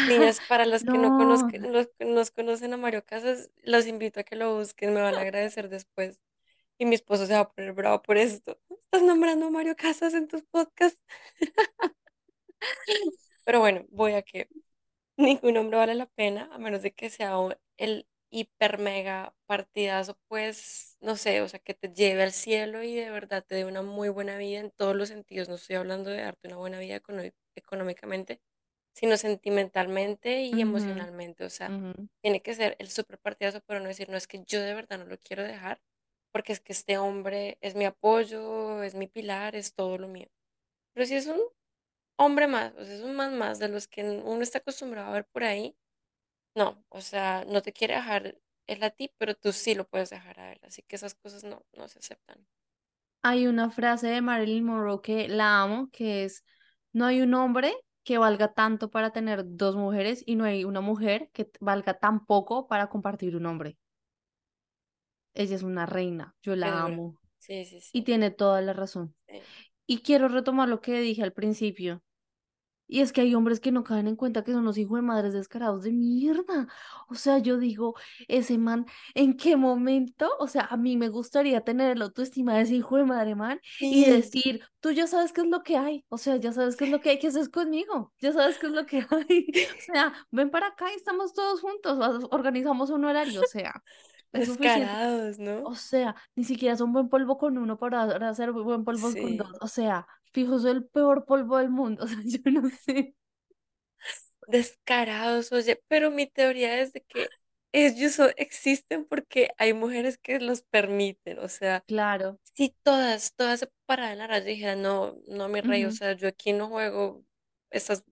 Niñas, 0.06 0.42
para 0.42 0.66
los 0.66 0.84
que 0.86 0.98
no 0.98 1.12
No, 1.12 1.14
conozcan, 1.14 1.72
los 1.74 1.88
que 1.98 2.06
nos 2.06 2.32
conocen 2.32 2.74
a 2.74 2.78
Mario 2.78 3.06
Casas, 3.06 3.50
los 3.64 3.88
invito 3.88 4.20
a 4.22 4.24
que 4.24 4.36
lo 4.36 4.56
busquen, 4.56 4.94
me 4.94 5.02
van 5.02 5.18
a 5.18 5.22
agradecer 5.22 5.70
después. 5.70 6.20
Y 6.80 6.86
mi 6.86 6.96
esposo 6.96 7.26
se 7.28 7.34
va 7.34 7.42
a 7.42 7.52
poner 7.54 7.74
bravo 7.74 8.02
por 8.04 8.18
esto. 8.18 8.60
¿Estás 8.70 9.04
nombrando 9.04 9.48
a 9.48 9.50
Mario 9.52 9.76
Casas 9.78 10.14
en 10.16 10.28
tus 10.28 10.44
podcasts? 10.44 11.00
Pero 13.44 13.60
bueno, 13.60 13.86
voy 13.90 14.14
a 14.14 14.22
que 14.24 14.50
ningún 15.18 15.58
hombre 15.58 15.78
vale 15.80 15.96
la 15.96 16.08
pena, 16.08 16.50
a 16.54 16.58
menos 16.60 16.82
de 16.84 16.94
que 16.94 17.10
sea 17.10 17.36
el 17.78 18.08
hiper 18.32 18.80
mega 18.80 19.36
partidazo, 19.48 20.18
pues, 20.28 20.98
no 21.02 21.16
sé, 21.18 21.42
o 21.42 21.50
sea, 21.50 21.60
que 21.60 21.74
te 21.76 21.90
lleve 21.94 22.24
al 22.24 22.34
cielo 22.34 22.84
y 22.84 22.96
de 22.96 23.10
verdad 23.12 23.46
te 23.48 23.56
dé 23.56 23.66
una 23.66 23.82
muy 23.84 24.10
buena 24.10 24.38
vida 24.38 24.60
en 24.62 24.72
todos 24.72 24.96
los 24.96 25.10
sentidos. 25.10 25.50
No 25.50 25.56
estoy 25.56 25.76
hablando 25.78 26.10
de 26.12 26.22
darte 26.24 26.48
una 26.50 26.58
buena 26.58 26.80
vida 26.80 27.02
económicamente, 27.56 28.42
sino 28.98 29.16
sentimentalmente 29.16 30.42
y 30.42 30.60
emocionalmente. 30.60 31.44
O 31.44 31.52
sea, 31.52 31.70
tiene 32.20 32.42
que 32.42 32.56
ser 32.56 32.76
el 32.80 32.90
súper 32.90 33.20
partidazo, 33.20 33.62
pero 33.68 33.80
no 33.80 33.86
decir, 33.86 34.10
no 34.10 34.18
es 34.18 34.26
que 34.26 34.44
yo 34.44 34.60
de 34.60 34.74
verdad 34.74 34.98
no 34.98 35.06
lo 35.06 35.20
quiero 35.20 35.44
dejar, 35.44 35.80
porque 36.32 36.52
es 36.52 36.60
que 36.60 36.74
este 36.74 36.98
hombre 36.98 37.60
es 37.62 37.76
mi 37.76 37.86
apoyo, 37.86 38.82
es 38.82 38.96
mi 38.96 39.06
pilar, 39.06 39.56
es 39.56 39.76
todo 39.76 40.00
lo 40.00 40.08
mío. 40.08 40.30
Pero 40.94 41.06
si 41.06 41.14
es 41.14 41.28
un 41.28 41.40
hombre 42.16 42.48
más, 42.48 42.74
o 42.74 42.84
sea, 42.84 42.96
es 42.96 43.02
un 43.02 43.16
man 43.16 43.38
más 43.38 43.60
de 43.60 43.68
los 43.68 43.88
que 43.88 44.04
uno 44.04 44.42
está 44.42 44.58
acostumbrado 44.58 45.10
a 45.10 45.14
ver 45.14 45.28
por 45.28 45.44
ahí, 45.44 45.78
no, 46.56 46.84
o 46.90 47.02
sea, 47.02 47.46
no 47.48 47.62
te 47.62 47.74
quiere 47.74 47.94
dejar 47.94 48.40
él 48.66 48.84
a 48.84 48.90
ti, 48.90 49.14
pero 49.20 49.36
tú 49.36 49.52
sí 49.52 49.76
lo 49.76 49.88
puedes 49.88 50.10
dejar 50.10 50.40
a 50.40 50.54
él, 50.54 50.60
así 50.64 50.82
que 50.82 50.96
esas 50.96 51.14
cosas 51.14 51.44
no, 51.44 51.64
no 51.74 51.88
se 51.88 52.00
aceptan. 52.00 52.48
Hay 53.22 53.46
una 53.46 53.70
frase 53.70 54.08
de 54.08 54.22
Marilyn 54.22 54.66
Monroe 54.66 55.04
que 55.04 55.28
la 55.28 55.62
amo, 55.62 55.92
que 55.92 56.24
es, 56.24 56.44
no 56.94 57.06
hay 57.06 57.22
un 57.22 57.36
hombre 57.36 57.76
que 58.08 58.18
valga 58.26 58.48
tanto 58.62 58.86
para 58.94 59.12
tener 59.18 59.40
dos 59.62 59.76
mujeres 59.76 60.24
y 60.26 60.36
no 60.36 60.46
hay 60.46 60.64
una 60.66 60.82
mujer 60.82 61.30
que 61.34 61.52
valga 61.60 61.94
tan 62.00 62.26
poco 62.26 62.68
para 62.68 62.90
compartir 62.90 63.36
un 63.36 63.46
hombre. 63.48 63.78
Ella 65.34 65.56
es 65.56 65.64
una 65.64 65.86
reina, 65.86 66.36
yo 66.42 66.56
la 66.58 66.84
amo 66.84 67.16
Sí, 67.40 67.66
sí, 67.66 67.82
y 67.94 68.04
sí. 68.04 68.04
tiene 68.04 68.32
toda 68.32 68.62
la 68.62 68.74
razón. 68.74 69.16
Y 69.88 70.00
quiero 70.04 70.28
retomar 70.30 70.70
lo 70.70 70.82
que 70.82 71.00
dije 71.02 71.24
al 71.24 71.34
principio. 71.34 72.04
Y 72.88 73.02
es 73.02 73.12
que 73.12 73.22
hay 73.22 73.36
hombres 73.36 73.60
que 73.60 73.72
no 73.72 73.84
caen 73.84 74.08
en 74.08 74.16
cuenta 74.16 74.44
que 74.44 74.52
son 74.52 74.66
los 74.66 74.78
hijos 74.78 74.98
de 74.98 75.02
madres 75.02 75.34
descarados 75.34 75.84
de 75.84 75.92
mierda. 75.92 76.68
O 77.10 77.16
sea, 77.16 77.40
yo 77.40 77.58
digo, 77.58 77.96
ese 78.28 78.58
man, 78.58 78.86
¿en 79.14 79.38
qué 79.38 79.56
momento? 79.58 80.30
O 80.40 80.48
sea, 80.48 80.64
a 80.70 80.78
mí 80.78 80.98
me 80.98 81.10
gustaría 81.10 81.62
tener 81.62 81.98
la 81.98 82.06
autoestima 82.06 82.56
de 82.56 82.62
ese 82.62 82.76
hijo 82.76 82.98
de 82.98 83.06
madre 83.06 83.36
man 83.36 83.60
y 83.80 84.06
decir, 84.06 84.62
tú 84.80 84.92
ya 84.92 85.08
sabes 85.08 85.34
qué 85.34 85.42
es 85.42 85.48
lo 85.48 85.64
que 85.64 85.78
hay. 85.78 86.06
O 86.10 86.18
sea, 86.18 86.38
ya 86.38 86.52
sabes 86.54 86.76
qué 86.76 86.86
es 86.86 86.92
lo 86.92 87.02
que 87.02 87.10
hay 87.12 87.20
que 87.20 87.28
hacer 87.28 87.50
conmigo. 87.52 88.14
Ya 88.20 88.34
sabes 88.34 88.58
qué 88.58 88.68
es 88.68 88.74
lo 88.74 88.86
que 88.86 88.98
hay. 89.10 89.48
O 89.78 89.82
sea, 89.82 90.14
ven 90.32 90.50
para 90.50 90.68
acá 90.68 90.92
y 90.92 90.96
estamos 90.96 91.34
todos 91.34 91.62
juntos. 91.62 92.26
Organizamos 92.32 92.90
un 92.90 93.06
horario. 93.06 93.42
O 93.42 93.46
sea. 93.46 93.84
Descarados, 94.38 95.40
¿no? 95.40 95.70
O 95.70 95.76
sea, 95.76 96.16
ni 96.36 96.44
siquiera 96.46 96.76
son 96.78 96.94
buen 96.94 97.10
polvo 97.10 97.38
con 97.38 97.58
uno 97.58 97.78
para 97.78 98.04
hacer 98.30 98.52
buen 98.54 98.86
polvo 98.86 99.18
con 99.18 99.38
dos. 99.38 99.48
Sí, 99.48 99.62
O 99.62 99.68
sea, 99.68 100.08
fijo, 100.34 100.60
soy 100.60 100.72
el 100.72 100.86
peor 100.88 101.26
polvo 101.26 101.58
del 101.58 101.70
mundo. 101.70 102.04
O 102.06 102.08
sea, 102.08 102.20
yo 102.26 102.52
no 102.52 102.70
sé. 102.70 103.16
descarados, 104.48 105.52
oye, 105.52 105.82
pero 105.88 106.12
mi 106.12 106.28
teoría 106.28 106.80
es 106.82 106.94
de 106.94 107.02
que 107.04 107.34
ellos 107.72 108.18
existen 108.38 109.06
porque 109.06 109.50
hay 109.58 109.74
mujeres 109.74 110.18
que 110.18 110.40
los 110.40 110.62
permiten, 110.64 111.40
o 111.40 111.48
sea, 111.50 111.86
Claro. 111.86 112.40
si 112.56 112.76
todas, 112.84 113.34
todas 113.36 113.62
se 113.62 113.70
pararan 113.86 114.14
en 114.14 114.18
la 114.20 114.28
raya 114.28 114.46
y 114.50 114.56
dijeran, 114.56 114.82
no, 114.82 115.18
no, 115.30 115.50
mi 115.50 115.62
rey, 115.62 115.86
o 115.86 115.92
ujú, 115.92 115.94
sea, 115.94 116.14
yo 116.14 116.28
aquí 116.30 116.54
no 116.54 116.70
juego, 116.70 117.26
estás 117.72 118.04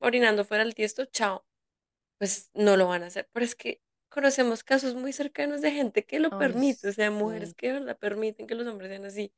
orinando 0.00 0.44
fuera 0.44 0.64
del 0.64 0.74
tiesto, 0.74 1.06
chao. 1.06 1.46
pues 2.18 2.50
no 2.54 2.76
lo 2.78 2.88
van 2.88 3.02
a 3.04 3.08
hacer. 3.08 3.28
Pero 3.32 3.44
es 3.46 3.54
que 3.56 3.82
conocemos 4.14 4.64
casos 4.64 4.94
muy 4.96 5.12
cercanos 5.12 5.60
de 5.62 5.72
gente 5.72 6.04
que 6.06 6.20
lo 6.20 6.30
Ay, 6.30 6.34
permite, 6.36 6.88
o 6.88 6.92
sea, 6.94 7.10
mujeres 7.12 7.52
sí. 7.52 7.56
que 7.56 7.68
de 7.68 7.74
verdad 7.80 7.98
permiten 7.98 8.46
que 8.48 8.54
los 8.56 8.66
hombres 8.68 8.90
sean 8.90 9.04
así. 9.06 9.32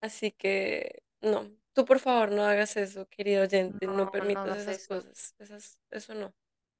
Así 0.00 0.32
que, 0.32 1.02
no, 1.22 1.50
Tú 1.74 1.84
por 1.86 2.00
favor 2.00 2.32
no 2.32 2.44
hagas 2.44 2.76
eso, 2.76 3.08
querido 3.08 3.44
oyente, 3.44 3.86
no 3.88 4.08
No, 4.08 4.30
no 4.32 4.40
permitas 4.40 4.56
hagas 4.56 4.62
esas 4.62 4.80
eso. 4.80 4.88
cosas, 4.88 5.34
esas, 5.38 5.78
eso 5.90 6.14
no. 6.14 6.34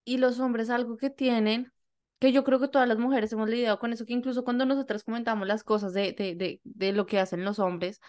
Y 0.05 0.19
los 0.19 0.41
hombres 0.41 0.71
algo 0.71 0.97
que 0.97 1.11
tienen, 1.11 1.73
que 2.21 2.33
yo 2.33 2.45
creo 2.45 2.59
que 2.61 2.69
todas 2.69 2.89
las 2.89 2.99
mujeres 2.99 3.33
hemos 3.33 3.49
lidiado 3.49 3.79
con 3.79 3.93
eso, 3.93 4.05
que 4.07 4.13
incluso 4.15 4.45
cuando 4.45 4.67
nosotras 4.67 5.05
comentamos 5.05 5.47
las 5.49 5.65
cosas 5.65 5.93
de, 5.95 6.13
de, 6.13 6.35
de, 6.35 6.61
de 6.65 6.93
lo 6.93 7.07
que 7.07 7.19
hacen 7.21 7.45
los 7.45 7.59
hombres, 7.59 8.01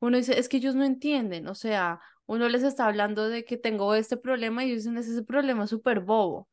uno 0.00 0.16
dice, 0.16 0.38
es 0.38 0.48
que 0.48 0.56
ellos 0.58 0.74
no 0.74 0.84
entienden, 0.84 1.46
o 1.48 1.54
sea, 1.54 2.00
uno 2.26 2.48
les 2.48 2.62
está 2.62 2.86
hablando 2.86 3.28
de 3.28 3.44
que 3.44 3.56
tengo 3.58 3.94
este 3.94 4.16
problema 4.16 4.64
y 4.64 4.68
ellos 4.70 4.84
dicen, 4.84 4.98
"Es 4.98 5.08
ese 5.08 5.22
problema 5.22 5.64
es 5.64 5.70
súper 5.70 6.00
bobo. 6.00 6.48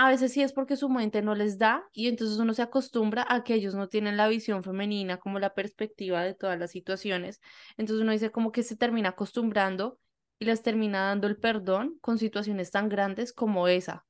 A 0.00 0.08
veces 0.08 0.32
sí 0.32 0.40
es 0.40 0.54
porque 0.54 0.76
su 0.76 0.88
mente 0.88 1.20
no 1.20 1.34
les 1.34 1.58
da 1.58 1.86
y 1.92 2.08
entonces 2.08 2.38
uno 2.38 2.54
se 2.54 2.62
acostumbra 2.62 3.26
a 3.28 3.44
que 3.44 3.52
ellos 3.52 3.74
no 3.74 3.86
tienen 3.86 4.16
la 4.16 4.28
visión 4.28 4.62
femenina 4.64 5.18
como 5.18 5.38
la 5.38 5.52
perspectiva 5.52 6.22
de 6.22 6.32
todas 6.32 6.58
las 6.58 6.70
situaciones. 6.70 7.38
Entonces 7.76 8.02
uno 8.02 8.12
dice 8.12 8.30
como 8.30 8.50
que 8.50 8.62
se 8.62 8.76
termina 8.76 9.10
acostumbrando 9.10 9.98
y 10.38 10.46
les 10.46 10.62
termina 10.62 11.08
dando 11.08 11.26
el 11.26 11.36
perdón 11.36 11.98
con 12.00 12.16
situaciones 12.16 12.70
tan 12.70 12.88
grandes 12.88 13.34
como 13.34 13.68
esa, 13.68 14.06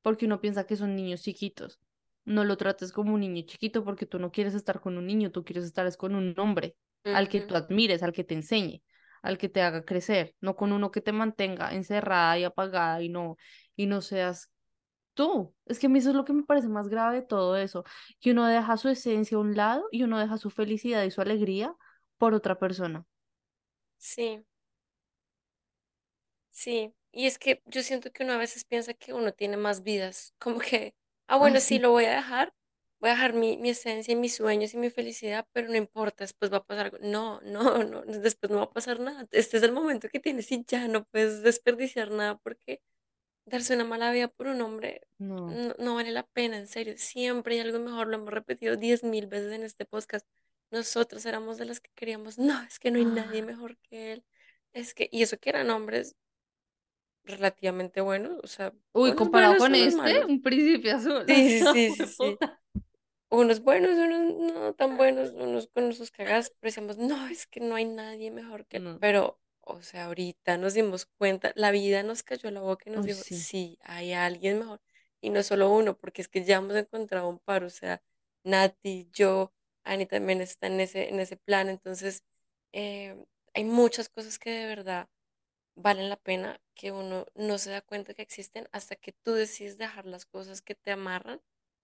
porque 0.00 0.26
uno 0.26 0.40
piensa 0.40 0.64
que 0.64 0.76
son 0.76 0.94
niños 0.94 1.22
chiquitos. 1.22 1.80
No 2.24 2.44
lo 2.44 2.56
trates 2.56 2.92
como 2.92 3.14
un 3.14 3.22
niño 3.22 3.42
chiquito 3.44 3.82
porque 3.82 4.06
tú 4.06 4.20
no 4.20 4.30
quieres 4.30 4.54
estar 4.54 4.80
con 4.80 4.96
un 4.96 5.08
niño, 5.08 5.32
tú 5.32 5.42
quieres 5.42 5.64
estar 5.64 5.88
es 5.88 5.96
con 5.96 6.14
un 6.14 6.38
hombre 6.38 6.76
al 7.02 7.28
que 7.28 7.40
tú 7.40 7.56
admires, 7.56 8.04
al 8.04 8.12
que 8.12 8.22
te 8.22 8.34
enseñe, 8.34 8.84
al 9.22 9.38
que 9.38 9.48
te 9.48 9.60
haga 9.60 9.84
crecer, 9.84 10.36
no 10.40 10.54
con 10.54 10.70
uno 10.70 10.92
que 10.92 11.00
te 11.00 11.10
mantenga 11.10 11.74
encerrada 11.74 12.38
y 12.38 12.44
apagada 12.44 13.02
y 13.02 13.08
no 13.08 13.34
y 13.74 13.86
no 13.86 14.02
seas 14.02 14.51
tú. 15.14 15.54
Es 15.66 15.78
que 15.78 15.86
a 15.86 15.90
mí 15.90 15.98
eso 15.98 16.10
es 16.10 16.16
lo 16.16 16.24
que 16.24 16.32
me 16.32 16.42
parece 16.44 16.68
más 16.68 16.88
grave 16.88 17.16
de 17.16 17.22
todo 17.22 17.56
eso, 17.56 17.84
que 18.20 18.32
uno 18.32 18.46
deja 18.46 18.76
su 18.76 18.88
esencia 18.88 19.36
a 19.36 19.40
un 19.40 19.56
lado 19.56 19.84
y 19.92 20.02
uno 20.04 20.18
deja 20.18 20.38
su 20.38 20.50
felicidad 20.50 21.04
y 21.04 21.10
su 21.10 21.20
alegría 21.20 21.74
por 22.18 22.34
otra 22.34 22.58
persona. 22.58 23.06
Sí, 23.98 24.44
sí. 26.50 26.94
Y 27.12 27.26
es 27.26 27.38
que 27.38 27.62
yo 27.66 27.82
siento 27.82 28.10
que 28.12 28.24
uno 28.24 28.32
a 28.34 28.38
veces 28.38 28.64
piensa 28.64 28.94
que 28.94 29.12
uno 29.12 29.32
tiene 29.32 29.56
más 29.58 29.82
vidas, 29.82 30.34
como 30.38 30.58
que, 30.60 30.94
ah, 31.28 31.36
Ay, 31.38 31.38
bueno, 31.38 31.60
sí, 31.60 31.78
sí. 31.78 31.78
lo 31.78 31.90
voy 31.90 32.06
a 32.06 32.12
dejar, 32.16 32.54
voy 33.00 33.10
a 33.10 33.12
dejar 33.14 33.34
mi, 33.34 33.58
mi 33.58 33.70
esencia 33.70 34.12
y 34.12 34.16
mis 34.16 34.36
sueños 34.36 34.72
y 34.74 34.78
mi 34.78 34.88
felicidad, 34.90 35.46
pero 35.52 35.68
no 35.68 35.76
importa, 35.76 36.24
después 36.24 36.50
va 36.52 36.58
a 36.58 36.64
pasar 36.64 36.86
algo. 36.86 36.98
No, 37.02 37.40
no, 37.42 37.84
no, 37.84 38.02
después 38.02 38.50
no 38.50 38.58
va 38.58 38.64
a 38.64 38.72
pasar 38.72 39.00
nada. 39.00 39.26
Este 39.30 39.58
es 39.58 39.62
el 39.62 39.72
momento 39.72 40.08
que 40.08 40.20
tienes 40.20 40.50
y 40.52 40.64
ya 40.66 40.88
no 40.88 41.04
puedes 41.04 41.42
desperdiciar 41.42 42.10
nada 42.10 42.38
porque 42.38 42.80
darse 43.44 43.74
una 43.74 43.84
mala 43.84 44.12
vida 44.12 44.28
por 44.28 44.46
un 44.46 44.60
hombre 44.60 45.02
No. 45.18 45.50
no, 45.50 45.74
no 45.78 45.94
vale 45.94 46.10
la 46.10 46.24
pena, 46.26 46.56
en 46.56 46.66
serio. 46.66 46.94
Siempre 46.96 47.54
hay 47.54 47.60
algo 47.60 47.78
mejor, 47.80 48.06
lo 48.08 48.16
hemos 48.16 48.32
repetido 48.32 48.76
diez 48.76 49.02
mil 49.04 49.26
veces 49.26 49.52
en 49.52 49.62
este 49.62 49.84
podcast. 49.84 50.26
Nosotros 50.70 51.26
éramos 51.26 51.58
de 51.58 51.66
las 51.66 51.80
que 51.80 51.90
queríamos, 51.94 52.38
no, 52.38 52.62
es 52.62 52.78
que 52.78 52.90
no 52.90 52.98
hay 52.98 53.04
nadie 53.04 53.42
mejor 53.42 53.76
que 53.78 54.12
él. 54.12 54.24
Es 54.72 54.94
que, 54.94 55.08
y 55.12 55.22
eso 55.22 55.38
que 55.38 55.50
eran 55.50 55.70
hombres 55.70 56.16
relativamente 57.24 58.00
buenos, 58.00 58.40
o 58.42 58.46
sea, 58.46 58.72
Uy, 58.92 59.14
comparado 59.14 59.56
con 59.58 59.74
este, 59.74 59.96
malos. 59.96 60.24
un 60.26 60.42
príncipe 60.42 60.90
azul. 60.90 61.24
Sí, 61.28 61.60
sí, 61.60 61.90
sí, 61.96 62.06
sí. 62.06 62.38
Unos 63.28 63.60
buenos, 63.60 63.92
unos 63.92 64.54
no 64.54 64.74
tan 64.74 64.96
buenos, 64.96 65.32
unos 65.32 65.68
con 65.68 65.92
sus 65.94 66.10
cagadas, 66.10 66.50
pero 66.60 66.68
decíamos, 66.70 66.98
no, 66.98 67.28
es 67.28 67.46
que 67.46 67.60
no 67.60 67.74
hay 67.74 67.84
nadie 67.84 68.30
mejor 68.30 68.66
que 68.66 68.78
él. 68.78 68.84
No. 68.84 68.98
Pero, 68.98 69.40
o 69.62 69.82
sea, 69.82 70.06
ahorita 70.06 70.58
nos 70.58 70.74
dimos 70.74 71.06
cuenta, 71.06 71.52
la 71.54 71.70
vida 71.70 72.02
nos 72.02 72.22
cayó 72.22 72.48
a 72.48 72.52
la 72.52 72.60
boca 72.60 72.84
y 72.90 72.92
nos 72.92 73.06
dijo, 73.06 73.22
sí. 73.22 73.36
sí, 73.36 73.78
hay 73.82 74.12
alguien 74.12 74.58
mejor. 74.58 74.80
Y 75.20 75.30
no 75.30 75.42
solo 75.42 75.70
uno, 75.70 75.96
porque 75.96 76.22
es 76.22 76.28
que 76.28 76.44
ya 76.44 76.56
hemos 76.56 76.74
encontrado 76.76 77.28
un 77.28 77.38
par, 77.38 77.64
o 77.64 77.70
sea, 77.70 78.02
Nati, 78.44 79.08
yo, 79.12 79.52
Ani 79.84 80.06
también 80.06 80.40
está 80.40 80.66
en 80.66 80.80
ese, 80.80 81.08
en 81.08 81.20
ese 81.20 81.36
plan. 81.36 81.68
Entonces, 81.68 82.24
eh, 82.72 83.16
hay 83.54 83.64
muchas 83.64 84.08
cosas 84.08 84.38
que 84.38 84.50
de 84.50 84.66
verdad 84.66 85.08
valen 85.74 86.08
la 86.08 86.16
pena 86.16 86.60
que 86.74 86.92
uno 86.92 87.26
no 87.34 87.58
se 87.58 87.70
da 87.70 87.80
cuenta 87.82 88.14
que 88.14 88.22
existen 88.22 88.68
hasta 88.72 88.96
que 88.96 89.12
tú 89.12 89.32
decides 89.32 89.78
dejar 89.78 90.06
las 90.06 90.26
cosas 90.26 90.62
que 90.62 90.74
te 90.74 90.90
amarran 90.90 91.40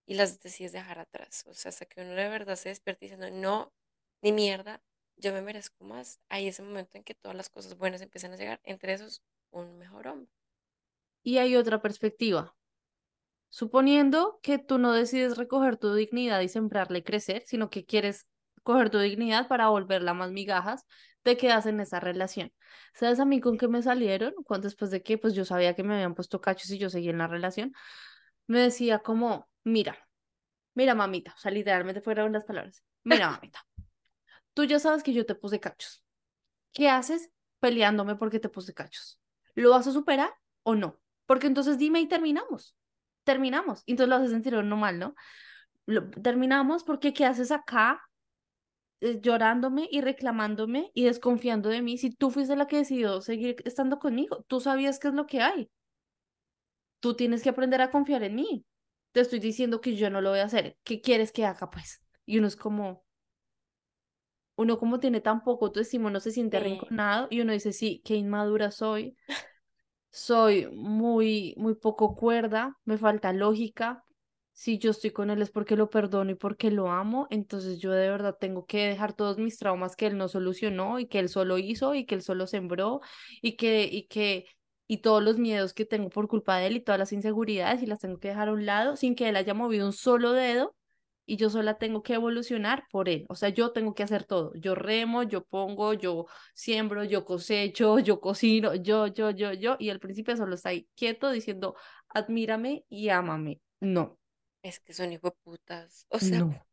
y 0.06 0.14
las 0.14 0.40
decides 0.40 0.72
dejar 0.72 0.98
atrás. 0.98 1.44
O 1.46 1.54
sea, 1.54 1.70
hasta 1.70 1.86
que 1.86 2.00
uno 2.00 2.14
de 2.14 2.28
verdad 2.28 2.56
se 2.56 2.70
despierta 2.70 3.00
diciendo, 3.00 3.30
no, 3.30 3.72
ni 4.22 4.32
mierda, 4.32 4.82
yo 5.18 5.32
me 5.32 5.42
merezco 5.42 5.84
más. 5.84 6.20
Hay 6.28 6.48
ese 6.48 6.62
momento 6.62 6.96
en 6.96 7.04
que 7.04 7.14
todas 7.14 7.36
las 7.36 7.50
cosas 7.50 7.76
buenas 7.76 8.00
empiezan 8.00 8.32
a 8.32 8.36
llegar, 8.36 8.60
entre 8.64 8.92
esos, 8.92 9.22
un 9.50 9.78
mejor 9.78 10.08
hombre. 10.08 10.32
Y 11.22 11.38
hay 11.38 11.56
otra 11.56 11.82
perspectiva. 11.82 12.54
Suponiendo 13.50 14.38
que 14.42 14.58
tú 14.58 14.78
no 14.78 14.92
decides 14.92 15.36
recoger 15.36 15.76
tu 15.76 15.94
dignidad 15.94 16.40
y 16.40 16.48
sembrarla 16.48 16.98
y 16.98 17.02
crecer, 17.02 17.42
sino 17.46 17.70
que 17.70 17.84
quieres 17.84 18.26
coger 18.62 18.90
tu 18.90 18.98
dignidad 18.98 19.48
para 19.48 19.68
volverla 19.68 20.12
más 20.12 20.30
migajas, 20.30 20.84
te 21.22 21.36
quedas 21.36 21.66
en 21.66 21.80
esa 21.80 22.00
relación. 22.00 22.52
¿Sabes 22.94 23.20
a 23.20 23.24
mí 23.24 23.40
con 23.40 23.58
qué 23.58 23.68
me 23.68 23.82
salieron? 23.82 24.34
Cuando 24.44 24.66
después 24.66 24.90
de 24.90 25.02
que 25.02 25.18
pues 25.18 25.34
yo 25.34 25.44
sabía 25.44 25.74
que 25.74 25.82
me 25.82 25.94
habían 25.94 26.14
puesto 26.14 26.40
cachos 26.40 26.70
y 26.70 26.78
yo 26.78 26.90
seguía 26.90 27.10
en 27.10 27.18
la 27.18 27.26
relación, 27.26 27.72
me 28.46 28.60
decía 28.60 29.00
como, 29.00 29.48
mira, 29.64 29.98
mira 30.74 30.94
mamita, 30.94 31.34
o 31.36 31.38
sea, 31.38 31.50
literalmente 31.50 32.00
fueron 32.00 32.32
las 32.32 32.44
palabras, 32.44 32.82
mira 33.04 33.30
mamita, 33.30 33.66
tú 34.58 34.64
ya 34.64 34.80
sabes 34.80 35.04
que 35.04 35.12
yo 35.12 35.24
te 35.24 35.36
puse 35.36 35.60
cachos. 35.60 36.02
¿Qué 36.72 36.88
haces 36.88 37.30
peleándome 37.60 38.16
porque 38.16 38.40
te 38.40 38.48
puse 38.48 38.74
cachos? 38.74 39.20
¿Lo 39.54 39.70
vas 39.70 39.86
a 39.86 39.92
superar 39.92 40.34
o 40.64 40.74
no? 40.74 40.98
Porque 41.26 41.46
entonces 41.46 41.78
dime 41.78 42.00
y 42.00 42.08
terminamos. 42.08 42.74
Terminamos. 43.22 43.84
Entonces 43.86 44.08
lo 44.08 44.16
haces 44.16 44.30
sentir 44.32 44.56
a 44.56 44.58
uno 44.58 44.76
mal, 44.76 44.98
¿no? 44.98 45.14
Terminamos 46.24 46.82
porque 46.82 47.12
¿qué 47.12 47.24
haces 47.24 47.52
acá 47.52 48.02
eh, 49.00 49.20
llorándome 49.22 49.88
y 49.92 50.00
reclamándome 50.00 50.90
y 50.92 51.04
desconfiando 51.04 51.68
de 51.68 51.80
mí? 51.80 51.96
Si 51.96 52.10
tú 52.10 52.32
fuiste 52.32 52.56
la 52.56 52.66
que 52.66 52.78
decidió 52.78 53.20
seguir 53.20 53.62
estando 53.64 54.00
conmigo, 54.00 54.44
tú 54.48 54.58
sabías 54.58 54.98
qué 54.98 55.06
es 55.06 55.14
lo 55.14 55.26
que 55.26 55.40
hay. 55.40 55.70
Tú 56.98 57.14
tienes 57.14 57.44
que 57.44 57.50
aprender 57.50 57.80
a 57.80 57.92
confiar 57.92 58.24
en 58.24 58.34
mí. 58.34 58.66
Te 59.12 59.20
estoy 59.20 59.38
diciendo 59.38 59.80
que 59.80 59.94
yo 59.94 60.10
no 60.10 60.20
lo 60.20 60.30
voy 60.30 60.40
a 60.40 60.46
hacer. 60.46 60.76
¿Qué 60.82 61.00
quieres 61.00 61.30
que 61.30 61.46
haga, 61.46 61.70
pues? 61.70 62.02
Y 62.26 62.38
uno 62.38 62.48
es 62.48 62.56
como, 62.56 63.04
uno 64.58 64.78
como 64.78 65.00
tiene 65.00 65.20
tan 65.22 65.42
poco 65.44 65.66
autoestima, 65.66 66.10
no 66.10 66.20
se 66.20 66.32
siente 66.32 66.58
Sí. 66.58 66.58
arrinconado 66.58 67.28
y 67.30 67.40
uno 67.40 67.52
dice, 67.54 67.72
sí, 67.72 68.02
qué 68.04 68.16
inmadura 68.16 68.70
soy, 68.72 69.16
soy 70.10 70.68
muy, 70.72 71.54
muy 71.56 71.74
poco 71.74 72.16
cuerda, 72.16 72.78
me 72.84 72.98
falta 72.98 73.32
lógica. 73.32 74.04
Si 74.52 74.78
yo 74.78 74.90
estoy 74.90 75.12
con 75.12 75.30
él 75.30 75.40
es 75.42 75.50
porque 75.50 75.76
lo 75.76 75.88
perdono 75.90 76.32
y 76.32 76.34
porque 76.34 76.70
lo 76.72 76.90
amo, 76.90 77.28
entonces 77.30 77.78
yo 77.78 77.92
de 77.92 78.10
verdad 78.10 78.36
tengo 78.40 78.66
que 78.66 78.88
dejar 78.88 79.12
todos 79.14 79.38
mis 79.38 79.58
traumas 79.58 79.94
que 79.96 80.06
él 80.06 80.18
no 80.18 80.28
solucionó 80.28 80.98
y 80.98 81.06
que 81.06 81.20
él 81.20 81.28
solo 81.28 81.58
hizo 81.58 81.94
y 81.94 82.06
que 82.06 82.16
él 82.16 82.22
solo 82.22 82.46
sembró 82.48 83.00
y 83.42 83.56
que, 83.56 83.84
y 83.90 84.08
que, 84.08 84.46
y 84.88 84.98
todos 84.98 85.22
los 85.22 85.38
miedos 85.38 85.74
que 85.74 85.84
tengo 85.84 86.10
por 86.10 86.26
culpa 86.28 86.58
de 86.58 86.66
él 86.68 86.76
y 86.76 86.80
todas 86.80 86.98
las 86.98 87.12
inseguridades 87.12 87.82
y 87.82 87.86
las 87.86 88.00
tengo 88.00 88.18
que 88.18 88.28
dejar 88.28 88.48
a 88.48 88.52
un 88.52 88.66
lado 88.66 88.96
sin 88.96 89.14
que 89.14 89.28
él 89.28 89.36
haya 89.36 89.54
movido 89.54 89.86
un 89.86 89.92
solo 89.92 90.32
dedo 90.32 90.74
y 91.28 91.36
yo 91.36 91.50
sola 91.50 91.76
tengo 91.76 92.02
que 92.02 92.14
evolucionar 92.14 92.84
por 92.90 93.08
él. 93.08 93.26
O 93.28 93.34
sea, 93.34 93.50
yo 93.50 93.70
tengo 93.72 93.94
que 93.94 94.02
hacer 94.02 94.24
todo. 94.24 94.52
Yo 94.54 94.74
remo, 94.74 95.22
yo 95.22 95.44
pongo, 95.44 95.92
yo 95.92 96.26
siembro, 96.54 97.04
yo 97.04 97.26
cosecho, 97.26 97.98
yo 98.00 98.18
cocino, 98.20 98.74
yo, 98.74 99.06
yo, 99.08 99.30
yo, 99.30 99.52
yo, 99.52 99.76
y 99.78 99.90
el 99.90 100.00
príncipe 100.00 100.36
solo 100.36 100.54
está 100.54 100.70
ahí 100.70 100.88
quieto 100.94 101.30
diciendo, 101.30 101.76
admírame 102.08 102.86
y 102.88 103.10
ámame. 103.10 103.60
No, 103.80 104.18
Es 104.62 104.80
que 104.80 104.94
son 104.94 105.12
hijo 105.12 105.28
de 105.28 105.36
putas. 105.44 106.06
O 106.08 106.18
sea, 106.18 106.38
no. 106.38 106.66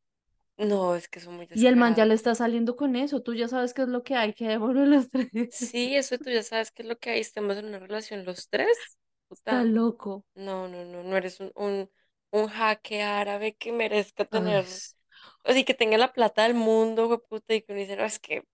no, 0.58 0.96
es 0.96 1.10
que 1.10 1.20
son 1.20 1.36
muy 1.36 1.50
Y 1.54 1.68
el 1.68 1.76
man 1.76 1.94
ya 1.94 2.06
le 2.06 2.14
está 2.14 2.34
saliendo 2.34 2.78
con 2.78 2.96
eso. 2.96 3.22
Tú 3.22 3.34
ya 3.34 3.50
sabes 3.50 3.74
qué 3.74 3.82
es 3.82 3.90
lo 3.90 4.04
que 4.04 4.16
hay, 4.16 4.34
que 4.34 4.48
devolver 4.48 4.88
los 4.88 5.10
tres. 5.10 5.54
Sí, 5.54 5.98
eso 5.98 6.18
tú 6.18 6.30
ya 6.30 6.44
sabes 6.44 6.72
qué 6.72 6.84
es 6.84 6.88
lo 6.88 6.98
que 6.98 7.10
hay. 7.10 7.20
Estamos 7.20 7.58
en 7.58 7.66
una 7.66 7.80
relación 7.80 8.24
los 8.24 8.48
tres. 8.50 8.78
Está 9.30 9.64
loco. 9.66 10.24
No, 10.36 10.70
no, 10.70 10.86
no, 10.86 11.04
no 11.04 11.18
eres 11.18 11.40
un, 11.42 11.52
un, 11.56 11.90
un 12.40 12.48
jaque 12.50 13.04
árabe 13.04 13.56
que 13.60 13.72
merezca 13.72 14.26
tener, 14.26 14.66
o 15.46 15.54
sea, 15.54 15.66
que 15.66 15.74
tenga 15.82 15.98
la 16.00 16.14
plata 16.14 16.44
del 16.44 16.56
mundo, 16.56 17.24
puta, 17.30 17.54
y 17.56 17.62
que 17.64 17.74
uno 17.74 17.82
dice, 17.82 17.96
no, 17.98 18.06
es 18.06 18.20
que 18.20 18.46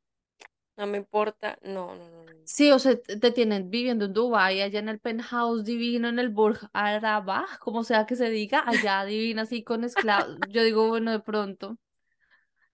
no 0.77 0.87
me 0.87 0.97
importa. 0.99 1.57
No, 1.63 1.95
no, 1.95 2.09
no, 2.11 2.25
no. 2.25 2.39
Sí, 2.43 2.69
o 2.71 2.79
sea, 2.79 2.99
te 3.01 3.31
tienen 3.31 3.69
viviendo 3.69 4.05
en 4.05 4.13
Dubái, 4.13 4.61
allá 4.61 4.79
en 4.79 4.89
el 4.89 4.99
penthouse 4.99 5.63
divino, 5.63 6.09
en 6.09 6.19
el 6.19 6.29
Burj 6.29 6.65
Al 6.73 7.03
Arab, 7.05 7.45
como 7.61 7.83
sea 7.83 8.05
que 8.05 8.15
se 8.17 8.29
diga, 8.29 8.63
allá 8.67 9.05
divina, 9.05 9.43
así 9.43 9.63
con 9.63 9.83
esclavos. 9.85 10.37
Yo 10.49 10.63
digo, 10.63 10.87
bueno, 10.89 11.11
de 11.11 11.19
pronto. 11.21 11.77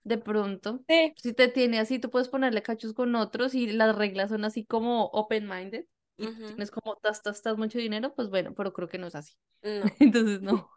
De 0.04 0.18
pronto, 0.18 0.84
Sí, 0.88 1.16
si 1.16 1.34
te 1.34 1.48
tiene 1.50 1.80
así, 1.80 2.00
tú 2.00 2.10
puedes 2.10 2.30
ponerle 2.30 2.62
cachos 2.64 2.94
con 2.94 3.14
otros 3.16 3.54
y 3.56 3.68
las 3.68 3.96
reglas 3.96 4.30
son 4.30 4.46
así 4.46 4.66
como 4.66 5.06
open-minded 5.08 5.86
y 6.20 6.28
ujú, 6.28 6.48
tienes 6.48 6.72
como 6.72 6.96
tas, 6.98 7.22
tas, 7.24 7.42
tas 7.42 7.58
mucho 7.58 7.78
dinero, 7.80 8.14
pues 8.16 8.30
bueno, 8.30 8.54
pero 8.56 8.74
creo 8.74 8.88
que 8.90 8.98
no 8.98 9.08
es 9.08 9.16
así. 9.16 9.34
no. 9.64 9.92
Entonces, 10.00 10.42
no. 10.42 10.72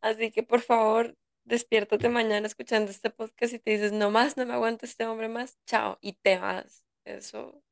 Así 0.00 0.30
que 0.32 0.42
por 0.42 0.60
favor, 0.60 1.16
despiértate 1.44 2.08
mañana 2.08 2.46
escuchando 2.46 2.90
este 2.90 3.10
podcast 3.10 3.54
y 3.54 3.58
te 3.58 3.72
dices, 3.72 3.92
no 3.92 4.10
más, 4.10 4.36
no 4.36 4.46
me 4.46 4.54
aguanto 4.54 4.86
este 4.86 5.06
hombre 5.06 5.28
más, 5.28 5.58
chao, 5.66 5.98
y 6.00 6.14
te 6.14 6.38
vas. 6.38 6.84
Eso 7.04 7.62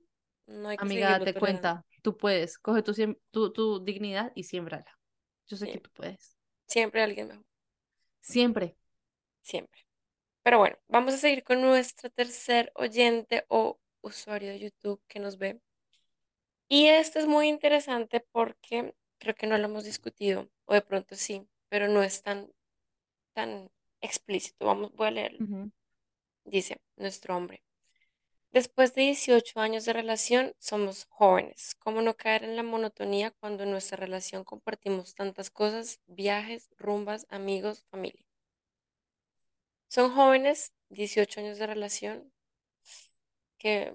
no 0.47 0.69
hay 0.69 0.79
que 0.79 0.85
Amiga, 0.85 1.11
date 1.19 1.35
cuenta, 1.35 1.85
tú 2.03 2.17
puedes, 2.17 2.59
coge 2.59 2.83
tu, 2.83 2.93
tu, 3.31 3.53
tu 3.53 3.85
dignidad 3.85 4.33
y 4.35 4.45
siémbrala. 4.45 4.99
Yo 5.49 5.57
sé 5.57 5.69
que 5.69 5.79
tú 5.81 5.91
puedes. 5.93 6.37
siempre 6.67 7.03
alguien 7.03 7.29
mejor, 7.29 7.45
Siempre. 8.21 8.77
siempre. 9.43 9.81
Pero 10.43 10.59
bueno, 10.59 10.79
vamos 10.89 11.15
a 11.15 11.19
seguir 11.19 11.45
con 11.45 11.61
nuestra 11.63 12.11
tercer 12.11 12.73
oyente 12.77 13.45
o 13.49 13.81
usuario 14.03 14.51
de 14.51 14.61
YouTube 14.61 15.03
que 15.09 15.21
nos 15.21 15.39
ve. 15.39 15.61
Y 16.69 16.87
esto 16.87 17.19
es 17.19 17.27
muy 17.27 17.49
interesante 17.49 18.21
porque 18.33 18.95
creo 19.19 19.35
que 19.35 19.47
no 19.47 19.59
lo 19.59 19.65
hemos 19.67 19.85
discutido, 19.85 20.49
o 20.67 20.75
de 20.75 20.83
pronto 20.83 21.17
sí, 21.17 21.47
pero 21.71 21.89
no 21.89 22.03
es 22.03 22.23
tan, 22.23 22.53
tan 23.33 23.71
explícito. 24.03 24.67
Vamos, 24.67 24.93
voy 24.93 25.07
a 25.09 25.11
leerlo. 25.13 25.71
Dice 26.45 26.83
nuestro 26.97 27.35
hombre. 27.37 27.63
Después 28.53 28.95
de 28.95 29.03
18 29.03 29.61
años 29.61 29.85
de 29.85 29.93
relación, 29.93 30.55
somos 30.59 31.07
jóvenes. 31.09 31.77
¿Cómo 31.79 32.03
no 32.03 32.17
caer 32.17 32.43
en 32.43 32.57
la 32.57 32.65
monotonía 32.65 33.31
cuando 33.31 33.63
en 33.63 33.71
nuestra 33.71 33.97
relación 33.97 34.43
compartimos 34.43 35.15
tantas 35.15 35.51
cosas, 35.51 36.01
viajes, 36.07 36.69
rumbas, 36.77 37.27
amigos, 37.31 37.85
familia? 37.91 38.25
Son 39.89 40.13
jóvenes, 40.13 40.73
18 40.89 41.41
años 41.41 41.59
de 41.59 41.67
relación, 41.69 42.33
que 43.57 43.95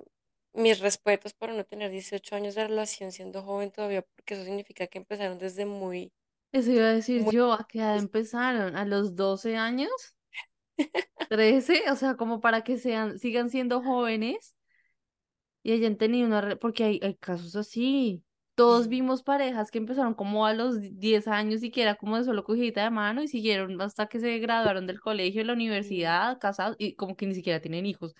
mis 0.54 0.80
respetos 0.80 1.34
por 1.34 1.50
no 1.50 1.66
tener 1.66 1.92
18 1.92 2.36
años 2.38 2.56
de 2.56 2.66
relación 2.68 3.12
siendo 3.12 3.44
joven 3.44 3.72
todavía, 3.72 4.04
porque 4.04 4.36
eso 4.36 4.46
significa 4.46 4.88
que 4.88 5.00
empezaron 5.00 5.38
desde 5.38 5.66
muy, 5.66 6.14
Eso 6.56 6.72
iba 6.72 6.86
a 6.86 6.94
decir 6.94 7.22
muy... 7.22 7.36
yo, 7.36 7.52
¿a 7.52 7.68
qué 7.68 7.80
edad 7.80 7.98
empezaron? 7.98 8.78
¿A 8.78 8.86
los 8.86 9.13
12 9.13 9.58
años? 9.58 9.91
¿13? 11.30 11.91
O 11.91 11.96
sea, 11.98 12.15
como 12.15 12.39
para 12.39 12.63
que 12.63 12.78
sean, 12.78 13.20
sigan 13.20 13.50
siendo 13.50 13.82
jóvenes 13.82 14.56
y 15.63 15.74
hayan 15.74 15.98
tenido 15.98 16.28
una... 16.28 16.56
Porque 16.56 16.86
hay, 16.86 17.00
hay 17.04 17.15
casos 17.15 17.58
así. 17.58 18.24
Todos 18.56 18.88
vimos 18.88 19.22
parejas 19.22 19.70
que 19.70 19.80
empezaron 19.80 20.13
como 20.13 20.46
a 20.46 20.54
los 20.54 20.80
10 20.80 21.28
años 21.28 21.62
y 21.62 21.72
que 21.72 21.82
era 21.82 21.96
como 21.96 22.18
de 22.18 22.24
solo 22.24 22.46
cogidita 22.46 22.86
de 22.86 22.89
mano 22.89 23.22
y 23.22 23.28
siguieron 23.28 23.82
hasta 23.82 24.08
que 24.08 24.22
se 24.22 24.39
graduaron 24.39 24.88
del 24.88 25.02
colegio, 25.02 25.41
de 25.41 25.48
la 25.48 25.54
universidad, 25.54 26.39
casados 26.39 26.78
y 26.80 26.96
como 26.96 27.18
que 27.18 27.26
ni 27.26 27.36
siquiera 27.36 27.60
tienen 27.60 27.86
hijos. 27.86 28.15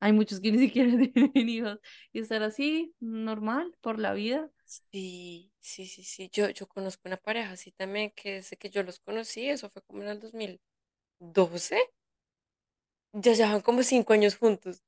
Hay 0.00 0.12
muchos 0.14 0.40
que 0.40 0.52
ni 0.52 0.58
siquiera 0.58 0.90
tienen 1.12 1.48
hijos 1.50 1.78
y 2.14 2.20
estar 2.20 2.42
así, 2.42 2.94
normal, 2.98 3.74
por 3.82 3.98
la 3.98 4.14
vida. 4.14 4.48
Sí, 4.68 5.52
sí, 5.60 5.86
sí, 5.86 6.04
sí. 6.04 6.30
Yo, 6.32 6.48
yo 6.50 6.68
conozco 6.68 7.02
una 7.08 7.16
pareja 7.16 7.52
así 7.52 7.72
también 7.72 8.10
que 8.14 8.34
desde 8.36 8.56
que 8.56 8.70
yo 8.70 8.82
los 8.82 9.00
conocí, 9.00 9.48
eso 9.48 9.70
fue 9.70 9.82
como 9.82 10.02
en 10.02 10.08
el 10.08 10.20
2012, 10.20 11.78
ya 13.12 13.32
llevan 13.34 13.60
como 13.60 13.82
cinco 13.82 14.12
años 14.12 14.36
juntos. 14.36 14.82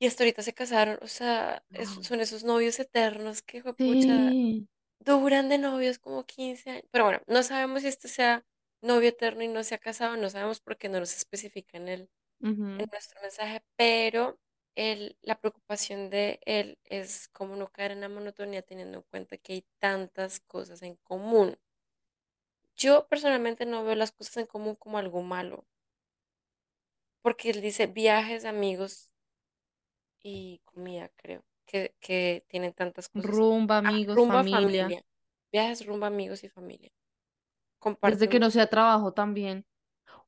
Y 0.00 0.06
hasta 0.06 0.24
ahorita 0.24 0.42
se 0.42 0.54
casaron, 0.54 0.98
o 1.02 1.06
sea, 1.08 1.64
es- 1.72 1.90
Wow. 1.94 2.02
son 2.02 2.20
esos 2.20 2.44
novios 2.44 2.78
eternos 2.80 3.42
que, 3.42 3.62
pucha, 3.84 4.36
Sí. 4.42 4.66
duran 5.00 5.48
de 5.50 5.58
novios 5.58 5.98
como 5.98 6.26
15 6.26 6.70
años. 6.70 6.84
Pero 6.92 7.04
bueno, 7.06 7.22
no 7.26 7.42
sabemos 7.44 7.82
si 7.82 7.88
este 7.88 8.08
sea 8.08 8.46
novio 8.82 9.10
eterno 9.10 9.42
y 9.44 9.48
no 9.48 9.64
se 9.64 9.74
ha 9.76 9.78
casado, 9.78 10.16
no 10.16 10.30
sabemos 10.30 10.60
porque 10.60 10.88
no 10.90 11.00
nos 11.00 11.16
especifica 11.16 11.78
en 11.78 11.88
el, 11.88 12.10
en 12.78 12.86
ujú. 12.86 12.90
nuestro 12.92 13.20
mensaje, 13.22 13.64
pero 13.76 14.40
el, 14.76 15.16
la 15.22 15.40
preocupación 15.40 16.10
de 16.10 16.40
él 16.46 16.78
es 16.84 17.28
cómo 17.28 17.56
no 17.56 17.68
caer 17.72 17.92
en 17.92 18.00
la 18.02 18.08
monotonía 18.08 18.62
teniendo 18.62 18.98
en 18.98 19.04
cuenta 19.10 19.36
que 19.38 19.54
hay 19.54 19.66
tantas 19.78 20.40
cosas 20.40 20.82
en 20.82 20.96
común. 20.96 21.58
Yo 22.76 23.08
personalmente 23.08 23.66
no 23.66 23.82
veo 23.82 23.96
las 23.96 24.12
cosas 24.12 24.36
en 24.36 24.46
común 24.46 24.76
como 24.76 24.96
algo 24.98 25.22
malo, 25.22 25.66
porque 27.22 27.50
él 27.50 27.60
dice 27.60 27.88
viajes, 27.88 28.44
amigos 28.44 29.10
y 30.22 30.60
comida, 30.64 31.10
creo, 31.16 31.44
que, 31.66 31.94
que 32.00 32.44
tienen 32.48 32.72
tantas 32.72 33.08
cosas. 33.08 33.30
Rumba, 33.30 33.78
Ah, 33.82 33.90
amigos, 33.90 34.22
rumba, 34.22 34.44
familia. 34.44 34.86
familia. 34.86 35.04
Viajes, 35.52 35.86
rumba, 35.86 36.06
amigos 36.08 36.42
y 36.44 36.48
familia. 36.48 36.90
Desde 38.02 38.28
que 38.28 38.38
no 38.38 38.50
sea 38.50 38.68
trabajo 38.68 39.12
también. 39.12 39.66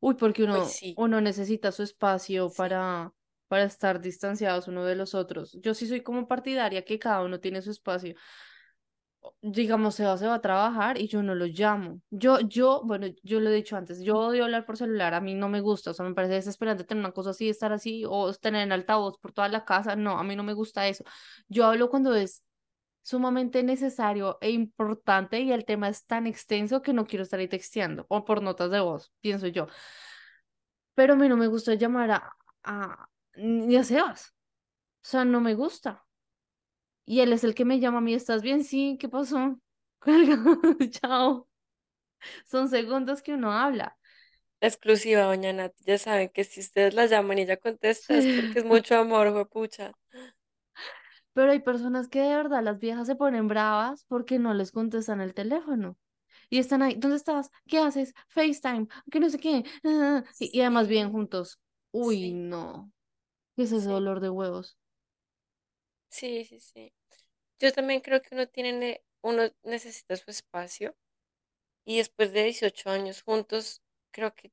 Uy, 0.00 0.14
porque 0.14 0.44
Uy, 0.50 0.60
uno, 0.60 0.64
sí, 0.64 0.96
uno 0.96 1.20
necesita 1.20 1.72
su 1.72 1.82
espacio 1.84 2.52
sí, 2.52 2.54
para, 2.54 3.14
para 3.48 3.64
estar 3.64 4.00
distanciados 4.00 4.68
uno 4.68 4.84
de 4.84 4.96
los 4.96 5.14
otros. 5.14 5.56
Yo 5.60 5.74
sí 5.74 5.86
soy 5.86 6.02
como 6.02 6.28
partidaria 6.28 6.84
que 6.84 6.98
cada 6.98 7.22
uno 7.22 7.40
tiene 7.40 7.62
su 7.62 7.70
espacio. 7.70 8.14
Digamos, 9.42 9.96
se 9.96 10.04
va, 10.04 10.16
se 10.16 10.26
va 10.26 10.34
a 10.34 10.40
trabajar 10.40 11.00
y 11.00 11.08
yo 11.08 11.20
no 11.22 11.34
lo 11.34 11.46
llamo. 11.46 12.00
Yo, 12.10 12.38
yo, 12.40 12.82
bueno, 12.84 13.08
yo 13.24 13.40
lo 13.40 13.50
he 13.50 13.54
dicho 13.54 13.76
antes, 13.76 14.00
yo 14.00 14.16
odio 14.18 14.44
hablar 14.44 14.64
por 14.64 14.76
celular, 14.76 15.14
a 15.14 15.20
mí 15.20 15.34
no 15.34 15.48
me 15.48 15.60
gusta, 15.60 15.90
o 15.90 15.94
sea, 15.94 16.06
me 16.06 16.14
parece 16.14 16.34
desesperante 16.34 16.84
tener 16.84 17.02
una 17.04 17.12
cosa 17.12 17.30
así, 17.30 17.48
estar 17.48 17.72
así, 17.72 18.04
o 18.08 18.32
tener 18.34 18.62
en 18.62 18.72
altavoz 18.72 19.18
por 19.18 19.32
toda 19.32 19.48
la 19.48 19.64
casa, 19.64 19.96
no, 19.96 20.18
a 20.18 20.22
mí 20.22 20.36
no 20.36 20.44
me 20.44 20.52
gusta 20.54 20.86
eso. 20.86 21.04
Yo 21.48 21.66
hablo 21.66 21.90
cuando 21.90 22.14
es 22.14 22.44
sumamente 23.02 23.62
necesario 23.62 24.38
e 24.40 24.50
importante 24.50 25.40
y 25.40 25.52
el 25.52 25.64
tema 25.64 25.88
es 25.88 26.06
tan 26.06 26.26
extenso 26.26 26.82
que 26.82 26.92
no 26.92 27.06
quiero 27.06 27.24
estar 27.24 27.40
ahí 27.40 27.48
texteando 27.48 28.06
o 28.08 28.24
por 28.24 28.42
notas 28.42 28.70
de 28.70 28.80
voz, 28.80 29.12
pienso 29.20 29.48
yo. 29.48 29.66
Pero 30.94 31.14
a 31.14 31.16
mí 31.16 31.28
no 31.28 31.36
me 31.36 31.46
gusta 31.48 31.74
llamar 31.74 32.10
a, 32.10 32.36
a 32.64 33.08
ni 33.36 33.76
a 33.76 33.84
Sebas, 33.84 34.34
o 35.04 35.08
sea, 35.08 35.24
no 35.26 35.40
me 35.40 35.54
gusta. 35.54 36.06
Y 37.04 37.20
él 37.20 37.32
es 37.32 37.44
el 37.44 37.54
que 37.54 37.64
me 37.64 37.80
llama 37.80 37.98
a 37.98 38.00
mí, 38.00 38.14
¿estás 38.14 38.42
bien? 38.42 38.64
Sí, 38.64 38.96
¿qué 39.00 39.08
pasó? 39.08 39.58
Cuelga, 40.00 40.36
chao. 40.90 41.48
Son 42.46 42.68
segundos 42.68 43.22
que 43.22 43.34
uno 43.34 43.52
habla. 43.52 43.98
exclusiva, 44.60 45.22
doña 45.30 45.52
Nati. 45.52 45.84
Ya 45.86 45.96
saben 45.98 46.28
que 46.34 46.44
si 46.44 46.60
ustedes 46.60 46.92
la 46.94 47.06
llaman 47.06 47.38
y 47.38 47.42
ella 47.42 47.56
contesta 47.56 48.16
es 48.18 48.28
porque 48.28 48.58
es 48.60 48.64
mucho 48.66 48.96
amor, 48.96 49.32
juepucha. 49.32 49.92
Pero 51.32 51.52
hay 51.52 51.60
personas 51.60 52.08
que 52.08 52.20
de 52.20 52.34
verdad 52.36 52.62
las 52.62 52.78
viejas 52.78 53.06
se 53.06 53.16
ponen 53.16 53.48
bravas 53.48 54.04
porque 54.08 54.38
no 54.38 54.54
les 54.54 54.72
contestan 54.72 55.20
el 55.20 55.34
teléfono. 55.34 55.96
Y 56.50 56.58
están 56.58 56.82
ahí, 56.82 56.94
¿dónde 56.96 57.16
estás? 57.18 57.50
¿Qué 57.68 57.78
haces? 57.78 58.14
FaceTime, 58.28 58.88
que 59.10 59.20
no 59.20 59.30
sé 59.30 59.38
qué. 59.38 59.64
Y, 60.38 60.58
y 60.58 60.60
además 60.62 60.88
viven 60.88 61.12
juntos. 61.12 61.60
Uy, 61.92 62.18
sí, 62.18 62.32
no. 62.32 62.92
¿Qué 63.56 63.64
es 63.64 63.72
ese 63.72 63.88
sí, 63.88 63.90
dolor 63.90 64.20
de 64.20 64.30
huevos? 64.30 64.78
sí, 66.08 66.44
sí, 66.44 66.60
sí. 66.60 66.92
Yo 67.60 67.72
también 67.72 68.00
creo 68.02 68.22
que 68.22 68.34
uno 68.34 68.48
tiene, 68.48 68.72
ne- 68.74 69.04
uno 69.22 69.44
necesita 69.64 70.16
su 70.16 70.30
espacio 70.30 70.96
y 71.84 71.98
después 71.98 72.32
de 72.32 72.44
18 72.44 72.90
años 72.90 73.22
juntos, 73.22 73.82
creo 74.12 74.34
que, 74.34 74.52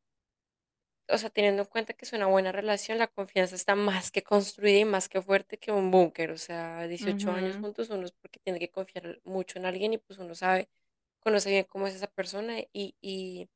o 1.10 1.18
sea, 1.18 1.30
teniendo 1.30 1.62
en 1.64 1.68
cuenta 1.68 1.94
que 1.94 2.06
es 2.06 2.14
una 2.14 2.28
buena 2.28 2.52
relación, 2.52 2.98
la 2.98 3.08
confianza 3.08 3.56
está 3.56 3.76
más 3.76 4.10
que 4.12 4.24
construida 4.24 4.80
y 4.80 4.86
más 4.86 5.10
que 5.10 5.22
fuerte 5.22 5.58
que 5.60 5.72
un 5.72 5.92
búnker. 5.92 6.32
O 6.32 6.38
sea, 6.38 6.88
18 6.88 7.32
años 7.32 7.58
juntos, 7.58 7.90
uno 7.90 8.06
es 8.06 8.12
porque 8.14 8.40
tiene 8.40 8.60
que 8.60 8.72
confiar 8.72 9.20
mucho 9.24 9.60
en 9.60 9.66
alguien 9.66 9.94
y 9.94 9.98
pues 9.98 10.20
uno 10.20 10.34
sabe, 10.36 10.70
conoce 11.20 11.50
bien 11.52 11.66
cómo 11.66 11.88
es 11.88 11.96
esa 11.96 12.08
persona 12.08 12.60
y, 12.60 12.96
y, 13.02 13.50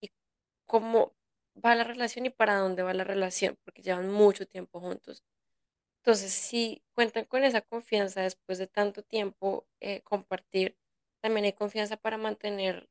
y 0.00 0.10
cómo 0.66 1.14
va 1.54 1.74
la 1.74 1.84
relación 1.84 2.26
y 2.26 2.30
para 2.30 2.56
dónde 2.58 2.82
va 2.82 2.94
la 2.94 3.04
relación, 3.04 3.58
porque 3.64 3.82
llevan 3.82 4.10
mucho 4.10 4.46
tiempo 4.46 4.80
juntos. 4.80 5.24
Entonces, 5.98 6.32
si 6.32 6.82
cuentan 6.94 7.24
con 7.26 7.44
esa 7.44 7.60
confianza 7.62 8.22
después 8.22 8.58
de 8.58 8.66
tanto 8.66 9.02
tiempo 9.04 9.66
eh, 9.80 10.02
compartir, 10.02 10.76
también 11.20 11.46
hay 11.46 11.52
confianza 11.52 11.96
para 11.96 12.18
mantener 12.18 12.88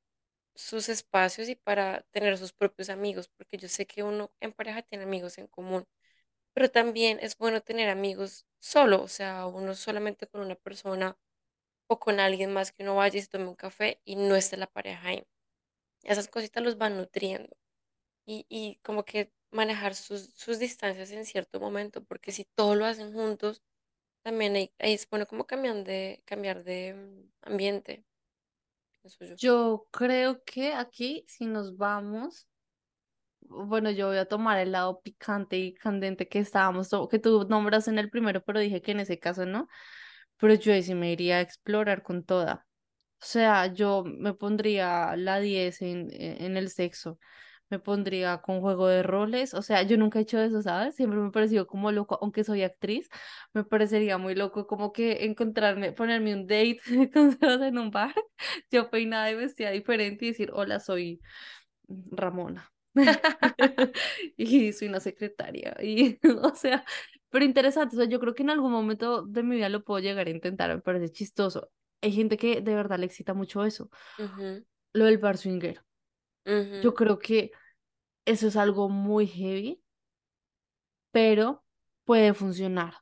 sus 0.56 0.90
espacios 0.90 1.50
y 1.50 1.56
para 1.56 2.04
tener 2.12 2.38
sus 2.38 2.54
propios 2.54 2.90
amigos, 2.90 3.30
porque 3.30 3.58
yo 3.58 3.70
sé 3.70 3.88
que 3.88 4.04
uno 4.04 4.32
en 4.42 4.54
pareja 4.54 4.82
tiene 4.84 5.06
amigos 5.06 5.38
en 5.38 5.48
común, 5.48 5.88
pero 6.54 6.72
también 6.72 7.20
es 7.22 7.38
bueno 7.38 7.62
tener 7.62 7.90
amigos 7.90 8.46
solo, 8.60 9.04
o 9.04 9.08
sea, 9.10 9.48
uno 9.48 9.76
solamente 9.76 10.28
con 10.28 10.42
una 10.42 10.56
persona 10.56 11.18
o 11.88 12.00
con 12.00 12.20
alguien 12.20 12.54
más 12.54 12.72
que 12.74 12.84
uno 12.84 12.96
vaya 12.96 13.20
y 13.20 13.22
se 13.24 13.30
tome 13.30 13.48
un 13.48 13.56
café 13.56 14.02
y 14.06 14.16
no 14.18 14.36
esté 14.36 14.58
la 14.58 14.68
pareja 14.68 15.10
ahí. 15.10 15.26
Esas 16.04 16.28
cositas 16.30 16.64
los 16.64 16.78
van 16.78 16.98
nutriendo 16.98 17.58
y, 18.26 18.46
y 18.50 18.80
como 18.84 19.04
que 19.06 19.32
manejar 19.52 19.96
sus, 19.96 20.34
sus 20.34 20.60
distancias 20.60 21.12
en 21.12 21.26
cierto 21.26 21.60
momento, 21.60 22.04
porque 22.04 22.32
si 22.32 22.46
todo 22.56 22.76
lo 22.76 22.86
hacen 22.86 23.14
juntos, 23.14 23.62
también 24.24 24.56
ahí, 24.56 24.72
es 24.78 25.10
bueno 25.10 25.26
como 25.26 25.46
cambiar 25.46 25.84
de, 25.84 26.22
cambiar 26.26 26.64
de 26.64 26.94
mm, 26.94 27.50
ambiente, 27.50 28.06
yo. 29.04 29.36
Yo 29.36 29.88
creo 29.92 30.44
que 30.44 30.74
aquí, 30.74 31.26
si 31.28 31.46
nos 31.46 31.76
vamos, 31.76 32.48
bueno, 33.42 33.92
yo 33.92 34.08
voy 34.08 34.18
a 34.18 34.26
tomar 34.28 34.60
el 34.60 34.72
lado 34.72 35.02
picante 35.02 35.58
y 35.58 35.74
candente 35.74 36.28
que 36.28 36.40
estábamos, 36.40 36.90
que 37.10 37.20
tú 37.20 37.46
nombras 37.50 37.88
en 37.88 38.00
el 38.00 38.10
primero, 38.10 38.42
pero 38.44 38.60
dije 38.60 38.82
que 38.82 38.92
en 38.92 39.02
ese 39.02 39.20
caso 39.20 39.46
no. 39.46 39.68
Pero 40.38 40.54
yo 40.56 40.74
ahí 40.74 40.84
sí 40.84 40.96
me 40.96 41.12
iría 41.12 41.38
a 41.38 41.42
explorar 41.42 42.04
con 42.04 42.24
toda. 42.24 42.66
O 43.22 43.26
sea, 43.26 43.68
yo 43.74 44.04
me 44.06 44.34
pondría 44.34 45.16
la 45.16 45.40
10 45.40 45.82
en, 45.82 46.10
en 46.12 46.42
en 46.44 46.58
el 46.58 46.70
sexo, 46.70 47.20
me 47.72 47.80
pondría 47.80 48.40
con 48.42 48.62
juego 48.62 48.88
de 48.88 49.04
roles, 49.04 49.54
o 49.56 49.64
sea, 49.64 49.84
yo 49.84 49.98
nunca 49.98 50.20
he 50.20 50.24
hecho 50.24 50.40
eso, 50.42 50.62
¿sabes? 50.62 50.96
Siempre 50.96 51.20
me 51.20 51.32
pareció 51.32 51.68
como 51.68 51.92
loco, 51.92 52.20
aunque 52.22 52.44
soy 52.44 52.64
actriz, 52.64 53.10
me 53.54 53.64
parecería 53.64 54.18
muy 54.20 54.36
loco 54.36 54.68
como 54.68 54.94
que 54.94 55.26
encontrarme, 55.26 55.94
ponerme 55.94 56.34
un 56.36 56.48
date 56.48 56.80
con 57.14 57.38
en 57.64 57.78
un 57.80 57.92
bar, 57.92 58.14
yo 58.72 58.90
peinada 58.92 59.32
y 59.32 59.36
vestida 59.36 59.72
diferente 59.72 60.26
y 60.26 60.30
decir, 60.30 60.52
hola, 60.54 60.80
soy 60.80 61.22
Ramona. 61.88 62.72
Y 64.38 64.74
soy 64.74 64.88
una 64.90 65.00
secretaria. 65.00 65.76
Y, 65.82 66.20
o 66.44 66.56
sea, 66.56 66.84
pero 67.30 67.46
interesante. 67.46 67.96
O 67.96 68.00
sea, 68.00 68.08
yo 68.10 68.20
creo 68.20 68.34
que 68.36 68.44
en 68.44 68.50
algún 68.50 68.72
momento 68.72 69.24
de 69.24 69.44
mi 69.44 69.56
vida 69.58 69.70
lo 69.70 69.84
puedo 69.84 70.00
llegar 70.00 70.28
a 70.28 70.30
intentar. 70.32 70.70
Me 70.76 70.82
parece 70.82 71.10
chistoso. 71.12 71.70
Hay 72.02 72.12
gente 72.14 72.38
que 72.38 72.62
de 72.62 72.76
verdad 72.76 73.00
le 73.00 73.06
excita 73.06 73.34
mucho 73.34 73.64
eso. 73.66 73.90
Ujú, 74.18 74.64
Lo 74.94 75.04
del 75.06 75.18
bar 75.18 75.38
swinger. 75.38 75.84
Yo 76.82 76.94
ujú, 76.94 76.96
creo 76.96 77.20
que 77.20 77.52
eso 78.26 78.48
es 78.48 78.56
algo 78.58 78.90
muy 78.90 79.28
heavy, 79.28 79.84
pero 81.12 81.64
puede 82.06 82.34
funcionar. 82.34 82.96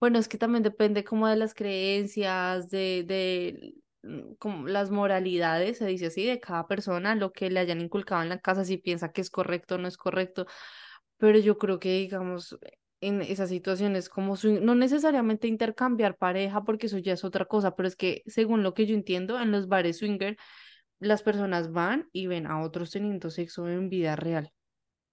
Bueno, 0.00 0.18
es 0.18 0.28
que 0.28 0.38
también 0.38 0.62
depende 0.62 1.04
como 1.04 1.28
de 1.28 1.36
las 1.36 1.54
creencias, 1.54 2.70
de, 2.70 3.04
de 3.06 3.74
mm, 4.02 4.34
como 4.38 4.66
las 4.66 4.90
moralidades, 4.90 5.78
se 5.78 5.86
dice 5.86 6.06
así, 6.06 6.24
de 6.26 6.40
cada 6.40 6.66
persona, 6.66 7.14
lo 7.14 7.32
que 7.32 7.50
le 7.50 7.60
hayan 7.60 7.80
inculcado 7.82 8.22
en 8.22 8.30
la 8.30 8.38
casa, 8.40 8.64
si 8.64 8.78
piensa 8.78 9.12
que 9.12 9.20
es 9.20 9.30
correcto 9.30 9.74
o 9.74 9.78
no 9.78 9.88
es 9.88 9.98
correcto. 9.98 10.46
Pero 11.18 11.38
yo 11.38 11.58
creo 11.58 11.78
que, 11.80 11.90
digamos, 11.98 12.58
en 13.02 13.20
esas 13.22 13.50
situaciones, 13.50 14.08
como 14.08 14.36
swing- 14.36 14.60
no 14.62 14.74
necesariamente 14.74 15.48
intercambiar 15.48 16.16
pareja, 16.16 16.64
porque 16.64 16.86
eso 16.86 16.98
ya 16.98 17.12
es 17.14 17.24
otra 17.24 17.44
cosa, 17.46 17.76
pero 17.76 17.88
es 17.88 17.96
que 17.96 18.22
según 18.26 18.62
lo 18.62 18.74
que 18.74 18.86
yo 18.86 18.94
entiendo, 18.94 19.40
en 19.40 19.50
los 19.52 19.68
bares 19.68 19.98
swinger, 19.98 20.36
las 21.00 21.22
personas 21.24 21.72
van 21.72 22.08
y 22.12 22.28
ven 22.28 22.46
a 22.48 22.62
otros 22.62 22.92
teniendo 22.92 23.30
sexo 23.30 23.68
en 23.68 23.90
vida 23.90 24.16
real. 24.16 24.52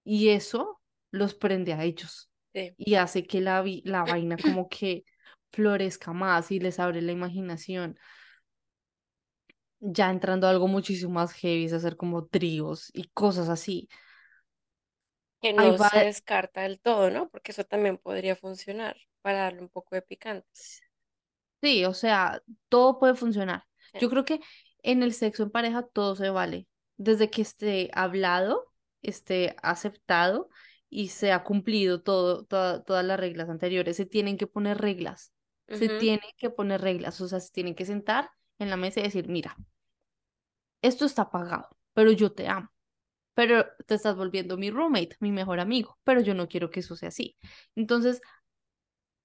Y 0.04 0.30
eso 0.30 0.80
los 1.12 1.34
prende 1.34 1.72
a 1.74 1.84
ellos 1.84 2.30
Sí. 2.54 2.76
y 2.76 2.96
hace 2.96 3.26
que 3.26 3.40
la, 3.40 3.64
la 3.84 4.04
vaina 4.04 4.38
como 4.38 4.68
que 4.70 5.04
florezca 5.52 6.12
más 6.12 6.50
y 6.52 6.60
les 6.60 6.78
abre 6.80 7.02
la 7.02 7.12
imaginación. 7.12 7.98
Ya 9.80 10.10
entrando 10.10 10.46
a 10.46 10.50
algo 10.50 10.66
muchísimo 10.68 11.12
más 11.14 11.32
heavy, 11.32 11.64
es 11.66 11.72
hacer 11.72 11.96
como 11.96 12.26
tríos 12.26 12.90
y 12.94 13.04
cosas 13.14 13.48
así. 13.48 13.88
Que 15.40 15.52
no 15.52 15.64
va, 15.76 15.88
se 15.90 15.98
descarta 16.04 16.62
del 16.62 16.80
todo, 16.80 17.10
¿no? 17.10 17.28
Porque 17.28 17.52
eso 17.52 17.64
también 17.64 17.98
podría 17.98 18.36
funcionar 18.36 18.96
para 19.22 19.38
darle 19.40 19.62
un 19.62 19.68
poco 19.68 19.94
de 19.96 20.02
picante. 20.02 20.46
sí, 21.62 21.84
o 21.84 21.94
sea, 21.94 22.42
todo 22.68 22.98
puede 22.98 23.14
funcionar. 23.14 23.64
Sí. 23.92 23.98
Yo 23.98 24.10
creo 24.10 24.24
que 24.24 24.40
en 24.82 25.02
el 25.02 25.12
sexo 25.14 25.42
en 25.44 25.50
pareja 25.50 25.82
todo 25.86 26.16
se 26.16 26.30
vale, 26.30 26.66
desde 26.96 27.30
que 27.30 27.42
esté 27.42 27.90
hablado, 27.94 28.72
esté 29.02 29.56
aceptado 29.62 30.48
y 30.90 31.08
se 31.08 31.32
ha 31.32 31.44
cumplido 31.44 32.02
todo, 32.02 32.44
toda- 32.46 32.82
todas 32.84 33.04
las 33.04 33.20
reglas 33.20 33.48
anteriores. 33.50 33.96
Se 33.96 34.06
tienen 34.06 34.36
que 34.38 34.46
poner 34.46 34.78
reglas, 34.78 35.32
se 35.70 35.88
tienen 35.90 36.30
que 36.38 36.50
poner 36.50 36.80
reglas, 36.80 37.20
o 37.20 37.28
sea, 37.28 37.40
se 37.40 37.52
tienen 37.52 37.74
que 37.74 37.84
sentar 37.86 38.30
en 38.58 38.70
la 38.70 38.76
mesa 38.76 39.00
y 39.00 39.04
decir, 39.04 39.28
mira, 39.28 39.56
esto 40.82 41.04
está 41.04 41.30
pagado, 41.30 41.68
pero 41.92 42.12
yo 42.12 42.32
te 42.32 42.48
amo, 42.48 42.68
pero 43.34 43.66
te 43.86 43.94
estás 43.96 44.16
volviendo 44.16 44.56
mi 44.58 44.70
roommate, 44.70 45.16
mi 45.20 45.32
mejor 45.32 45.60
amigo, 45.60 45.98
pero 46.04 46.20
yo 46.22 46.34
no 46.34 46.48
quiero 46.48 46.70
que 46.70 46.80
eso 46.82 46.96
sea 46.96 47.10
así. 47.10 47.36
Entonces, 47.76 48.20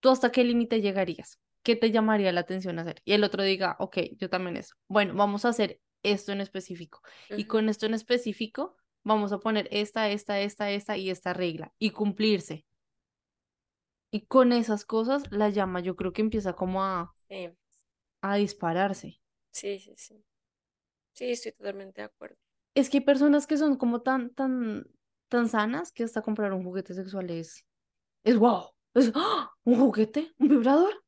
¿tú 0.01 0.09
hasta 0.11 0.31
qué 0.31 0.43
límite 0.43 0.81
llegarías? 0.81 1.39
¿Qué 1.63 1.75
te 1.75 1.91
llamaría 1.91 2.31
la 2.31 2.41
atención 2.41 2.79
hacer? 2.79 3.01
Y 3.05 3.13
el 3.13 3.23
otro 3.23 3.43
diga, 3.43 3.75
ok, 3.79 3.97
yo 4.17 4.29
también 4.29 4.57
eso. 4.57 4.75
Bueno, 4.87 5.13
vamos 5.15 5.45
a 5.45 5.49
hacer 5.49 5.79
esto 6.03 6.31
en 6.31 6.41
específico. 6.41 7.01
Y 7.35 7.45
Ujú. 7.45 7.47
con 7.47 7.69
esto 7.69 7.85
en 7.85 7.93
específico, 7.93 8.75
vamos 9.03 9.31
a 9.31 9.39
poner 9.39 9.67
esta, 9.71 10.09
esta, 10.09 10.39
esta, 10.41 10.71
esta 10.71 10.97
y 10.97 11.09
esta 11.09 11.33
regla 11.33 11.73
y 11.79 11.91
cumplirse. 11.91 12.65
Y 14.11 14.27
con 14.27 14.53
esas 14.53 14.85
cosas, 14.85 15.23
la 15.29 15.49
llama 15.49 15.81
yo 15.81 15.97
creo 15.97 16.13
que 16.13 16.21
empieza 16.21 16.53
como 16.53 16.81
a, 16.85 17.13
Sí, 17.27 17.55
a 18.23 18.37
dispararse. 18.37 19.19
sí, 19.51 19.79
sí, 19.79 19.93
sí. 19.97 20.23
Sí, 21.13 21.31
estoy 21.31 21.53
totalmente 21.53 22.01
de 22.01 22.05
acuerdo. 22.05 22.37
Es 22.75 22.89
que 22.89 22.97
hay 22.99 23.03
personas 23.03 23.47
que 23.47 23.57
son 23.57 23.77
como 23.77 24.01
tan, 24.01 24.33
tan, 24.33 24.85
tan 25.29 25.47
sanas 25.49 25.91
que 25.91 26.03
hasta 26.03 26.21
comprar 26.21 26.53
un 26.53 26.63
juguete 26.63 26.93
sexual 26.93 27.29
es, 27.29 27.65
es 28.25 28.37
wow. 28.37 28.69
Es, 28.95 29.11
¡ah! 29.15 29.51
¿Un 29.65 29.77
juguete? 29.79 30.33
¿Un 30.39 30.49
vibrador? 30.49 31.02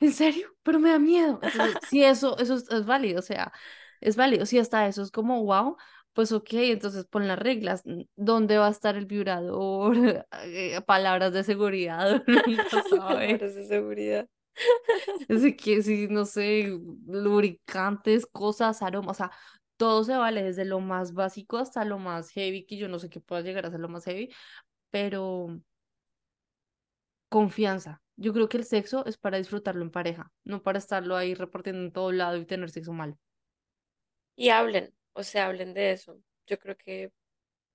¿En 0.00 0.12
serio? 0.12 0.48
Pero 0.62 0.78
me 0.80 0.90
da 0.90 0.98
miedo. 0.98 1.40
Entonces, 1.42 1.78
si 1.88 2.04
eso, 2.04 2.38
eso 2.38 2.54
es, 2.54 2.70
es 2.70 2.86
válido, 2.86 3.20
o 3.20 3.22
sea, 3.22 3.52
es 4.00 4.16
válido. 4.16 4.46
Si 4.46 4.58
hasta 4.58 4.86
eso 4.86 5.02
es 5.02 5.10
como 5.10 5.44
wow, 5.44 5.76
pues 6.12 6.32
ok, 6.32 6.48
entonces 6.54 7.06
pon 7.06 7.28
las 7.28 7.38
reglas. 7.38 7.82
¿Dónde 8.16 8.58
va 8.58 8.68
a 8.68 8.70
estar 8.70 8.96
el 8.96 9.06
vibrador? 9.06 9.96
Eh, 10.44 10.80
Palabras 10.86 11.32
de 11.32 11.44
seguridad. 11.44 12.22
Palabras 12.90 13.54
de 13.54 13.66
seguridad. 13.66 14.28
Así 15.28 15.56
que 15.56 15.82
sí, 15.82 16.08
no 16.10 16.24
sé, 16.26 16.78
lubricantes, 17.06 18.26
cosas, 18.26 18.82
aromas, 18.82 19.12
o 19.12 19.14
sea, 19.14 19.30
todo 19.76 20.04
se 20.04 20.16
vale, 20.16 20.42
desde 20.42 20.64
lo 20.64 20.80
más 20.80 21.14
básico 21.14 21.56
hasta 21.58 21.84
lo 21.84 21.98
más 21.98 22.30
heavy, 22.30 22.66
que 22.66 22.76
yo 22.76 22.88
no 22.88 22.98
sé 22.98 23.08
qué 23.08 23.20
pueda 23.20 23.42
llegar 23.42 23.66
a 23.66 23.70
ser 23.70 23.80
lo 23.80 23.88
más 23.88 24.04
heavy, 24.04 24.30
pero 24.90 25.60
confianza. 27.28 28.00
Yo 28.20 28.32
creo 28.32 28.48
que 28.48 28.56
el 28.58 28.64
sexo 28.64 29.04
es 29.06 29.18
para 29.18 29.38
disfrutarlo 29.38 29.82
en 29.82 29.90
pareja, 29.90 30.32
no 30.44 30.62
para 30.62 30.78
estarlo 30.78 31.16
ahí 31.16 31.34
repartiendo 31.34 31.82
en 31.82 31.92
todo 31.92 32.12
lado 32.12 32.36
y 32.38 32.46
tener 32.46 32.70
sexo 32.70 32.92
mal. 32.92 33.18
Y 34.36 34.48
hablen, 34.50 34.94
o 35.12 35.22
sea, 35.22 35.46
hablen 35.46 35.74
de 35.74 35.92
eso. 35.92 36.20
Yo 36.46 36.58
creo 36.58 36.76
que 36.76 37.12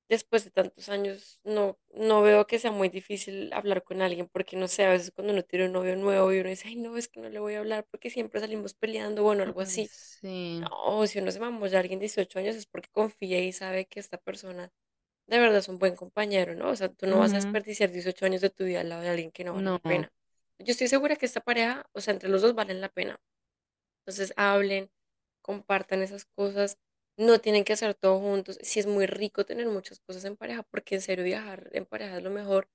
después 0.09 0.45
de 0.45 0.51
tantos 0.51 0.89
años 0.89 1.39
no, 1.43 1.79
no 1.95 2.21
veo 2.23 2.47
que 2.47 2.59
sea 2.59 2.71
muy 2.71 2.89
difícil 2.89 3.51
hablar 3.53 3.83
con 3.83 4.01
alguien, 4.03 4.29
porque 4.29 4.57
no 4.57 4.67
sé, 4.67 4.85
a 4.85 4.91
veces 4.91 5.11
cuando 5.11 5.33
uno 5.33 5.43
tiene 5.43 5.67
un 5.67 5.73
novio 5.73 5.95
nuevo 5.97 6.33
y 6.33 6.39
uno 6.41 6.49
dice, 6.49 6.69
ay, 6.69 6.77
no, 6.77 6.97
es 6.97 7.09
que 7.09 7.19
no 7.21 7.29
le 7.29 7.39
voy 7.39 7.55
a 7.55 7.59
hablar 7.59 7.87
porque 7.91 8.09
siempre 8.11 8.41
salimos 8.41 8.73
peleando, 8.75 9.23
bueno, 9.23 9.43
algo 9.43 9.61
así. 9.61 9.93
sí, 10.21 10.71
No, 10.71 11.07
si 11.07 11.19
uno 11.19 11.31
se 11.31 11.39
mamolla 11.41 11.77
a 11.79 11.81
alguien 11.81 11.99
de 11.99 12.05
18 12.05 12.39
años 12.39 12.55
es 12.57 12.67
porque 12.67 12.89
confía 12.91 13.41
y 13.41 13.53
sabe 13.53 13.87
que 13.87 13.99
esta 13.99 14.17
persona 14.19 14.71
de 15.27 15.39
verdad 15.39 15.57
es 15.59 15.69
un 15.69 15.79
buen 15.79 15.95
compañero, 15.95 16.55
¿no? 16.55 16.69
O 16.71 16.75
sea, 16.77 16.89
tú 16.89 17.07
no 17.07 17.19
vas 17.19 17.33
a 17.33 17.37
desperdiciar 17.37 17.91
18 17.91 18.25
años 18.25 18.41
de 18.41 18.49
tu 18.51 18.65
vida 18.65 18.81
al 18.81 18.89
lado 18.89 19.03
de 19.03 19.09
alguien 19.09 19.31
que 19.31 19.43
no 19.45 19.55
vale 19.55 19.71
la 19.71 19.79
No, 19.79 19.79
pena. 19.79 20.11
Yo 20.59 20.71
estoy 20.71 20.87
segura 20.87 21.15
que 21.17 21.25
esta 21.25 21.41
pareja, 21.41 21.85
o 21.93 21.99
sea, 22.01 22.13
entre 22.13 22.29
los 22.29 22.41
dos 22.41 22.55
valen 22.55 22.79
la 22.81 22.89
pena. 22.89 23.19
Entonces 24.05 24.33
hablen, 24.37 24.91
compartan 25.41 26.01
esas 26.03 26.25
cosas. 26.25 26.79
No 27.17 27.39
tienen 27.39 27.63
que 27.65 27.73
hacer 27.73 27.95
todo 27.95 28.19
juntos. 28.19 28.59
Sí 28.61 28.79
es 28.79 28.87
muy 28.87 29.07
rico 29.07 29.45
tener 29.45 29.67
muchas 29.67 29.99
cosas 30.01 30.25
en 30.25 30.37
pareja, 30.37 30.63
porque 30.63 30.95
en 30.95 31.01
serio 31.01 31.25
viajar 31.25 31.69
en 31.73 31.85
pareja 31.85 32.17
es 32.17 32.23
lo 32.23 32.31
mejor, 32.31 32.69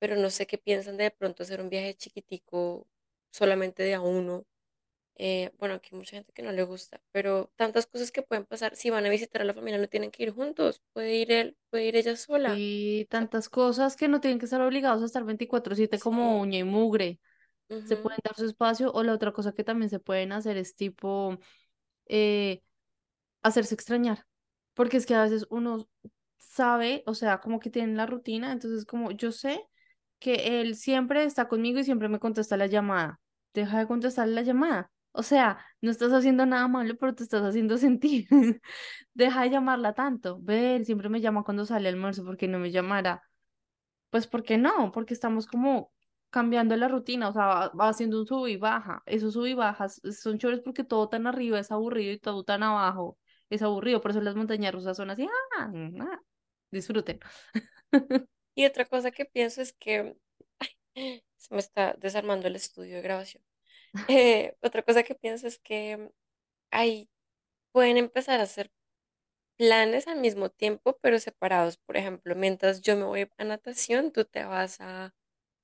pero 0.00 0.16
no 0.16 0.30
sé 0.30 0.46
qué 0.46 0.58
piensan 0.58 0.96
de 0.98 1.04
de 1.06 1.10
pronto 1.12 1.42
hacer 1.44 1.60
un 1.62 1.70
viaje 1.70 1.94
chiquitico 1.96 2.88
solamente 3.32 3.82
de 3.84 3.94
a 3.94 4.00
uno. 4.02 4.46
Eh, 5.16 5.52
bueno, 5.58 5.74
aquí 5.74 5.90
hay 5.92 5.98
mucha 5.98 6.16
gente 6.16 6.32
que 6.32 6.42
no 6.42 6.52
le 6.52 6.62
gusta, 6.62 7.00
pero 7.12 7.50
tantas 7.56 7.86
cosas 7.86 8.10
que 8.10 8.22
pueden 8.22 8.46
pasar. 8.46 8.74
Si 8.74 8.88
van 8.90 9.04
a 9.04 9.10
visitar 9.10 9.42
a 9.42 9.44
la 9.44 9.54
familia, 9.54 9.78
no 9.78 9.88
tienen 9.88 10.10
que 10.10 10.22
ir 10.22 10.32
juntos. 10.32 10.80
Puede 10.92 11.14
ir 11.16 11.30
él, 11.32 11.56
puede 11.70 11.84
ir 11.86 11.96
ella 11.96 12.16
sola. 12.16 12.56
y 12.56 13.04
tantas 13.06 13.48
cosas 13.48 13.96
que 13.96 14.08
no 14.08 14.20
tienen 14.20 14.38
que 14.38 14.46
estar 14.46 14.60
obligados 14.62 15.02
a 15.02 15.06
estar 15.06 15.24
24/7 15.24 15.98
como 15.98 16.40
uña 16.40 16.58
y 16.58 16.64
mugre. 16.64 17.20
Se 17.68 17.96
pueden 17.96 18.18
dar 18.24 18.34
su 18.34 18.46
espacio 18.46 18.92
o 18.92 19.02
la 19.02 19.12
otra 19.14 19.32
cosa 19.32 19.52
que 19.52 19.62
también 19.62 19.90
se 19.90 20.00
pueden 20.00 20.32
hacer 20.32 20.56
es 20.56 20.74
tipo 20.74 21.38
eh, 22.06 22.62
hacerse 23.42 23.74
extrañar, 23.74 24.26
porque 24.74 24.96
es 24.96 25.06
que 25.06 25.14
a 25.14 25.22
veces 25.22 25.46
uno 25.50 25.88
sabe, 26.38 27.02
o 27.06 27.14
sea, 27.14 27.40
como 27.40 27.60
que 27.60 27.70
tienen 27.70 27.96
la 27.96 28.06
rutina, 28.06 28.52
entonces 28.52 28.84
como 28.84 29.10
yo 29.12 29.32
sé 29.32 29.64
que 30.18 30.60
él 30.60 30.76
siempre 30.76 31.24
está 31.24 31.48
conmigo 31.48 31.78
y 31.78 31.84
siempre 31.84 32.08
me 32.08 32.18
contesta 32.18 32.56
la 32.56 32.66
llamada, 32.66 33.20
deja 33.54 33.78
de 33.78 33.86
contestar 33.86 34.28
la 34.28 34.42
llamada, 34.42 34.90
o 35.12 35.22
sea, 35.22 35.58
no 35.80 35.90
estás 35.90 36.12
haciendo 36.12 36.46
nada 36.46 36.68
malo, 36.68 36.96
pero 36.96 37.14
te 37.14 37.24
estás 37.24 37.42
haciendo 37.42 37.76
sentir, 37.78 38.28
deja 39.14 39.42
de 39.42 39.50
llamarla 39.50 39.94
tanto, 39.94 40.38
ve, 40.40 40.76
él 40.76 40.86
siempre 40.86 41.08
me 41.08 41.20
llama 41.20 41.44
cuando 41.44 41.66
sale 41.66 41.88
al 41.88 41.94
almuerzo, 41.96 42.24
porque 42.24 42.48
no 42.48 42.58
me 42.58 42.70
llamará? 42.70 43.22
Pues 44.10 44.26
porque 44.26 44.58
no, 44.58 44.90
porque 44.92 45.14
estamos 45.14 45.46
como 45.46 45.92
cambiando 46.30 46.76
la 46.76 46.88
rutina, 46.88 47.28
o 47.28 47.32
sea, 47.32 47.70
va, 47.70 47.88
haciendo 47.88 48.20
un 48.20 48.26
sub 48.26 48.46
y 48.46 48.56
baja. 48.56 49.02
Esos 49.06 49.34
sub 49.34 49.46
y 49.46 49.54
bajas 49.54 50.00
son 50.20 50.38
chéveres 50.38 50.60
porque 50.62 50.84
todo 50.84 51.08
tan 51.08 51.26
arriba 51.26 51.58
es 51.58 51.70
aburrido 51.72 52.12
y 52.12 52.18
todo 52.18 52.44
tan 52.44 52.62
abajo 52.62 53.18
es 53.50 53.62
aburrido. 53.62 54.00
Por 54.00 54.12
eso 54.12 54.20
las 54.20 54.36
montañas 54.36 54.74
rusas 54.74 54.96
son 54.96 55.10
así. 55.10 55.28
Ah, 55.58 55.68
mm, 55.68 56.00
ah, 56.02 56.20
disfruten. 56.70 57.20
Y 58.56 58.66
otra 58.66 58.84
cosa 58.84 59.10
que 59.10 59.24
pienso 59.24 59.62
es 59.62 59.72
que 59.72 60.16
se 61.36 61.54
me 61.54 61.60
está 61.60 61.94
desarmando 61.98 62.46
el 62.48 62.56
estudio 62.56 62.96
de 62.96 63.02
grabación. 63.02 63.42
Eh, 64.08 64.56
otra 64.62 64.82
cosa 64.82 65.02
que 65.02 65.14
pienso 65.14 65.46
es 65.46 65.58
que 65.58 66.12
ahí 66.72 67.10
pueden 67.72 67.98
empezar 67.98 68.40
a 68.40 68.44
hacer 68.44 68.72
planes 69.58 70.06
al 70.08 70.20
mismo 70.20 70.50
tiempo, 70.50 70.98
pero 71.02 71.18
separados. 71.20 71.78
Por 71.78 71.96
ejemplo, 71.96 72.34
mientras 72.36 72.82
yo 72.82 72.96
me 72.96 73.04
voy 73.04 73.30
a 73.38 73.44
natación, 73.44 74.12
tú 74.12 74.24
te 74.24 74.44
vas 74.44 74.80
a, 74.80 75.14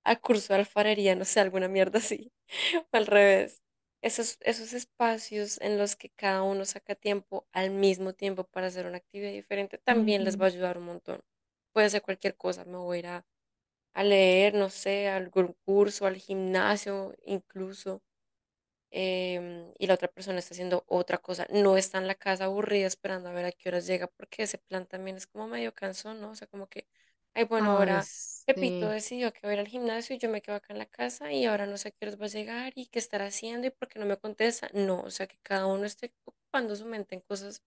a 0.04 0.16
curso 0.16 0.54
de 0.54 0.60
alfarería, 0.60 1.16
no 1.16 1.24
sé, 1.26 1.40
alguna 1.40 1.68
mierda 1.68 1.98
así, 2.00 2.32
o 2.74 2.88
al 2.96 3.06
revés. 3.06 3.62
Esos, 4.03 4.38
esos 4.42 4.72
espacios 4.74 5.61
en 5.62 5.78
los 5.78 5.96
que 5.96 6.11
cada 6.11 6.42
uno 6.44 6.64
saca 6.66 6.94
tiempo 6.96 7.48
al 7.53 7.70
mismo 7.70 8.14
tiempo 8.14 8.44
para 8.44 8.68
hacer 8.68 8.86
una 8.86 8.98
actividad 8.98 9.32
diferente 9.32 9.78
también 9.78 10.24
les 10.24 10.40
va 10.40 10.46
a 10.46 10.48
ayudar 10.48 10.78
un 10.78 10.84
montón. 10.86 11.22
Puede 11.74 11.90
ser 11.90 12.03
cualquier 12.03 12.36
cosa, 12.36 12.64
me 12.66 12.78
voy 12.78 12.98
a 12.98 13.01
ir 13.01 13.07
a, 13.09 13.26
a 13.94 14.05
leer, 14.05 14.55
no 14.55 14.70
sé, 14.70 15.09
a 15.09 15.16
algún 15.16 15.55
curso, 15.64 16.07
al 16.07 16.16
gimnasio, 16.16 17.14
incluso 17.24 18.03
em, 18.91 19.72
y 19.78 19.87
la 19.87 19.95
otra 19.95 20.09
persona 20.09 20.39
está 20.39 20.55
haciendo 20.55 20.84
otra 20.89 21.18
cosa, 21.18 21.47
no 21.51 21.76
está 21.76 21.99
en 21.99 22.07
la 22.07 22.14
casa 22.14 22.45
aburrida 22.47 22.87
esperando 22.87 23.28
a 23.28 23.32
ver 23.32 23.45
a 23.47 23.53
qué 23.53 23.68
horas 23.68 23.87
llega, 23.87 24.07
porque 24.09 24.43
ese 24.45 24.59
plan 24.59 24.87
también 24.87 25.16
es 25.16 25.26
como 25.26 25.47
medio 25.49 25.74
cansón, 25.74 26.20
¿no? 26.20 26.30
O 26.30 26.34
sea, 26.37 26.47
como 26.49 26.68
que, 26.68 26.87
ay, 27.34 27.45
bueno, 27.45 27.70
Ay, 27.70 27.72
ahora 27.72 28.09
Pepito 28.47 28.89
decidió 28.89 29.32
que 29.32 29.41
va 29.45 29.51
a 29.51 29.55
ir 29.55 29.61
al 29.61 29.68
gimnasio 29.68 30.14
y 30.16 30.18
yo 30.18 30.28
me 30.30 30.41
quedo 30.43 30.57
acá 30.57 30.72
en 30.72 30.78
la 30.78 30.87
casa 30.87 31.32
y 31.32 31.45
ahora 31.47 31.66
no 31.66 31.76
sé 31.78 31.89
a 31.89 31.91
qué 31.91 32.07
horas 32.07 32.20
va 32.20 32.26
a 32.26 32.28
llegar 32.28 32.72
y 32.76 32.87
qué 32.87 32.99
estará 32.99 33.26
haciendo 33.26 33.66
y 33.66 33.70
por 33.70 33.89
qué 33.89 33.99
no 33.99 34.07
me 34.07 34.16
contesta. 34.18 34.68
No, 34.72 35.01
o 35.03 35.11
sea, 35.11 35.26
que 35.26 35.39
cada 35.43 35.66
uno 35.66 35.84
esté 35.84 36.12
ocupando 36.24 36.76
su 36.76 36.87
mente 36.87 37.14
en 37.16 37.20
cosas 37.22 37.62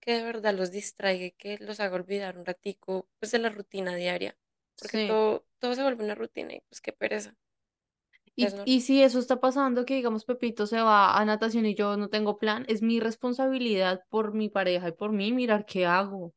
que 0.00 0.12
de 0.14 0.22
verdad 0.24 0.54
los 0.54 0.70
distraiga 0.72 1.24
y 1.26 1.32
que 1.32 1.58
los 1.58 1.80
haga 1.80 1.96
olvidar 1.96 2.36
un 2.38 2.44
ratico, 2.46 3.08
pues, 3.18 3.32
de 3.32 3.38
la 3.38 3.48
rutina 3.50 3.94
diaria, 3.96 4.36
porque 4.78 4.98
sí. 4.98 4.98
todo, 4.98 5.46
todo 5.58 5.74
se 5.74 5.82
vuelve 5.82 6.04
una 6.04 6.14
rutina 6.14 6.54
y 6.54 6.60
pues 6.62 6.80
qué 6.80 6.92
pereza. 6.92 7.36
Y, 8.36 8.56
y 8.64 8.80
si 8.80 9.02
eso 9.02 9.18
está 9.20 9.40
pasando, 9.40 9.84
que 9.84 9.94
digamos 9.94 10.24
Pepito 10.24 10.66
se 10.66 10.80
va 10.80 11.16
a 11.18 11.24
natación 11.24 11.66
y 11.66 11.74
yo 11.74 11.96
no 11.96 12.08
tengo 12.08 12.38
plan, 12.38 12.64
es 12.68 12.82
mi 12.82 12.98
responsabilidad 13.00 14.02
por 14.10 14.34
mi 14.34 14.48
pareja 14.48 14.88
y 14.88 14.92
por 14.92 15.12
mí 15.12 15.32
mirar 15.32 15.66
qué 15.66 15.86
hago. 15.86 16.34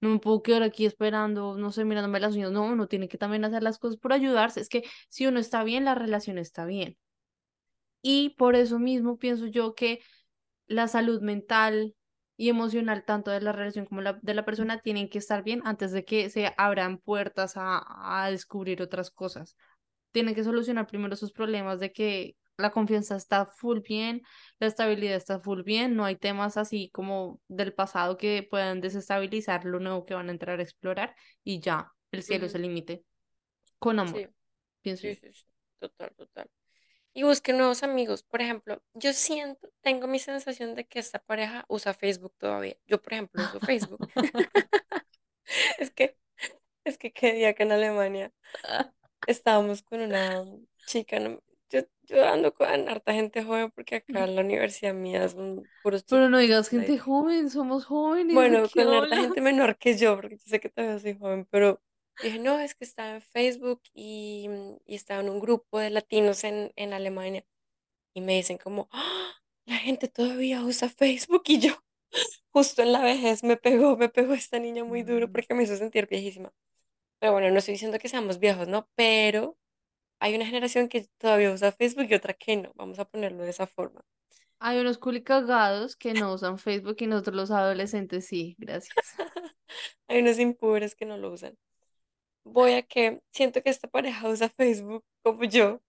No 0.00 0.10
me 0.10 0.18
puedo 0.20 0.42
quedar 0.42 0.62
aquí 0.64 0.86
esperando, 0.86 1.56
no 1.58 1.72
sé, 1.72 1.84
mirándome 1.84 2.20
las 2.20 2.34
uñas. 2.36 2.52
No, 2.52 2.64
uno 2.66 2.88
tiene 2.88 3.08
que 3.08 3.18
también 3.18 3.44
hacer 3.44 3.62
las 3.62 3.78
cosas 3.78 3.98
por 3.98 4.12
ayudarse. 4.12 4.60
Es 4.60 4.68
que 4.68 4.84
si 5.10 5.26
uno 5.26 5.40
está 5.40 5.64
bien, 5.64 5.84
la 5.84 5.94
relación 5.94 6.38
está 6.38 6.66
bien. 6.66 6.98
Y 8.02 8.30
por 8.30 8.54
eso 8.56 8.78
mismo 8.78 9.18
pienso 9.18 9.46
yo 9.46 9.74
que 9.74 10.00
la 10.66 10.88
salud 10.88 11.22
mental 11.22 11.96
y 12.36 12.48
emocional, 12.50 13.04
tanto 13.04 13.30
de 13.30 13.40
la 13.40 13.52
relación 13.52 13.86
como 13.86 14.00
la, 14.02 14.14
de 14.22 14.34
la 14.34 14.44
persona, 14.44 14.80
tienen 14.80 15.08
que 15.10 15.18
estar 15.18 15.42
bien 15.44 15.62
antes 15.64 15.92
de 15.92 16.04
que 16.04 16.30
se 16.30 16.54
abran 16.56 16.98
puertas 16.98 17.56
a, 17.56 18.24
a 18.24 18.30
descubrir 18.30 18.82
otras 18.82 19.10
cosas. 19.10 19.56
Tienen 20.12 20.34
que 20.34 20.44
solucionar 20.44 20.86
primero 20.86 21.16
sus 21.16 21.32
problemas 21.32 21.80
de 21.80 21.92
que 21.92 22.36
la 22.56 22.70
confianza 22.70 23.16
está 23.16 23.46
full 23.46 23.80
bien, 23.80 24.22
la 24.58 24.66
estabilidad 24.66 25.14
está 25.16 25.38
full 25.40 25.62
bien, 25.62 25.94
no 25.96 26.04
hay 26.04 26.16
temas 26.16 26.56
así 26.56 26.90
como 26.92 27.40
del 27.48 27.72
pasado 27.72 28.16
que 28.18 28.46
puedan 28.50 28.80
desestabilizar 28.80 29.64
lo 29.64 29.78
nuevo 29.80 30.04
que 30.06 30.14
van 30.14 30.28
a 30.28 30.32
entrar 30.32 30.58
a 30.58 30.62
explorar 30.62 31.14
y 31.44 31.60
ya, 31.60 31.92
el 32.10 32.22
cielo 32.24 32.46
es 32.46 32.54
Ujú, 32.54 32.56
el 32.56 32.62
límite, 32.62 33.04
con 33.78 33.98
amor, 34.00 34.20
Sí, 34.20 34.28
pienso 34.82 35.08
sí, 35.08 35.14
sí. 35.16 35.34
Total, 35.78 36.14
total. 36.16 36.50
Y 37.14 37.24
busque 37.24 37.52
nuevos 37.54 37.82
amigos. 37.84 38.22
Por 38.24 38.42
ejemplo, 38.42 38.82
yo 38.94 39.12
siento, 39.14 39.70
tengo 39.82 40.06
mi 40.08 40.18
sensación 40.20 40.74
de 40.76 40.86
que 40.86 41.00
esta 41.00 41.20
pareja 41.20 41.64
usa 41.68 41.94
Facebook 41.94 42.34
todavía. 42.38 42.76
Yo, 42.86 43.02
por 43.02 43.14
ejemplo, 43.14 43.42
uso 43.44 43.60
Facebook. 43.60 44.02
Es 45.78 45.90
que, 45.90 46.16
es 46.84 46.98
que 46.98 47.12
qué 47.12 47.32
día 47.34 47.54
que 47.54 47.64
en 47.64 47.72
Alemania 47.72 48.32
estábamos 49.28 49.82
con 49.82 50.00
una 50.02 50.44
chica. 50.86 51.20
¿no? 51.20 51.40
Yo, 51.70 51.80
yo 52.02 52.26
ando 52.26 52.54
con 52.54 52.68
harta 52.88 53.12
gente 53.12 53.42
joven 53.44 53.70
porque 53.72 53.96
acá 53.96 54.24
en 54.24 54.36
la 54.36 54.42
universidad 54.42 54.94
mía 54.94 55.28
son 55.28 55.70
puros 55.82 56.04
Pero 56.08 56.28
no 56.28 56.38
digas 56.38 56.68
gente 56.70 56.98
joven, 56.98 57.50
somos 57.50 57.84
jóvenes, 57.84 58.28
¿de 58.34 58.34
Bueno, 58.34 58.70
con 58.70 58.88
harta 58.94 59.16
gente 59.16 59.40
menor 59.40 59.76
que 59.78 59.96
yo, 59.96 60.16
porque 60.16 60.36
yo 60.36 60.44
sé 60.46 60.60
que 60.60 60.68
todavía 60.70 60.98
soy 60.98 61.14
joven, 61.18 61.46
pero 61.50 61.82
dije, 62.20 62.38
no, 62.38 62.58
es 62.60 62.74
que 62.74 62.84
estaba 62.84 63.14
en 63.16 63.22
Facebook 63.22 63.82
y, 63.94 64.48
y 64.86 64.94
estaba 64.94 65.20
en 65.20 65.28
un 65.30 65.40
grupo 65.40 65.78
de 65.78 65.90
latinos 65.90 66.44
en, 66.44 66.72
en 66.76 66.92
Alemania. 66.92 67.44
y 68.14 68.20
me 68.22 68.34
dicen 68.36 68.58
como, 68.58 68.88
"Ah, 68.92 69.34
la 69.66 69.76
gente 69.78 70.08
todavía 70.08 70.62
usa 70.64 70.88
Facebook 70.90 71.42
y 71.48 71.60
yo 71.60 71.72
justo 72.52 72.82
en 72.82 72.92
la 72.92 73.02
vejez 73.02 73.44
me 73.44 73.56
pegó, 73.58 73.96
me 73.98 74.08
pegó 74.10 74.34
esta 74.34 74.58
niña 74.60 74.84
muy 74.84 75.02
duro 75.04 75.28
Mm. 75.28 75.32
porque 75.32 75.54
me 75.54 75.64
hizo 75.64 75.76
sentir 75.76 76.08
viejísima. 76.08 76.52
Pero 77.20 77.32
bueno, 77.32 77.50
no 77.50 77.58
estoy 77.58 77.74
diciendo 77.74 77.98
que 77.98 78.08
seamos 78.08 78.38
viejos, 78.38 78.68
¿no? 78.68 78.88
Pero 78.94 79.56
hay 80.20 80.34
una 80.36 80.46
generación 80.46 80.88
que 80.88 81.08
todavía 81.18 81.52
usa 81.52 81.72
Facebook 81.72 82.06
y 82.10 82.14
otra 82.14 82.34
que 82.34 82.56
no, 82.56 82.72
vamos 82.76 82.98
a 82.98 83.06
ponerlo 83.06 83.44
de 83.44 83.50
esa 83.50 83.66
forma. 83.66 84.02
Hay 84.60 84.78
unos 84.80 84.98
culicagados 84.98 85.96
que 85.96 86.14
no 86.14 86.32
usan 86.34 86.58
Facebook 86.58 86.96
y 87.00 87.06
nosotros 87.08 87.36
los 87.36 87.50
adolescentes 87.52 88.26
sí, 88.26 88.56
gracias. 88.58 88.94
Hay 90.08 90.20
unos 90.20 90.38
impúberes 90.38 90.94
que 90.96 91.06
no 91.06 91.18
lo 91.18 91.32
usan. 91.32 91.56
Voy 92.44 92.72
a 92.74 92.82
que 92.82 93.22
siento 93.32 93.62
que 93.62 93.70
esta 93.70 93.88
pareja 93.88 94.28
usa 94.28 94.48
Facebook 94.50 95.04
como 95.22 95.44
yo 95.44 95.82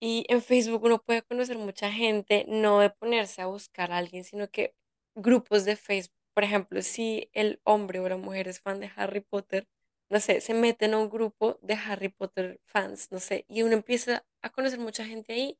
Y 0.00 0.26
en 0.28 0.42
Facebook 0.42 0.82
uno 0.84 1.00
puede 1.02 1.22
conocer 1.22 1.58
mucha 1.58 1.90
gente, 1.92 2.44
no 2.48 2.80
de 2.80 2.90
ponerse 2.90 3.40
a 3.42 3.46
buscar 3.46 3.92
a 3.92 3.98
alguien, 3.98 4.24
sino 4.24 4.48
que 4.50 4.74
grupos 5.14 5.64
de 5.64 5.76
Facebook. 5.76 6.16
Por 6.34 6.44
ejemplo, 6.44 6.82
si 6.82 7.30
el 7.32 7.60
hombre 7.64 8.00
o 8.00 8.08
la 8.08 8.16
mujer 8.16 8.48
es 8.48 8.60
fan 8.60 8.80
de 8.80 8.90
Harry 8.96 9.20
Potter, 9.20 9.68
no 10.12 10.20
sé, 10.20 10.42
se 10.42 10.54
meten 10.54 10.94
a 10.94 10.98
un 11.00 11.10
grupo 11.10 11.58
de 11.62 11.74
Harry 11.74 12.10
Potter 12.10 12.60
fans, 12.66 13.10
no 13.12 13.20
sé, 13.20 13.46
y 13.48 13.62
uno 13.64 13.74
empieza 13.74 14.24
a 14.42 14.50
conocer 14.50 14.78
mucha 14.80 15.06
gente 15.06 15.34
ahí. 15.34 15.58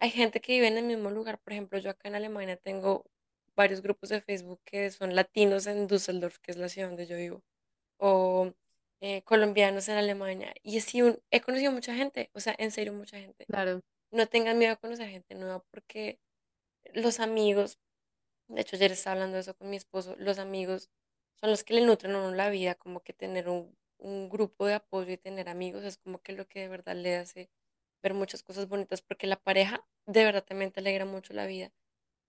Hay 0.00 0.10
gente 0.10 0.40
que 0.40 0.52
vive 0.54 0.68
en 0.68 0.78
el 0.78 0.84
mismo 0.86 1.10
lugar. 1.10 1.38
Por 1.40 1.52
ejemplo, 1.54 1.78
yo 1.78 1.90
acá 1.90 2.08
en 2.08 2.16
Alemania 2.16 2.56
tengo 2.58 3.06
varios 3.56 3.82
grupos 3.82 4.10
de 4.10 4.20
Facebook 4.22 4.60
que 4.64 4.90
son 4.90 5.14
latinos 5.16 5.66
en 5.68 5.86
Düsseldorf, 5.88 6.38
que 6.40 6.52
es 6.52 6.58
la 6.58 6.68
ciudad 6.70 6.88
donde 6.88 7.06
yo 7.06 7.16
vivo, 7.18 7.42
o 7.98 8.52
eh, 9.02 9.22
colombianos 9.24 9.88
en 9.88 9.96
Alemania. 9.98 10.54
Y 10.62 10.78
así 10.78 11.02
un- 11.02 11.20
he 11.30 11.40
conocido 11.42 11.72
mucha 11.72 11.94
gente, 11.94 12.30
o 12.34 12.40
sea, 12.40 12.54
en 12.58 12.70
serio, 12.72 12.92
mucha 12.94 13.18
gente 13.18 13.46
Claro. 13.46 13.82
no 14.12 14.26
tengan 14.28 14.58
miedo 14.58 14.72
a 14.74 14.76
conocer 14.76 15.08
gente 15.10 15.34
nueva 15.36 15.60
porque 15.70 16.18
los 16.94 17.20
amigos, 17.20 17.78
de 18.48 18.62
hecho 18.62 18.76
ayer 18.76 18.92
estaba 18.92 19.14
hablando 19.14 19.36
de 19.36 19.42
eso 19.42 19.54
con 19.56 19.70
mi 19.70 19.76
esposo, 19.76 20.16
los 20.18 20.38
amigos 20.38 20.90
son 21.40 21.50
los 21.50 21.64
que 21.64 21.74
le 21.74 21.82
nutren 21.86 22.14
a 22.14 22.18
uno 22.20 22.32
la 22.36 22.50
vida, 22.50 22.74
como 22.76 23.00
que 23.02 23.12
tener 23.12 23.48
un, 23.48 23.76
un 24.02 24.28
grupo 24.30 24.66
de 24.66 24.74
apoyo 24.74 25.12
y 25.12 25.18
tener 25.18 25.48
amigos 25.48 25.84
es 25.84 25.98
como 25.98 26.20
que 26.22 26.32
lo 26.34 26.48
que 26.48 26.60
de 26.60 26.68
verdad 26.68 26.96
le 26.96 27.16
hace 27.16 27.50
ver 28.02 28.14
muchas 28.14 28.42
cosas 28.42 28.68
bonitas 28.68 29.02
porque 29.02 29.26
la 29.26 29.36
pareja 29.36 29.86
de 30.06 30.24
verdad 30.24 30.44
también 30.44 30.72
te 30.72 30.80
alegra 30.80 31.04
mucho 31.06 31.34
la 31.34 31.46
vida. 31.46 31.72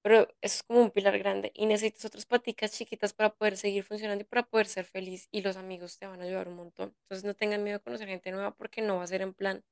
Pero 0.02 0.24
eso 0.42 0.58
es 0.58 0.64
como 0.64 0.82
un 0.82 0.92
pilar 0.92 1.18
grande 1.20 1.52
y 1.56 1.66
necesitas 1.66 2.06
otras 2.06 2.26
paticas 2.26 2.74
chiquitas 2.74 3.14
para 3.14 3.34
poder 3.36 3.58
seguir 3.58 3.84
funcionando 3.86 4.22
y 4.24 4.26
para 4.26 4.44
poder 4.44 4.68
ser 4.68 4.86
feliz 4.86 5.30
y 5.32 5.42
los 5.42 5.58
amigos 5.58 5.98
te 5.98 6.08
van 6.08 6.22
a 6.22 6.26
ayudar 6.26 6.48
un 6.50 6.56
montón. 6.58 6.96
Entonces 7.04 7.24
no 7.26 7.36
tengan 7.36 7.64
miedo 7.64 7.78
a 7.78 7.80
conocer 7.80 8.08
gente 8.10 8.32
nueva 8.32 8.56
porque 8.56 8.82
no 8.82 8.98
va 8.98 9.04
a 9.04 9.08
ser 9.08 9.22
en 9.22 9.34
plan 9.34 9.64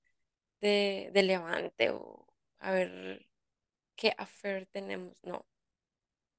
de, 0.62 1.12
de 1.14 1.24
levante 1.24 1.92
o 1.92 2.28
a 2.60 2.72
ver 2.72 3.28
qué 3.96 4.14
affair 4.18 4.68
tenemos. 4.72 5.18
No, 5.24 5.46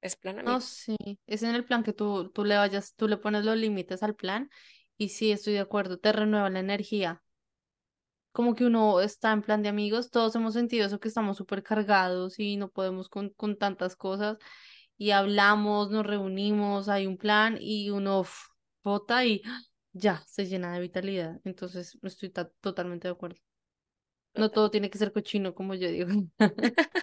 es 0.02 0.16
plan 0.16 0.38
No, 0.44 0.60
sí, 0.60 0.96
es 1.26 1.42
en 1.44 1.54
el 1.54 1.64
plan 1.64 1.84
que 1.84 1.92
tú, 1.92 2.30
tú 2.30 2.44
le 2.44 2.56
vayas, 2.56 2.94
tú 2.96 3.06
le 3.06 3.16
pones 3.16 3.44
los 3.44 3.56
límites 3.56 4.02
al 4.02 4.16
plan 4.16 4.50
y 4.98 5.10
sí, 5.10 5.32
estoy 5.32 5.54
de 5.54 5.60
acuerdo, 5.60 5.98
te 5.98 6.12
renueva 6.12 6.50
la 6.50 6.60
energía. 6.60 7.22
Como 8.32 8.54
que 8.54 8.64
uno 8.64 9.00
está 9.02 9.32
en 9.32 9.42
plan 9.42 9.62
de 9.62 9.68
amigos, 9.68 10.10
todos 10.10 10.34
hemos 10.36 10.54
sentido 10.54 10.86
eso 10.86 10.98
que 11.00 11.08
estamos 11.08 11.36
súper 11.36 11.62
cargados 11.62 12.38
y 12.38 12.56
no 12.56 12.70
podemos 12.70 13.08
con, 13.10 13.28
con 13.30 13.58
tantas 13.58 13.94
cosas 13.94 14.38
y 14.98 15.10
hablamos, 15.10 15.90
nos 15.90 16.06
reunimos, 16.06 16.88
hay 16.88 17.06
un 17.06 17.18
plan 17.18 17.58
y 17.60 17.90
uno 17.90 18.24
vota 18.84 19.24
y 19.26 19.42
ya 19.92 20.22
se 20.26 20.46
llena 20.46 20.72
de 20.74 20.80
vitalidad. 20.80 21.40
Entonces, 21.44 21.98
estoy 22.02 22.30
ta- 22.30 22.50
totalmente 22.60 23.08
de 23.08 23.12
acuerdo. 23.14 23.38
No 24.36 24.50
todo 24.52 24.70
tiene 24.70 24.90
que 24.90 24.98
ser 24.98 25.12
cochino, 25.12 25.54
como 25.54 25.74
yo 25.74 25.88
digo. 25.90 26.08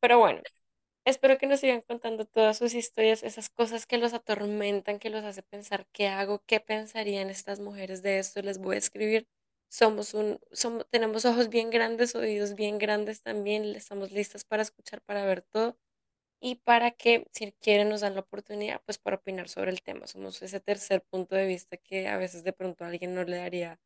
Pero 0.00 0.18
bueno, 0.18 0.42
espero 1.10 1.38
que 1.38 1.46
nos 1.46 1.60
sigan 1.60 1.82
contando 1.82 2.24
todas 2.26 2.58
sus 2.58 2.74
historias, 2.74 3.22
esas 3.22 3.48
cosas 3.50 3.86
que 3.86 3.98
los 3.98 4.14
atormentan, 4.14 4.98
que 4.98 5.10
los 5.10 5.24
hace 5.24 5.42
pensar 5.42 5.86
qué 5.92 6.08
hago, 6.08 6.42
qué 6.46 6.60
pensarían 6.60 7.30
estas 7.30 7.60
mujeres 7.60 8.02
de 8.02 8.18
esto. 8.18 8.42
Les 8.42 8.58
voy 8.58 8.76
a 8.76 8.78
escribir. 8.78 9.28
Somos 9.68 10.14
un, 10.14 10.40
somos, 10.52 10.86
tenemos 10.90 11.24
ojos 11.24 11.48
bien 11.48 11.70
grandes, 11.70 12.14
oídos 12.14 12.54
bien 12.54 12.78
grandes 12.78 13.22
también. 13.22 13.64
Estamos 13.76 14.12
listas 14.12 14.44
para 14.44 14.62
escuchar, 14.62 15.02
para 15.02 15.24
ver 15.24 15.42
todo. 15.42 15.76
y 16.40 16.56
para 16.56 16.90
que 16.92 17.26
si 17.32 17.52
quieren 17.52 17.88
nos 17.90 18.00
dan 18.02 18.14
la 18.14 18.20
oportunidad 18.20 18.80
pues 18.84 18.98
para 18.98 19.16
opinar 19.16 19.48
sobre 19.48 19.70
el 19.70 19.82
tema. 19.82 20.06
Somos 20.06 20.42
ese 20.42 20.60
tercer 20.60 21.02
punto 21.02 21.34
de 21.36 21.46
vista 21.46 21.76
que 21.76 22.08
a 22.08 22.16
veces 22.18 22.44
de 22.44 22.52
pronto 22.52 22.84
a 22.84 22.88
alguien 22.88 23.14
no 23.14 23.24
le 23.24 23.36
daría, 23.38 23.80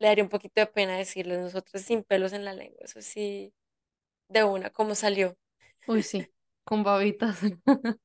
le 0.00 0.08
daría 0.08 0.24
un 0.24 0.30
poquito 0.30 0.60
de 0.60 0.66
pena 0.68 0.98
decirlo, 0.98 1.36
nosotros 1.40 1.82
sin 1.82 2.04
pelos 2.04 2.32
en 2.34 2.44
la 2.44 2.54
lengua, 2.54 2.80
eso 2.84 3.02
sí, 3.02 3.54
de 4.28 4.44
una, 4.44 4.70
como 4.70 4.94
salió. 4.94 5.36
Uy, 5.86 6.02
sí, 6.02 6.28
con 6.66 6.82
babitas. 6.82 7.40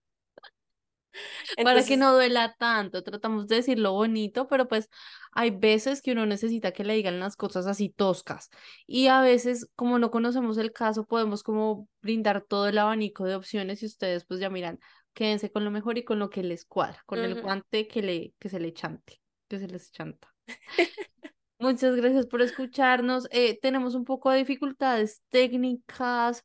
para 1.63 1.83
que 1.83 1.97
no 1.97 2.13
duela 2.13 2.55
tanto. 2.57 3.03
Tratamos 3.03 3.47
de 3.47 3.57
decir 3.57 3.79
lo 3.79 3.93
bonito, 3.93 4.47
pero 4.47 4.67
pues 4.67 4.87
hay 5.33 5.49
veces 5.49 6.01
que 6.01 6.11
uno 6.11 6.25
necesita 6.25 6.71
que 6.71 6.83
le 6.83 6.93
digan 6.93 7.19
las 7.19 7.35
cosas 7.35 7.67
así 7.67 7.89
toscas. 7.89 8.49
Y 8.85 9.07
a 9.07 9.19
veces, 9.21 9.67
como 9.75 9.99
no 9.99 10.11
conocemos 10.11 10.57
el 10.57 10.71
caso, 10.71 11.05
podemos 11.05 11.43
como 11.43 11.87
brindar 12.01 12.41
todo 12.41 12.67
el 12.67 12.77
abanico 12.77 13.25
de 13.25 13.35
opciones 13.35 13.81
y 13.81 13.87
ustedes 13.87 14.25
pues 14.25 14.39
ya 14.39 14.49
miran, 14.49 14.79
quédense 15.13 15.51
con 15.51 15.65
lo 15.65 15.71
mejor 15.71 15.97
y 15.97 16.03
con 16.03 16.19
lo 16.19 16.29
que 16.29 16.43
les 16.43 16.65
cuadra, 16.65 17.01
con 17.05 17.19
el 17.19 17.41
guante 17.41 17.87
que 17.87 18.01
le, 18.01 18.33
que 18.39 18.49
se 18.49 18.59
le 18.59 18.73
chante, 18.73 19.21
que 19.47 19.59
se 19.59 19.67
les 19.67 19.91
chanta. 19.91 20.33
Muchas 21.59 21.95
gracias 21.95 22.25
por 22.27 22.41
escucharnos. 22.41 23.27
Eh, 23.31 23.59
tenemos 23.59 23.95
un 23.95 24.05
poco 24.05 24.31
de 24.31 24.39
dificultades 24.39 25.21
técnicas 25.29 26.43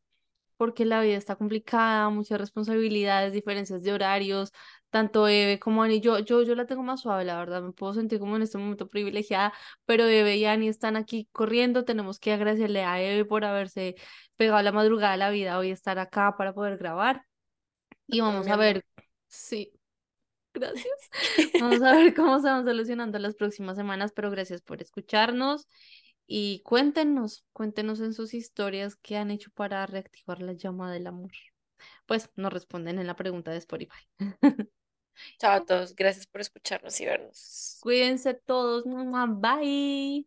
porque 0.56 0.84
la 0.84 1.00
vida 1.00 1.16
está 1.16 1.36
complicada, 1.36 2.08
muchas 2.10 2.40
responsabilidades, 2.40 3.32
diferencias 3.32 3.82
de 3.82 3.92
horarios, 3.92 4.52
tanto 4.90 5.28
Eve 5.28 5.58
como 5.58 5.82
Ani, 5.82 6.00
yo, 6.00 6.18
yo, 6.20 6.42
yo 6.42 6.54
la 6.54 6.66
tengo 6.66 6.82
más 6.82 7.00
suave, 7.02 7.24
la 7.24 7.38
verdad, 7.38 7.62
me 7.62 7.72
puedo 7.72 7.94
sentir 7.94 8.18
como 8.18 8.36
en 8.36 8.42
este 8.42 8.58
momento 8.58 8.88
privilegiada, 8.88 9.52
pero 9.84 10.04
Eve 10.04 10.36
y 10.36 10.44
Ani 10.46 10.68
están 10.68 10.96
aquí 10.96 11.28
corriendo, 11.32 11.84
tenemos 11.84 12.18
que 12.18 12.32
agradecerle 12.32 12.82
a 12.82 13.00
Eve 13.00 13.24
por 13.24 13.44
haberse 13.44 13.96
pegado 14.36 14.62
la 14.62 14.72
madrugada 14.72 15.12
de 15.12 15.18
la 15.18 15.30
vida 15.30 15.58
hoy 15.58 15.70
estar 15.70 15.98
acá 15.98 16.36
para 16.36 16.54
poder 16.54 16.78
grabar. 16.78 17.26
Y 18.06 18.20
vamos 18.20 18.46
a 18.48 18.56
ver, 18.56 18.84
sí, 19.26 19.72
gracias, 20.54 21.10
vamos 21.60 21.82
a 21.82 21.92
ver 21.92 22.14
cómo 22.14 22.38
se 22.40 22.48
van 22.48 22.64
solucionando 22.64 23.18
las 23.18 23.34
próximas 23.34 23.76
semanas, 23.76 24.12
pero 24.14 24.30
gracias 24.30 24.62
por 24.62 24.80
escucharnos. 24.80 25.68
Y 26.26 26.60
cuéntenos, 26.64 27.44
cuéntenos 27.52 28.00
en 28.00 28.12
sus 28.12 28.34
historias 28.34 28.96
qué 28.96 29.16
han 29.16 29.30
hecho 29.30 29.50
para 29.52 29.86
reactivar 29.86 30.42
la 30.42 30.52
llama 30.54 30.92
del 30.92 31.06
amor. 31.06 31.32
Pues 32.06 32.30
nos 32.36 32.52
responden 32.52 32.98
en 32.98 33.06
la 33.06 33.16
pregunta 33.16 33.52
de 33.52 33.58
Spotify. 33.58 34.08
Chao 35.38 35.52
a 35.52 35.64
todos, 35.64 35.94
gracias 35.96 36.26
por 36.26 36.40
escucharnos 36.40 37.00
y 37.00 37.06
vernos. 37.06 37.78
Cuídense 37.80 38.34
todos. 38.34 38.84
Bye. 39.40 40.26